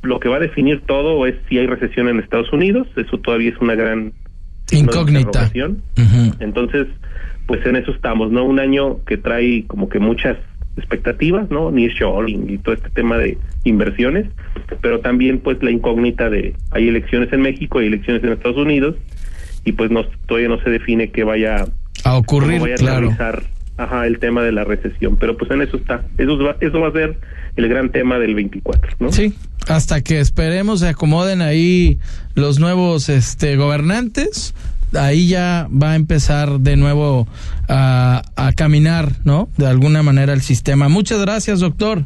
lo 0.03 0.21
que 0.21 0.29
va 0.29 0.37
a 0.37 0.41
definir 0.41 0.81
todo 0.83 1.27
es 1.27 1.37
si 1.49 1.59
hay 1.59 1.67
recesión 1.67 2.09
en 2.09 2.21
Estados 2.21 2.53
Unidos. 2.53 2.89
Eso 2.97 3.19
todavía 3.19 3.51
es 3.51 3.59
una 3.59 3.75
gran 3.75 4.13
de 4.71 4.79
Incógnita. 4.79 5.51
Entonces, 6.41 6.87
pues 7.47 7.65
en 7.67 7.77
eso 7.77 7.93
estamos, 7.93 8.31
¿no? 8.31 8.45
Un 8.45 8.61
año 8.61 9.05
que 9.05 9.17
trae 9.17 9.65
como 9.67 9.89
que 9.89 9.99
muchas 9.99 10.37
expectativas, 10.77 11.51
¿no? 11.51 11.71
Nearshoring 11.71 12.51
y 12.51 12.59
todo 12.59 12.75
este 12.75 12.91
tema 12.91 13.19
de 13.19 13.37
inversiones, 13.65 14.27
pero 14.81 15.01
también 15.01 15.41
pues 15.41 15.63
la 15.63 15.71
incógnita 15.71 16.31
de 16.31 16.55
hay 16.71 16.89
elecciones 16.89 17.33
en 17.33 17.41
México, 17.41 17.81
hay 17.81 17.87
elecciones 17.89 18.23
en 18.23 18.33
Estados 18.33 18.59
Unidos 18.59 18.95
y 19.65 19.73
pues 19.73 19.91
no, 19.91 20.05
todavía 20.27 20.49
no 20.49 20.61
se 20.63 20.71
define 20.71 21.11
qué 21.11 21.25
vaya 21.25 21.67
A 22.05 22.17
ocurrir, 22.17 22.61
vaya 22.61 22.75
a 22.75 22.79
claro. 22.79 23.11
aterrizar, 23.11 23.43
ajá, 23.79 24.07
el 24.07 24.19
tema 24.19 24.43
de 24.43 24.53
la 24.53 24.65
recesión, 24.65 25.17
pero 25.17 25.37
pues 25.37 25.51
en 25.51 25.63
eso 25.63 25.77
está. 25.77 26.05
Eso 26.19 26.37
va, 26.39 26.57
eso 26.61 26.81
va 26.81 26.89
a 26.89 26.93
ser 26.93 27.19
el 27.57 27.69
gran 27.69 27.91
tema 27.91 28.19
del 28.19 28.35
24, 28.35 28.97
¿no? 28.99 29.13
Sí, 29.13 29.33
hasta 29.69 30.03
que 30.03 30.21
esperemos 30.21 30.81
se 30.81 30.89
acomoden 30.89 31.41
ahí 31.41 31.99
los 32.35 32.59
nuevos 32.59 33.09
este 33.09 33.57
gobernantes, 33.57 34.55
ahí 34.95 35.29
ya 35.29 35.69
va 35.71 35.93
a 35.93 35.95
empezar 35.97 36.61
de 36.61 36.77
nuevo 36.77 37.29
a, 37.69 38.23
a 38.37 38.53
caminar, 38.53 39.13
¿no? 39.25 39.49
De 39.57 39.67
alguna 39.67 40.03
manera 40.03 40.33
el 40.33 40.43
sistema. 40.43 40.89
Muchas 40.89 41.21
gracias, 41.21 41.61
doctor. 41.61 42.05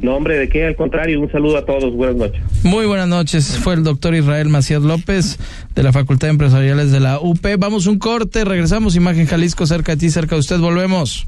No, 0.00 0.16
hombre, 0.16 0.36
de 0.38 0.48
qué, 0.48 0.64
al 0.64 0.76
contrario, 0.76 1.20
un 1.20 1.30
saludo 1.30 1.58
a 1.58 1.66
todos, 1.66 1.92
buenas 1.92 2.16
noches. 2.16 2.40
Muy 2.62 2.86
buenas 2.86 3.06
noches. 3.06 3.58
Fue 3.58 3.74
el 3.74 3.84
doctor 3.84 4.14
Israel 4.14 4.48
Macías 4.48 4.80
López 4.80 5.38
de 5.74 5.82
la 5.82 5.92
Facultad 5.92 6.28
de 6.28 6.32
Empresariales 6.32 6.90
de 6.90 7.00
la 7.00 7.20
UP. 7.20 7.46
Vamos 7.58 7.86
un 7.86 7.98
corte, 7.98 8.46
regresamos. 8.46 8.96
Imagen 8.96 9.26
Jalisco, 9.26 9.66
cerca 9.66 9.92
de 9.92 9.98
ti, 9.98 10.08
cerca 10.08 10.36
de 10.36 10.40
usted. 10.40 10.58
Volvemos. 10.58 11.26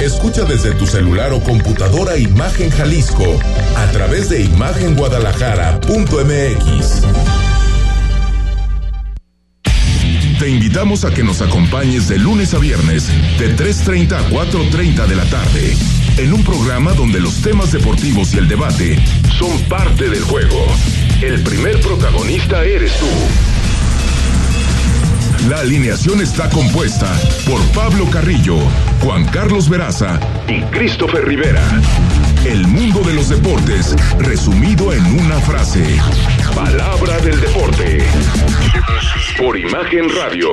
Escucha 0.00 0.42
desde 0.44 0.72
tu 0.72 0.86
celular 0.86 1.32
o 1.32 1.38
computadora 1.40 2.18
Imagen 2.18 2.70
Jalisco 2.70 3.38
a 3.76 3.86
través 3.92 4.28
de 4.28 4.42
imagenguadalajara.mx. 4.42 7.02
Te 10.40 10.50
invitamos 10.50 11.04
a 11.04 11.14
que 11.14 11.22
nos 11.22 11.40
acompañes 11.40 12.08
de 12.08 12.18
lunes 12.18 12.52
a 12.52 12.58
viernes 12.58 13.06
de 13.38 13.56
3.30 13.56 14.12
a 14.12 14.28
4.30 14.28 15.06
de 15.06 15.14
la 15.14 15.24
tarde 15.26 15.76
en 16.16 16.32
un 16.32 16.44
programa 16.44 16.92
donde 16.92 17.20
los 17.20 17.40
temas 17.42 17.72
deportivos 17.72 18.34
y 18.34 18.38
el 18.38 18.48
debate 18.48 18.98
son 19.38 19.58
parte 19.64 20.08
del 20.08 20.22
juego. 20.22 20.66
El 21.20 21.42
primer 21.42 21.80
protagonista 21.80 22.64
eres 22.64 22.92
tú. 22.98 23.06
La 25.48 25.60
alineación 25.60 26.20
está 26.20 26.48
compuesta 26.48 27.12
por 27.46 27.60
Pablo 27.72 28.08
Carrillo, 28.10 28.56
Juan 29.00 29.24
Carlos 29.26 29.68
Veraza 29.68 30.20
y 30.48 30.62
Christopher 30.76 31.26
Rivera. 31.26 31.62
El 32.44 32.66
mundo 32.66 33.00
de 33.00 33.14
los 33.14 33.28
deportes 33.28 33.94
resumido 34.18 34.92
en 34.92 35.04
una 35.20 35.40
frase. 35.40 35.84
Palabra 36.54 37.18
del 37.18 37.40
deporte. 37.40 38.04
Por 39.36 39.58
Imagen 39.58 40.06
Radio. 40.14 40.50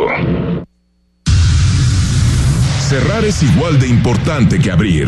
Cerrar 2.90 3.24
es 3.24 3.42
igual 3.44 3.80
de 3.80 3.88
importante 3.88 4.60
que 4.60 4.72
abrir. 4.72 5.08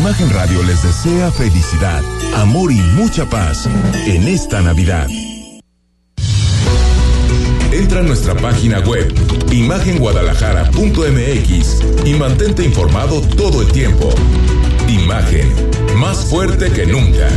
Imagen 0.00 0.30
Radio 0.30 0.62
les 0.62 0.80
desea 0.80 1.32
felicidad, 1.32 2.04
amor 2.36 2.70
y 2.70 2.76
mucha 2.76 3.28
paz 3.28 3.68
en 4.06 4.28
esta 4.28 4.62
Navidad. 4.62 5.08
Entra 7.72 7.98
a 7.98 8.04
nuestra 8.04 8.36
página 8.36 8.78
web, 8.78 9.12
imagenguadalajara.mx 9.50 12.06
y 12.06 12.14
mantente 12.14 12.64
informado 12.64 13.20
todo 13.22 13.60
el 13.60 13.72
tiempo. 13.72 14.14
Imagen, 14.86 15.52
más 15.96 16.26
fuerte 16.26 16.70
que 16.70 16.86
nunca. 16.86 17.28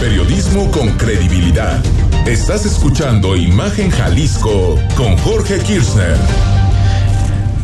Periodismo 0.00 0.72
con 0.72 0.90
credibilidad. 0.98 1.80
Estás 2.26 2.66
escuchando 2.66 3.36
Imagen 3.36 3.92
Jalisco 3.92 4.76
con 4.96 5.16
Jorge 5.18 5.60
Kirchner. 5.60 6.16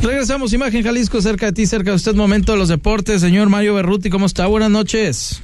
Regresamos, 0.02 0.52
Imagen 0.52 0.82
Jalisco, 0.82 1.20
cerca 1.22 1.46
de 1.46 1.52
ti, 1.52 1.66
cerca 1.66 1.90
de 1.90 1.96
usted, 1.96 2.14
momento 2.14 2.52
de 2.52 2.58
los 2.58 2.68
deportes. 2.68 3.20
Señor 3.20 3.48
Mario 3.48 3.74
Berruti, 3.74 4.10
¿cómo 4.10 4.26
está? 4.26 4.46
Buenas 4.46 4.70
noches. 4.70 5.40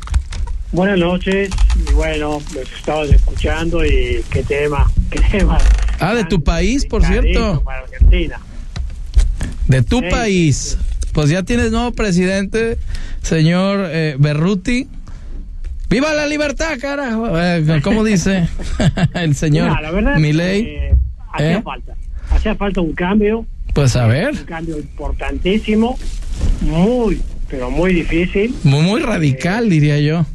Buenas 0.72 0.98
noches, 0.98 1.48
y 1.88 1.92
bueno, 1.94 2.42
los 2.54 2.72
estaba 2.72 3.04
escuchando 3.04 3.84
y 3.84 4.22
qué 4.30 4.42
tema, 4.42 4.90
qué 5.11 5.20
tema. 5.20 5.59
Ah, 6.00 6.14
de 6.14 6.24
tu 6.24 6.42
país, 6.42 6.84
por 6.86 7.04
cierto. 7.04 7.62
Para 7.62 7.80
Argentina. 7.84 8.40
De 9.66 9.82
tu 9.82 10.00
Sí, 10.00 10.06
país. 10.11 10.78
Pues 11.12 11.30
ya 11.30 11.42
tienes 11.42 11.70
nuevo 11.70 11.92
presidente, 11.92 12.78
señor 13.22 13.86
eh, 13.90 14.16
Berruti. 14.18 14.88
¡Viva 15.88 16.12
la 16.12 16.26
libertad, 16.26 16.78
carajo! 16.80 17.28
Eh, 17.40 17.80
¿Cómo 17.82 18.04
dice 18.04 18.48
el 19.14 19.34
señor 19.34 19.80
la 19.80 19.90
verdad, 19.90 20.18
eh, 20.20 20.94
hacía 21.32 21.52
¿Eh? 21.56 21.62
falta, 21.62 21.94
hacía 22.30 22.54
falta 22.56 22.80
un 22.82 22.92
cambio, 22.92 23.46
Pues 23.79 23.95
a 23.97 24.07
ver, 24.09 24.31
un 24.31 24.37
cambio 24.45 24.76
importantísimo, 24.79 25.97
muy, 26.62 27.20
pero 27.49 27.70
muy 27.70 27.95
difícil. 27.95 28.55
muy, 28.64 28.83
muy 28.83 29.01
radical, 29.01 29.68
diría 29.70 29.99
yo. 30.01 30.26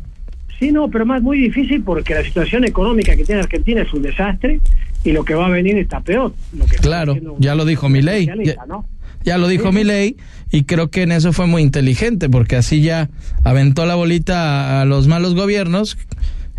Sí, 0.60 0.72
no, 0.72 0.90
pero 0.90 1.06
más 1.06 1.22
muy 1.22 1.38
difícil 1.40 1.84
porque 1.84 2.14
la 2.14 2.24
situación 2.24 2.64
económica 2.64 3.16
que 3.18 3.26
tiene 3.26 3.42
Argentina 3.42 3.82
es 3.82 3.94
un 3.94 4.02
desastre 4.04 4.62
y 5.04 5.12
lo 5.12 5.26
que 5.26 5.34
va 5.34 5.48
a 5.48 5.50
venir 5.50 5.78
está 5.78 6.00
peor. 6.00 6.34
Lo 6.58 6.66
que 6.66 6.76
está 6.76 6.88
Claro, 6.88 7.18
ya 7.40 7.56
lo 7.56 7.66
dijo 7.66 7.90
Milei. 7.90 8.22
especialista, 8.24 8.62
Ya, 8.62 8.66
¿no? 8.66 8.86
ya 9.26 9.38
lo 9.38 9.48
dijo 9.50 9.70
Sí. 9.72 9.76
Milei 9.76 10.16
y 10.52 10.64
creo 10.64 10.90
que 10.90 11.02
en 11.02 11.12
eso 11.12 11.34
fue 11.34 11.46
muy 11.48 11.62
inteligente 11.64 12.30
porque 12.30 12.56
así 12.56 12.82
ya 12.82 13.10
aventó 13.44 13.86
la 13.86 13.96
bolita 13.96 14.78
a, 14.80 14.82
a 14.82 14.86
los 14.86 15.08
malos 15.08 15.36
gobiernos 15.36 15.98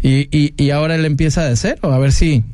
y, 0.02 0.28
y, 0.36 0.52
y 0.62 0.68
ahora 0.70 0.96
él 0.96 1.06
empieza 1.06 1.44
de 1.48 1.56
cero, 1.56 1.90
a 1.94 1.98
ver 1.98 2.12
si, 2.12 2.44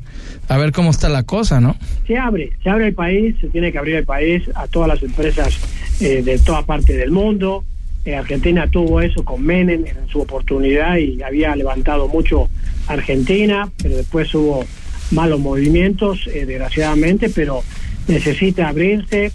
a 0.47 0.57
ver 0.57 0.71
cómo 0.71 0.91
está 0.91 1.09
la 1.09 1.23
cosa, 1.23 1.61
¿no? 1.61 1.75
se 2.11 2.17
abre, 2.17 2.51
se 2.61 2.69
abre 2.69 2.87
el 2.87 2.93
país, 2.93 3.35
se 3.39 3.47
tiene 3.47 3.71
que 3.71 3.77
abrir 3.77 3.95
el 3.95 4.05
país 4.05 4.43
a 4.55 4.67
todas 4.67 4.89
las 4.89 5.01
empresas 5.01 5.57
eh, 6.01 6.21
de 6.21 6.39
toda 6.39 6.63
parte 6.63 6.97
del 6.97 7.09
mundo. 7.09 7.63
Eh, 8.03 8.15
Argentina 8.15 8.67
tuvo 8.67 8.99
eso 8.99 9.23
con 9.23 9.43
Menem 9.43 9.85
en 9.85 10.07
su 10.09 10.19
oportunidad 10.19 10.97
y 10.97 11.21
había 11.23 11.55
levantado 11.55 12.09
mucho 12.09 12.49
Argentina, 12.87 13.71
pero 13.81 13.95
después 13.95 14.33
hubo 14.35 14.65
malos 15.11 15.39
movimientos, 15.39 16.27
eh, 16.27 16.45
desgraciadamente, 16.45 17.29
pero 17.29 17.63
necesita 18.09 18.67
abrirse, 18.67 19.31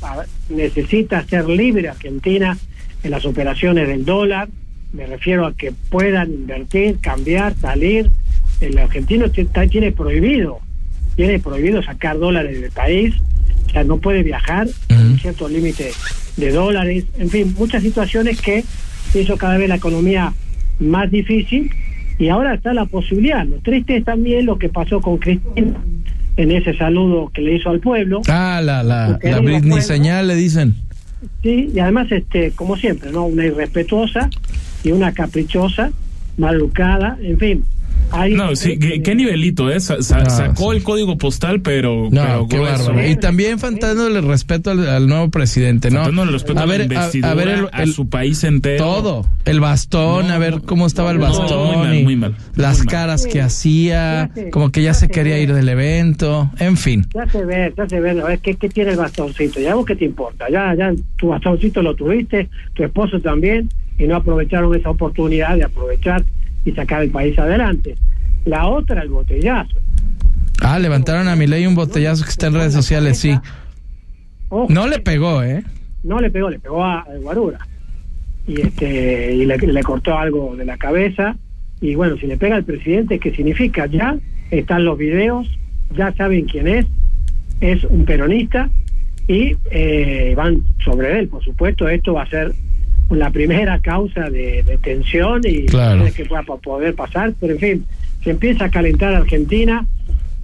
necesita 0.50 1.24
ser 1.24 1.48
libre 1.48 1.88
Argentina 1.88 2.58
en 3.02 3.10
las 3.10 3.24
operaciones 3.24 3.88
del 3.88 4.04
dólar. 4.04 4.48
Me 4.92 5.06
refiero 5.06 5.46
a 5.46 5.54
que 5.54 5.72
puedan 5.72 6.30
invertir, 6.30 6.98
cambiar, 7.00 7.54
salir. 7.56 8.10
El 8.60 8.76
argentino 8.76 9.30
tiene 9.30 9.92
prohibido 9.92 10.60
tiene 11.16 11.38
prohibido 11.38 11.82
sacar 11.82 12.18
dólares 12.18 12.60
del 12.60 12.70
país, 12.70 13.14
o 13.66 13.70
sea, 13.70 13.84
no 13.84 13.98
puede 13.98 14.22
viajar, 14.22 14.68
un 14.90 15.18
cierto 15.18 15.48
límite 15.48 15.90
de 16.36 16.50
dólares, 16.50 17.04
en 17.18 17.30
fin, 17.30 17.54
muchas 17.58 17.82
situaciones 17.82 18.40
que 18.40 18.64
hizo 19.14 19.36
cada 19.36 19.56
vez 19.56 19.68
la 19.68 19.76
economía 19.76 20.32
más 20.78 21.10
difícil 21.10 21.70
y 22.18 22.28
ahora 22.28 22.54
está 22.54 22.72
la 22.74 22.86
posibilidad. 22.86 23.44
Lo 23.46 23.56
triste 23.58 23.96
es 23.96 24.04
también 24.04 24.46
lo 24.46 24.58
que 24.58 24.68
pasó 24.68 25.00
con 25.00 25.18
Cristina 25.18 25.74
en 26.36 26.50
ese 26.52 26.76
saludo 26.76 27.30
que 27.32 27.40
le 27.40 27.56
hizo 27.56 27.70
al 27.70 27.80
pueblo. 27.80 28.22
Ah, 28.28 28.60
la, 28.62 28.82
la, 28.82 29.18
la 29.22 29.40
Britney 29.40 29.80
señal 29.80 30.28
le 30.28 30.34
dicen. 30.34 30.74
Sí, 31.42 31.70
y 31.74 31.78
además, 31.78 32.12
este, 32.12 32.50
como 32.52 32.76
siempre, 32.76 33.10
¿no? 33.10 33.24
Una 33.24 33.46
irrespetuosa 33.46 34.28
y 34.84 34.92
una 34.92 35.12
caprichosa, 35.12 35.90
mal 36.36 36.56
educada, 36.56 37.16
en 37.22 37.38
fin. 37.38 37.64
Hay, 38.16 38.34
No, 38.34 38.56
sí, 38.56 38.78
¿qué, 38.78 39.02
qué 39.02 39.14
nivelito, 39.14 39.70
eh? 39.70 39.78
Sa- 39.80 40.02
sa- 40.02 40.20
No, 40.24 40.30
sacó 40.30 40.72
el 40.72 40.82
código 40.82 41.18
postal, 41.18 41.60
pero. 41.60 42.08
No, 42.10 42.22
pero 42.22 42.48
qué 42.48 42.56
grueso. 42.56 42.86
bárbaro. 42.88 43.08
Y 43.08 43.16
también 43.16 43.58
faltándole 43.58 44.18
el 44.20 44.26
respeto 44.26 44.70
al, 44.70 44.88
al 44.88 45.06
nuevo 45.06 45.30
presidente, 45.30 45.90
¿no? 45.90 45.98
Faltándole 45.98 46.32
respeto 46.32 46.60
a 46.60 46.66
la 46.66 46.76
investidura, 46.82 47.68
a 47.72 47.86
su 47.86 48.08
país 48.08 48.42
entero. 48.44 48.84
Todo. 48.84 49.26
El 49.44 49.60
bastón, 49.60 50.30
a 50.30 50.38
ver 50.38 50.62
cómo 50.64 50.86
estaba 50.86 51.10
el 51.10 51.18
no, 51.18 51.24
bastón. 51.24 51.66
muy 51.66 51.76
mal, 51.76 52.02
muy 52.04 52.16
mal, 52.16 52.36
Las 52.54 52.76
Eh, 52.80 52.84
mal. 52.84 52.86
caras 52.88 53.26
que 53.26 53.40
hacía, 53.42 54.30
como 54.50 54.70
que 54.72 54.82
ya 54.82 54.94
se 54.94 55.08
quería 55.08 55.38
ir 55.38 55.52
del 55.52 55.68
evento. 55.68 56.50
En 56.58 56.76
fin. 56.76 57.06
Se 57.12 57.20
hace 57.20 57.44
ver, 57.44 57.74
se 57.88 58.00
ver, 58.00 58.20
a 58.20 58.24
ver, 58.24 58.38
¿qué, 58.40 58.54
qué 58.54 58.68
tiene 58.68 58.92
el 58.92 58.96
bastoncito? 58.96 59.60
¿Ya 59.60 59.74
vos 59.74 59.84
qué 59.86 59.94
te 59.96 60.04
importa? 60.04 60.46
Ya, 60.50 60.74
ya 60.74 60.92
tu 61.16 61.28
bastoncito 61.28 61.82
lo 61.82 61.94
tuviste, 61.94 62.48
tu 62.74 62.82
esposo 62.84 63.20
también, 63.20 63.68
y 63.98 64.04
no 64.06 64.16
aprovecharon 64.16 64.74
esa 64.74 64.90
oportunidad 64.90 65.56
de 65.56 65.64
aprovechar 65.64 66.24
y 66.66 66.72
sacar 66.72 67.02
el 67.02 67.10
país 67.10 67.38
adelante. 67.38 67.96
La 68.44 68.66
otra, 68.66 69.00
el 69.00 69.08
botellazo. 69.08 69.78
Ah, 70.60 70.78
levantaron 70.78 71.28
a 71.28 71.36
Milei 71.36 71.66
un 71.66 71.74
botellazo 71.74 72.24
que 72.24 72.30
está 72.30 72.48
en 72.48 72.54
redes 72.54 72.74
sociales, 72.74 73.18
sí. 73.18 73.38
Ojo, 74.48 74.66
No 74.68 74.86
le 74.86 74.98
pegó, 74.98 75.42
¿eh? 75.42 75.64
no 76.02 76.20
le 76.20 76.30
pegó, 76.30 76.50
le 76.50 76.58
pegó 76.58 76.84
a, 76.84 77.00
a 77.00 77.16
Guarura. 77.16 77.58
Y, 78.46 78.60
este, 78.60 79.34
y 79.34 79.44
le, 79.44 79.56
le 79.58 79.82
cortó 79.82 80.16
algo 80.16 80.54
de 80.54 80.64
la 80.64 80.76
cabeza. 80.76 81.36
Y 81.80 81.94
bueno, 81.94 82.16
si 82.16 82.26
le 82.26 82.36
pega 82.36 82.56
al 82.56 82.64
presidente, 82.64 83.18
¿qué 83.18 83.34
significa? 83.34 83.86
Ya 83.86 84.16
están 84.50 84.84
los 84.84 84.96
videos, 84.98 85.48
ya 85.96 86.12
saben 86.14 86.44
quién 86.46 86.68
es, 86.68 86.86
es 87.60 87.82
un 87.84 88.04
peronista 88.04 88.70
y 89.28 89.56
eh, 89.70 90.34
van 90.36 90.62
sobre 90.84 91.18
él, 91.18 91.28
por 91.28 91.42
supuesto. 91.44 91.88
Esto 91.88 92.14
va 92.14 92.22
a 92.22 92.30
ser 92.30 92.52
la 93.10 93.30
primera 93.30 93.78
causa 93.80 94.28
de, 94.30 94.62
de 94.62 94.78
tensión 94.78 95.40
y 95.44 95.66
Claro. 95.66 96.04
qué 96.14 96.24
pueda 96.24 96.42
poder 96.42 96.94
pasar, 96.94 97.32
pero 97.40 97.52
en 97.54 97.58
fin, 97.58 97.84
se 98.24 98.30
empieza 98.30 98.64
a 98.66 98.70
calentar 98.70 99.14
Argentina 99.14 99.86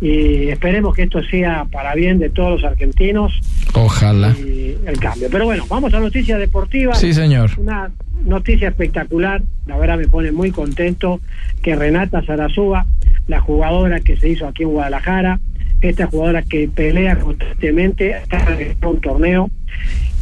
y 0.01 0.49
esperemos 0.49 0.95
que 0.97 1.03
esto 1.03 1.23
sea 1.25 1.65
para 1.71 1.95
bien 1.95 2.19
de 2.19 2.29
todos 2.31 2.61
los 2.61 2.65
argentinos 2.71 3.33
Ojalá. 3.75 4.31
y 4.39 4.77
el 4.87 4.99
cambio. 4.99 5.29
Pero 5.31 5.45
bueno, 5.45 5.65
vamos 5.69 5.95
a 5.95 6.01
noticias 6.01 6.39
deportivas. 6.41 6.99
Sí, 6.99 7.13
señor. 7.13 7.51
Una 7.57 7.91
noticia 8.25 8.69
espectacular, 8.69 9.43
la 9.67 9.77
verdad 9.79 9.99
me 9.99 10.09
pone 10.09 10.33
muy 10.33 10.51
contento 10.51 11.21
que 11.63 11.75
Renata 11.77 12.23
Sarazúa, 12.25 12.87
la 13.29 13.41
jugadora 13.41 14.01
que 14.01 14.17
se 14.17 14.29
hizo 14.29 14.47
aquí 14.49 14.63
en 14.65 14.71
Guadalajara, 14.71 15.39
esta 15.81 16.07
jugadora 16.07 16.43
que 16.43 16.69
pelea 16.69 17.19
constantemente, 17.19 18.11
está 18.17 18.45
en 18.59 18.77
un 18.85 19.01
torneo 19.01 19.51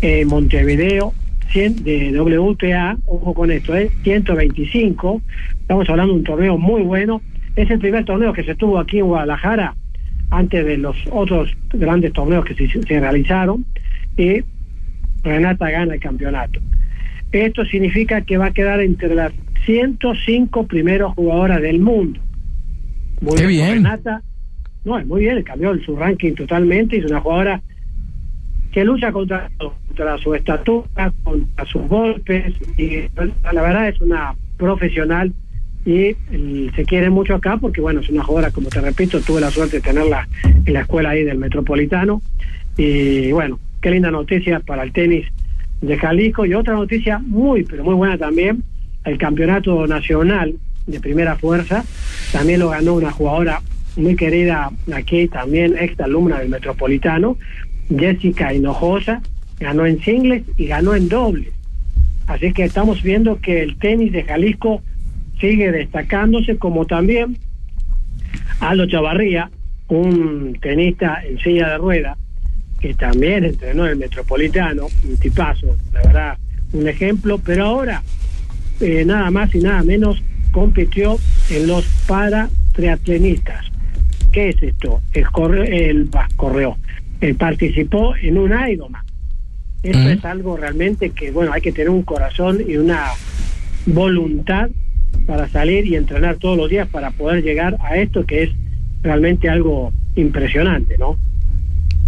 en 0.02 0.26
Montevideo 0.28 1.12
100 1.50 1.84
de 1.84 2.20
WTA, 2.20 2.96
ojo 3.06 3.34
con 3.34 3.50
esto, 3.50 3.76
¿eh? 3.76 3.90
125, 4.02 5.22
estamos 5.60 5.88
hablando 5.88 6.12
de 6.12 6.18
un 6.18 6.24
torneo 6.24 6.58
muy 6.58 6.82
bueno, 6.82 7.20
es 7.56 7.70
el 7.70 7.78
primer 7.78 8.04
torneo 8.04 8.32
que 8.32 8.44
se 8.44 8.54
tuvo 8.54 8.78
aquí 8.78 8.98
en 8.98 9.06
Guadalajara 9.06 9.74
antes 10.30 10.64
de 10.64 10.78
los 10.78 10.96
otros 11.10 11.52
grandes 11.72 12.12
torneos 12.12 12.44
que 12.44 12.54
se, 12.54 12.68
se 12.68 13.00
realizaron 13.00 13.64
y 14.16 14.42
Renata 15.22 15.70
gana 15.70 15.94
el 15.94 16.00
campeonato. 16.00 16.60
Esto 17.32 17.64
significa 17.64 18.22
que 18.22 18.38
va 18.38 18.46
a 18.46 18.52
quedar 18.52 18.80
entre 18.80 19.14
las 19.14 19.32
105 19.66 20.66
primeros 20.66 21.14
jugadoras 21.14 21.60
del 21.60 21.80
mundo. 21.80 22.20
Muy 23.20 23.36
Qué 23.36 23.46
bien. 23.46 23.74
Renata, 23.74 24.22
no, 24.84 24.98
es 24.98 25.06
muy 25.06 25.22
bien, 25.22 25.42
cambió 25.42 25.76
su 25.84 25.96
ranking 25.96 26.34
totalmente, 26.34 26.96
es 26.96 27.04
una 27.04 27.20
jugadora 27.20 27.60
que 28.72 28.84
lucha 28.84 29.12
contra, 29.12 29.50
contra 30.00 30.18
su 30.18 30.34
estatura, 30.34 31.12
contra 31.22 31.66
sus 31.66 31.82
golpes, 31.82 32.54
y 32.78 33.02
la 33.52 33.62
verdad 33.62 33.88
es 33.88 34.00
una 34.00 34.34
profesional 34.56 35.32
y 35.84 36.14
mm, 36.30 36.74
se 36.74 36.84
quiere 36.84 37.10
mucho 37.10 37.34
acá 37.34 37.58
porque, 37.58 37.80
bueno, 37.80 38.00
es 38.00 38.08
una 38.08 38.22
jugadora, 38.22 38.50
como 38.50 38.68
te 38.70 38.80
repito, 38.80 39.20
tuve 39.20 39.40
la 39.42 39.50
suerte 39.50 39.76
de 39.76 39.82
tenerla 39.82 40.26
en 40.64 40.72
la 40.72 40.80
escuela 40.80 41.10
ahí 41.10 41.24
del 41.24 41.38
Metropolitano, 41.38 42.22
y 42.76 43.30
bueno, 43.32 43.58
qué 43.82 43.90
linda 43.90 44.10
noticia 44.10 44.60
para 44.60 44.84
el 44.84 44.92
tenis 44.92 45.26
de 45.82 45.98
Jalisco, 45.98 46.46
y 46.46 46.54
otra 46.54 46.74
noticia 46.74 47.18
muy, 47.18 47.64
pero 47.64 47.84
muy 47.84 47.94
buena 47.94 48.16
también, 48.16 48.62
el 49.04 49.18
campeonato 49.18 49.86
nacional 49.86 50.54
de 50.86 51.00
primera 51.00 51.36
fuerza, 51.36 51.84
también 52.32 52.60
lo 52.60 52.70
ganó 52.70 52.94
una 52.94 53.10
jugadora 53.10 53.60
muy 53.96 54.16
querida 54.16 54.70
aquí, 54.94 55.28
también 55.28 55.76
ex 55.78 55.98
alumna 56.00 56.38
del 56.38 56.48
Metropolitano, 56.48 57.36
Jessica 57.88 58.54
Hinojosa, 58.54 59.20
ganó 59.60 59.86
en 59.86 60.00
singles 60.00 60.42
y 60.56 60.66
ganó 60.66 60.94
en 60.94 61.08
dobles. 61.08 61.52
Así 62.26 62.52
que 62.52 62.64
estamos 62.64 63.02
viendo 63.02 63.40
que 63.40 63.62
el 63.62 63.76
tenis 63.76 64.12
de 64.12 64.24
Jalisco 64.24 64.82
sigue 65.40 65.70
destacándose, 65.70 66.56
como 66.56 66.86
también 66.86 67.36
Aldo 68.60 68.86
Chavarría, 68.86 69.50
un 69.88 70.56
tenista 70.60 71.22
en 71.24 71.38
silla 71.38 71.70
de 71.70 71.78
rueda, 71.78 72.16
que 72.80 72.94
también 72.94 73.44
entrenó 73.44 73.84
en 73.84 73.92
el 73.92 73.98
Metropolitano, 73.98 74.86
un 75.08 75.16
tipazo, 75.16 75.76
la 75.92 76.02
verdad, 76.02 76.38
un 76.72 76.88
ejemplo, 76.88 77.38
pero 77.38 77.66
ahora 77.66 78.02
eh, 78.80 79.04
nada 79.04 79.30
más 79.30 79.54
y 79.54 79.58
nada 79.58 79.82
menos 79.82 80.22
compitió 80.52 81.18
en 81.50 81.66
los 81.66 81.84
para 82.06 82.48
triatlenistas. 82.72 83.66
¿Qué 84.32 84.50
es 84.50 84.62
esto? 84.62 85.02
El 85.12 85.28
correo, 85.30 85.64
el 85.64 86.08
correo, 86.36 86.78
él 87.20 87.34
participó 87.34 88.14
en 88.16 88.38
un 88.38 88.52
Ironman. 88.52 89.09
Esto 89.82 89.98
Mm. 89.98 90.08
es 90.08 90.24
algo 90.24 90.56
realmente 90.56 91.10
que, 91.10 91.30
bueno, 91.30 91.52
hay 91.52 91.60
que 91.62 91.72
tener 91.72 91.90
un 91.90 92.02
corazón 92.02 92.58
y 92.66 92.76
una 92.76 93.06
voluntad 93.86 94.68
para 95.26 95.48
salir 95.48 95.86
y 95.86 95.96
entrenar 95.96 96.36
todos 96.36 96.56
los 96.56 96.68
días 96.68 96.88
para 96.88 97.10
poder 97.10 97.42
llegar 97.42 97.76
a 97.80 97.96
esto 97.96 98.24
que 98.26 98.44
es 98.44 98.50
realmente 99.02 99.48
algo 99.48 99.92
impresionante, 100.16 100.96
¿no? 100.98 101.16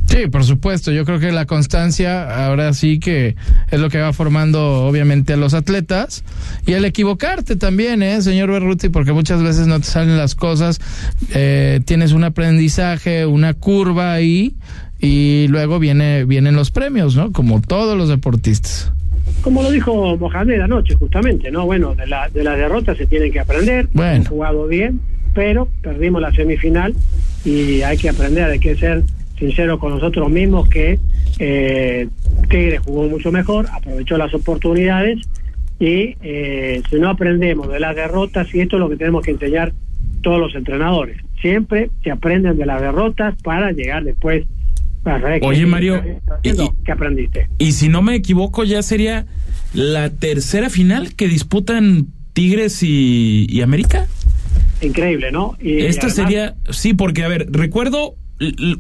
Sí, 0.06 0.26
por 0.26 0.44
supuesto. 0.44 0.92
Yo 0.92 1.06
creo 1.06 1.18
que 1.18 1.32
la 1.32 1.46
constancia 1.46 2.44
ahora 2.46 2.74
sí 2.74 2.98
que 3.00 3.34
es 3.70 3.80
lo 3.80 3.88
que 3.88 3.98
va 3.98 4.12
formando 4.12 4.84
obviamente 4.84 5.32
a 5.32 5.36
los 5.38 5.54
atletas 5.54 6.22
y 6.66 6.72
el 6.72 6.84
equivocarte 6.84 7.56
también, 7.56 8.02
¿eh, 8.02 8.20
señor 8.20 8.50
Berruti? 8.50 8.90
Porque 8.90 9.12
muchas 9.12 9.42
veces 9.42 9.66
no 9.66 9.80
te 9.80 9.86
salen 9.86 10.18
las 10.18 10.34
cosas, 10.34 10.80
eh, 11.34 11.80
tienes 11.86 12.12
un 12.12 12.24
aprendizaje, 12.24 13.24
una 13.24 13.54
curva 13.54 14.12
ahí 14.12 14.54
y 15.02 15.48
luego 15.48 15.78
viene 15.78 16.24
vienen 16.24 16.56
los 16.56 16.70
premios, 16.70 17.16
¿no? 17.16 17.32
Como 17.32 17.60
todos 17.60 17.98
los 17.98 18.08
deportistas. 18.08 18.90
Como 19.42 19.62
lo 19.62 19.70
dijo 19.70 20.16
Mohamed 20.16 20.60
anoche, 20.60 20.94
justamente, 20.94 21.50
¿no? 21.50 21.66
Bueno, 21.66 21.94
de, 21.94 22.06
la, 22.06 22.30
de 22.30 22.44
las 22.44 22.56
derrotas 22.56 22.96
se 22.96 23.06
tiene 23.06 23.30
que 23.30 23.40
aprender. 23.40 23.88
Bueno. 23.92 24.14
Hemos 24.14 24.28
jugado 24.28 24.66
bien, 24.68 25.00
pero 25.34 25.68
perdimos 25.82 26.22
la 26.22 26.32
semifinal 26.32 26.94
y 27.44 27.82
hay 27.82 27.98
que 27.98 28.08
aprender, 28.08 28.44
hay 28.44 28.60
que 28.60 28.76
ser 28.76 29.02
sincero 29.38 29.80
con 29.80 29.92
nosotros 29.92 30.30
mismos 30.30 30.68
que 30.68 31.00
eh, 31.40 32.08
Tigre 32.48 32.78
jugó 32.78 33.08
mucho 33.08 33.32
mejor, 33.32 33.66
aprovechó 33.72 34.16
las 34.16 34.32
oportunidades 34.34 35.18
y 35.80 36.16
eh, 36.22 36.80
si 36.88 36.96
no 37.00 37.10
aprendemos 37.10 37.68
de 37.68 37.80
las 37.80 37.96
derrotas, 37.96 38.54
y 38.54 38.60
esto 38.60 38.76
es 38.76 38.80
lo 38.80 38.88
que 38.88 38.96
tenemos 38.96 39.24
que 39.24 39.32
enseñar 39.32 39.72
todos 40.20 40.38
los 40.38 40.54
entrenadores, 40.54 41.16
siempre 41.40 41.90
se 42.04 42.12
aprenden 42.12 42.56
de 42.56 42.66
las 42.66 42.80
derrotas 42.80 43.34
para 43.42 43.72
llegar 43.72 44.04
después. 44.04 44.44
Oye, 45.42 45.66
Mario, 45.66 46.02
¿qué 46.42 46.92
aprendiste? 46.92 47.48
Y 47.58 47.72
si 47.72 47.88
no 47.88 48.02
me 48.02 48.14
equivoco, 48.14 48.64
ya 48.64 48.82
sería 48.82 49.26
la 49.74 50.10
tercera 50.10 50.70
final 50.70 51.14
que 51.14 51.28
disputan 51.28 52.06
Tigres 52.32 52.82
y, 52.82 53.46
y 53.48 53.62
América. 53.62 54.06
Increíble, 54.80 55.32
¿no? 55.32 55.56
Y 55.60 55.80
Esta 55.82 56.06
además- 56.06 56.14
sería, 56.14 56.54
sí, 56.70 56.94
porque 56.94 57.24
a 57.24 57.28
ver, 57.28 57.46
recuerdo 57.50 58.16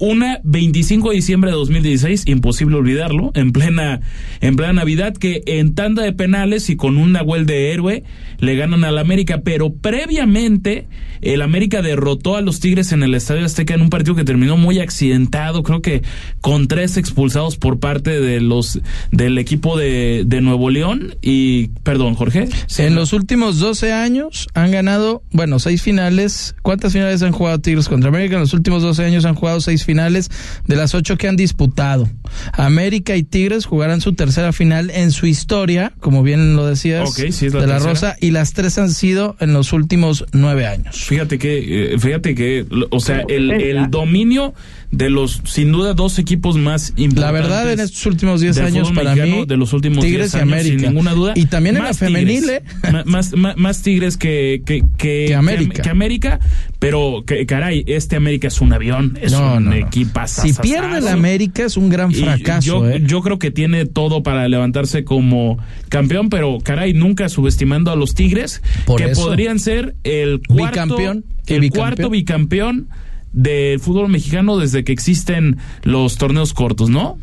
una 0.00 0.40
25 0.44 1.10
de 1.10 1.16
diciembre 1.16 1.50
de 1.50 1.56
2016, 1.56 2.24
imposible 2.26 2.76
olvidarlo, 2.76 3.30
en 3.34 3.52
plena 3.52 4.00
en 4.40 4.56
plena 4.56 4.72
Navidad 4.72 5.14
que 5.14 5.42
en 5.46 5.74
tanda 5.74 6.02
de 6.02 6.12
penales 6.12 6.70
y 6.70 6.76
con 6.76 6.96
un 6.96 7.12
Nahuel 7.12 7.46
de 7.46 7.72
héroe 7.72 8.04
le 8.38 8.56
ganan 8.56 8.84
al 8.84 8.98
América, 8.98 9.42
pero 9.44 9.72
previamente 9.72 10.88
el 11.20 11.42
América 11.42 11.82
derrotó 11.82 12.36
a 12.36 12.40
los 12.40 12.58
Tigres 12.60 12.92
en 12.92 13.02
el 13.02 13.14
Estadio 13.14 13.44
Azteca 13.44 13.74
en 13.74 13.82
un 13.82 13.90
partido 13.90 14.16
que 14.16 14.24
terminó 14.24 14.56
muy 14.56 14.80
accidentado, 14.80 15.62
creo 15.62 15.80
que 15.80 16.02
con 16.40 16.66
tres 16.66 16.96
expulsados 16.96 17.56
por 17.56 17.78
parte 17.78 18.20
de 18.20 18.40
los 18.40 18.80
del 19.12 19.38
equipo 19.38 19.76
de, 19.76 20.24
de 20.26 20.40
Nuevo 20.40 20.70
León 20.70 21.14
y 21.22 21.68
perdón, 21.84 22.14
Jorge. 22.14 22.48
En 22.78 22.94
los 22.94 23.12
últimos 23.12 23.58
12 23.58 23.92
años 23.92 24.48
han 24.54 24.70
ganado, 24.70 25.22
bueno, 25.30 25.58
seis 25.58 25.82
finales. 25.82 26.54
¿Cuántas 26.62 26.92
finales 26.92 27.22
han 27.22 27.32
jugado 27.32 27.60
Tigres 27.60 27.88
contra 27.88 28.08
América? 28.08 28.34
En 28.34 28.40
los 28.40 28.54
últimos 28.54 28.82
12 28.82 29.04
años 29.04 29.24
han 29.24 29.34
jugado 29.34 29.51
seis 29.60 29.84
finales 29.84 30.30
de 30.66 30.76
las 30.76 30.94
ocho 30.94 31.16
que 31.16 31.28
han 31.28 31.36
disputado. 31.36 32.08
América 32.52 33.16
y 33.16 33.22
Tigres 33.22 33.66
jugarán 33.66 34.00
su 34.00 34.14
tercera 34.14 34.52
final 34.52 34.90
en 34.90 35.10
su 35.12 35.26
historia, 35.26 35.92
como 36.00 36.22
bien 36.22 36.56
lo 36.56 36.66
decías, 36.66 37.10
Ok, 37.10 37.30
sí, 37.30 37.46
es 37.46 37.54
la 37.54 37.60
de 37.60 37.66
la 37.66 37.74
tercera. 37.74 37.92
Rosa, 37.92 38.16
y 38.20 38.30
las 38.30 38.52
tres 38.52 38.78
han 38.78 38.90
sido 38.90 39.36
en 39.40 39.52
los 39.52 39.72
últimos 39.72 40.24
nueve 40.32 40.66
años. 40.66 41.04
Fíjate 41.04 41.38
que, 41.38 41.94
eh, 41.94 41.98
fíjate 41.98 42.34
que, 42.34 42.66
o 42.90 43.00
sea, 43.00 43.24
el, 43.28 43.50
el 43.50 43.90
dominio 43.90 44.54
de 44.92 45.08
los, 45.08 45.40
sin 45.44 45.72
duda, 45.72 45.94
dos 45.94 46.18
equipos 46.18 46.56
más 46.58 46.90
importantes. 46.96 47.18
La 47.20 47.32
verdad, 47.32 47.72
en 47.72 47.80
estos 47.80 48.04
últimos 48.06 48.42
10 48.42 48.56
del 48.56 48.66
años, 48.66 48.92
para 48.92 49.14
mexicano, 49.14 49.36
mí, 49.40 49.46
de 49.46 49.56
los 49.56 49.72
últimos 49.72 50.04
Tigres 50.04 50.32
10 50.32 50.34
y 50.34 50.36
años, 50.36 50.52
América. 50.52 50.78
sin 50.80 50.88
ninguna 50.90 51.14
duda. 51.14 51.32
Y 51.34 51.46
también 51.46 51.78
en 51.78 51.84
la 51.84 51.94
femenil, 51.94 52.40
Tigres, 52.42 52.62
¿eh? 52.84 53.02
Más, 53.06 53.34
más, 53.34 53.56
más 53.56 53.82
Tigres 53.82 54.18
que, 54.18 54.62
que, 54.66 54.82
que, 54.98 55.24
Que 55.28 55.34
América. 55.34 55.82
que, 55.82 55.88
América, 55.88 56.40
pero, 56.78 57.24
que, 57.26 57.46
caray, 57.46 57.84
este 57.86 58.16
América 58.16 58.48
es 58.48 58.60
un 58.60 58.72
avión, 58.74 59.18
es 59.22 59.32
No, 59.32 59.54
un 59.54 59.64
no, 59.70 59.72
Si 60.26 60.52
pierde 60.52 61.00
la 61.00 61.12
América 61.12 61.64
es 61.64 61.76
un 61.78 61.88
gran 61.88 62.12
fracaso. 62.12 62.60
yo, 62.66 62.88
¿eh? 62.90 63.02
yo 63.04 63.22
creo 63.22 63.38
que 63.38 63.50
tiene 63.50 63.86
todo 63.86 64.22
para 64.22 64.46
levantarse 64.46 65.04
como 65.04 65.56
campeón, 65.88 66.28
pero 66.28 66.58
caray, 66.62 66.92
nunca 66.92 67.30
subestimando 67.30 67.90
a 67.90 67.96
los 67.96 68.14
Tigres, 68.14 68.60
Por 68.84 69.00
que 69.00 69.12
eso. 69.12 69.24
podrían 69.24 69.58
ser 69.58 69.94
el 70.04 70.42
cuarto 70.46 70.96
Bicampeón 70.96 71.24
el 71.46 71.60
bicampeón. 71.60 71.70
cuarto 71.70 72.10
bicampeón 72.10 72.88
del 73.32 73.80
fútbol 73.80 74.08
mexicano 74.08 74.58
desde 74.58 74.84
que 74.84 74.92
existen 74.92 75.58
los 75.84 76.16
torneos 76.18 76.52
cortos, 76.52 76.90
¿no? 76.90 77.18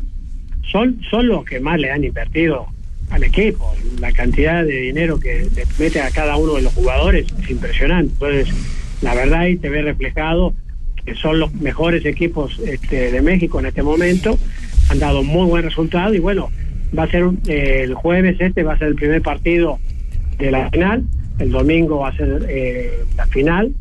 son, 0.70 1.00
son 1.10 1.28
los 1.28 1.44
que 1.44 1.60
más 1.60 1.78
le 1.78 1.90
han 1.90 2.04
invertido 2.04 2.66
al 3.10 3.24
equipo. 3.24 3.72
La 4.00 4.12
cantidad 4.12 4.64
de 4.64 4.76
dinero 4.76 5.18
que 5.18 5.48
le 5.54 5.64
mete 5.78 6.00
a 6.00 6.10
cada 6.10 6.36
uno 6.36 6.54
de 6.54 6.62
los 6.62 6.72
jugadores 6.74 7.26
es 7.42 7.50
impresionante. 7.50 8.12
Entonces, 8.12 8.54
la 9.02 9.14
verdad 9.14 9.40
ahí 9.40 9.56
te 9.56 9.68
ve 9.68 9.82
reflejado 9.82 10.54
que 11.04 11.14
son 11.14 11.40
los 11.40 11.52
mejores 11.54 12.04
equipos 12.04 12.58
este, 12.60 13.10
de 13.10 13.22
México 13.22 13.58
en 13.58 13.66
este 13.66 13.82
momento. 13.82 14.38
Han 14.90 14.98
dado 14.98 15.22
muy 15.22 15.46
buen 15.46 15.64
resultado 15.64 16.14
y 16.14 16.18
bueno, 16.18 16.50
va 16.96 17.04
a 17.04 17.10
ser 17.10 17.24
eh, 17.48 17.82
el 17.84 17.94
jueves 17.94 18.36
este 18.40 18.62
va 18.62 18.74
a 18.74 18.78
ser 18.78 18.88
el 18.88 18.94
primer 18.94 19.22
partido 19.22 19.78
de 20.38 20.50
la 20.50 20.70
final. 20.70 21.04
El 21.38 21.50
domingo 21.50 22.00
va 22.00 22.10
a 22.10 22.16
ser 22.16 22.46
eh, 22.48 23.00
la 23.16 23.26
final 23.26 23.72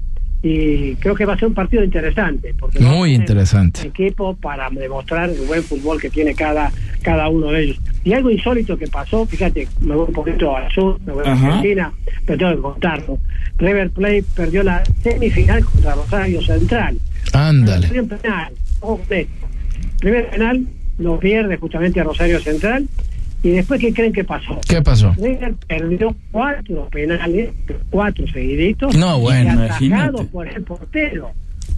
y 0.42 0.96
creo 0.96 1.16
que 1.16 1.26
va 1.26 1.34
a 1.34 1.38
ser 1.38 1.50
un 1.50 1.54
partido 1.54 1.84
interesante 1.84 2.54
porque 2.58 2.80
Muy 2.80 3.14
interesante. 3.14 3.86
equipo 3.86 4.36
para 4.36 4.70
demostrar 4.70 5.30
el 5.30 5.42
buen 5.42 5.62
fútbol 5.64 6.00
que 6.00 6.10
tiene 6.10 6.34
cada 6.34 6.72
cada 7.02 7.28
uno 7.30 7.48
de 7.48 7.64
ellos. 7.64 7.80
Y 8.04 8.14
algo 8.14 8.30
insólito 8.30 8.78
que 8.78 8.88
pasó, 8.88 9.26
fíjate, 9.26 9.68
me 9.82 9.96
voy 9.96 10.06
un 10.08 10.14
poquito 10.14 10.56
al 10.56 10.72
sur, 10.72 11.00
me 11.06 11.14
voy 11.14 11.24
a. 11.26 11.32
Argentina, 11.32 11.92
pero 12.26 12.38
tengo 12.38 12.56
que 12.56 12.62
contarlo. 12.62 13.20
River 13.58 13.90
Plate 13.92 14.24
perdió 14.36 14.64
la 14.64 14.84
semifinal 15.04 15.66
contra 15.66 15.96
Rosario 15.96 16.42
Central. 16.42 16.98
Ándale. 17.34 17.88
Perdió 17.88 18.02
en 18.02 18.08
penal, 18.10 18.54
ojo. 18.80 19.02
Primer 20.00 20.30
penal 20.30 20.66
lo 20.98 21.20
pierde 21.20 21.58
justamente 21.58 22.00
a 22.00 22.04
Rosario 22.04 22.40
Central. 22.40 22.88
Y 23.42 23.50
después, 23.52 23.80
¿qué 23.80 23.94
creen 23.94 24.12
que 24.12 24.24
pasó? 24.24 24.60
¿Qué 24.68 24.82
pasó? 24.82 25.14
River 25.18 25.56
perdió 25.68 26.14
cuatro 26.32 26.90
penales, 26.92 27.52
cuatro 27.90 28.26
seguiditos. 28.28 28.96
No, 28.98 29.20
bueno, 29.20 29.54
imagínate. 29.54 30.24
por 30.26 30.48
el 30.48 30.62
portero. 30.64 31.32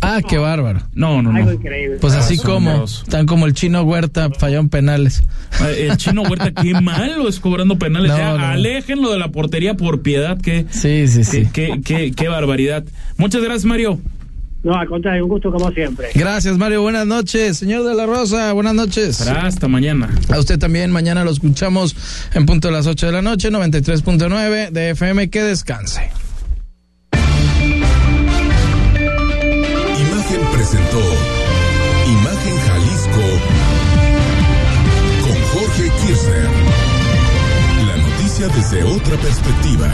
Ah, 0.03 0.19
qué 0.27 0.39
bárbaro. 0.39 0.79
No, 0.95 1.21
no, 1.21 1.29
Algo 1.29 1.49
no. 1.49 1.53
increíble. 1.53 1.97
Pues 2.01 2.15
así 2.15 2.37
como, 2.39 2.85
tan 3.09 3.27
como 3.27 3.45
el 3.45 3.53
chino 3.53 3.83
Huerta 3.83 4.31
falló 4.31 4.59
en 4.59 4.69
penales. 4.69 5.21
Eh, 5.63 5.89
El 5.91 5.97
chino 5.97 6.23
Huerta, 6.23 6.51
qué 6.51 6.73
malo 6.81 7.27
es 7.29 7.39
cobrando 7.39 7.77
penales. 7.77 8.09
No, 8.09 8.17
ya, 8.17 8.33
no. 8.35 8.45
aléjenlo 8.47 9.11
de 9.11 9.19
la 9.19 9.27
portería 9.27 9.75
por 9.75 10.01
piedad, 10.01 10.39
que 10.41 10.65
Sí, 10.71 11.07
sí, 11.07 11.23
sí. 11.23 11.47
qué, 11.53 11.73
qué, 11.73 11.81
qué, 11.83 12.11
qué 12.13 12.27
barbaridad. 12.29 12.83
Muchas 13.17 13.43
gracias, 13.43 13.65
Mario. 13.65 13.99
No, 14.63 14.75
al 14.75 14.87
contrario, 14.87 15.23
un 15.23 15.29
gusto 15.29 15.51
como 15.51 15.71
siempre. 15.71 16.09
Gracias, 16.13 16.57
Mario. 16.57 16.83
Buenas 16.83 17.07
noches. 17.07 17.57
Señor 17.57 17.83
de 17.83 17.95
la 17.95 18.05
Rosa, 18.05 18.53
buenas 18.53 18.75
noches. 18.75 19.21
Hasta 19.21 19.67
mañana. 19.67 20.09
A 20.29 20.39
usted 20.39 20.59
también. 20.59 20.91
Mañana 20.91 21.23
lo 21.23 21.31
escuchamos 21.31 21.95
en 22.33 22.45
punto 22.45 22.67
de 22.67 22.73
las 22.75 22.85
8 22.85 23.07
de 23.07 23.11
la 23.11 23.21
noche, 23.23 23.49
93.9 23.49 24.69
de 24.69 24.91
FM. 24.91 25.29
Que 25.31 25.43
descanse. 25.43 26.11
Imagen 29.97 30.41
presentó 30.53 31.01
Imagen 32.07 32.57
Jalisco 32.67 33.25
con 35.21 35.37
Jorge 35.59 35.91
Kirchner. 36.05 36.47
La 37.87 37.97
noticia 37.97 38.47
desde 38.49 38.83
otra 38.83 39.17
perspectiva. 39.17 39.91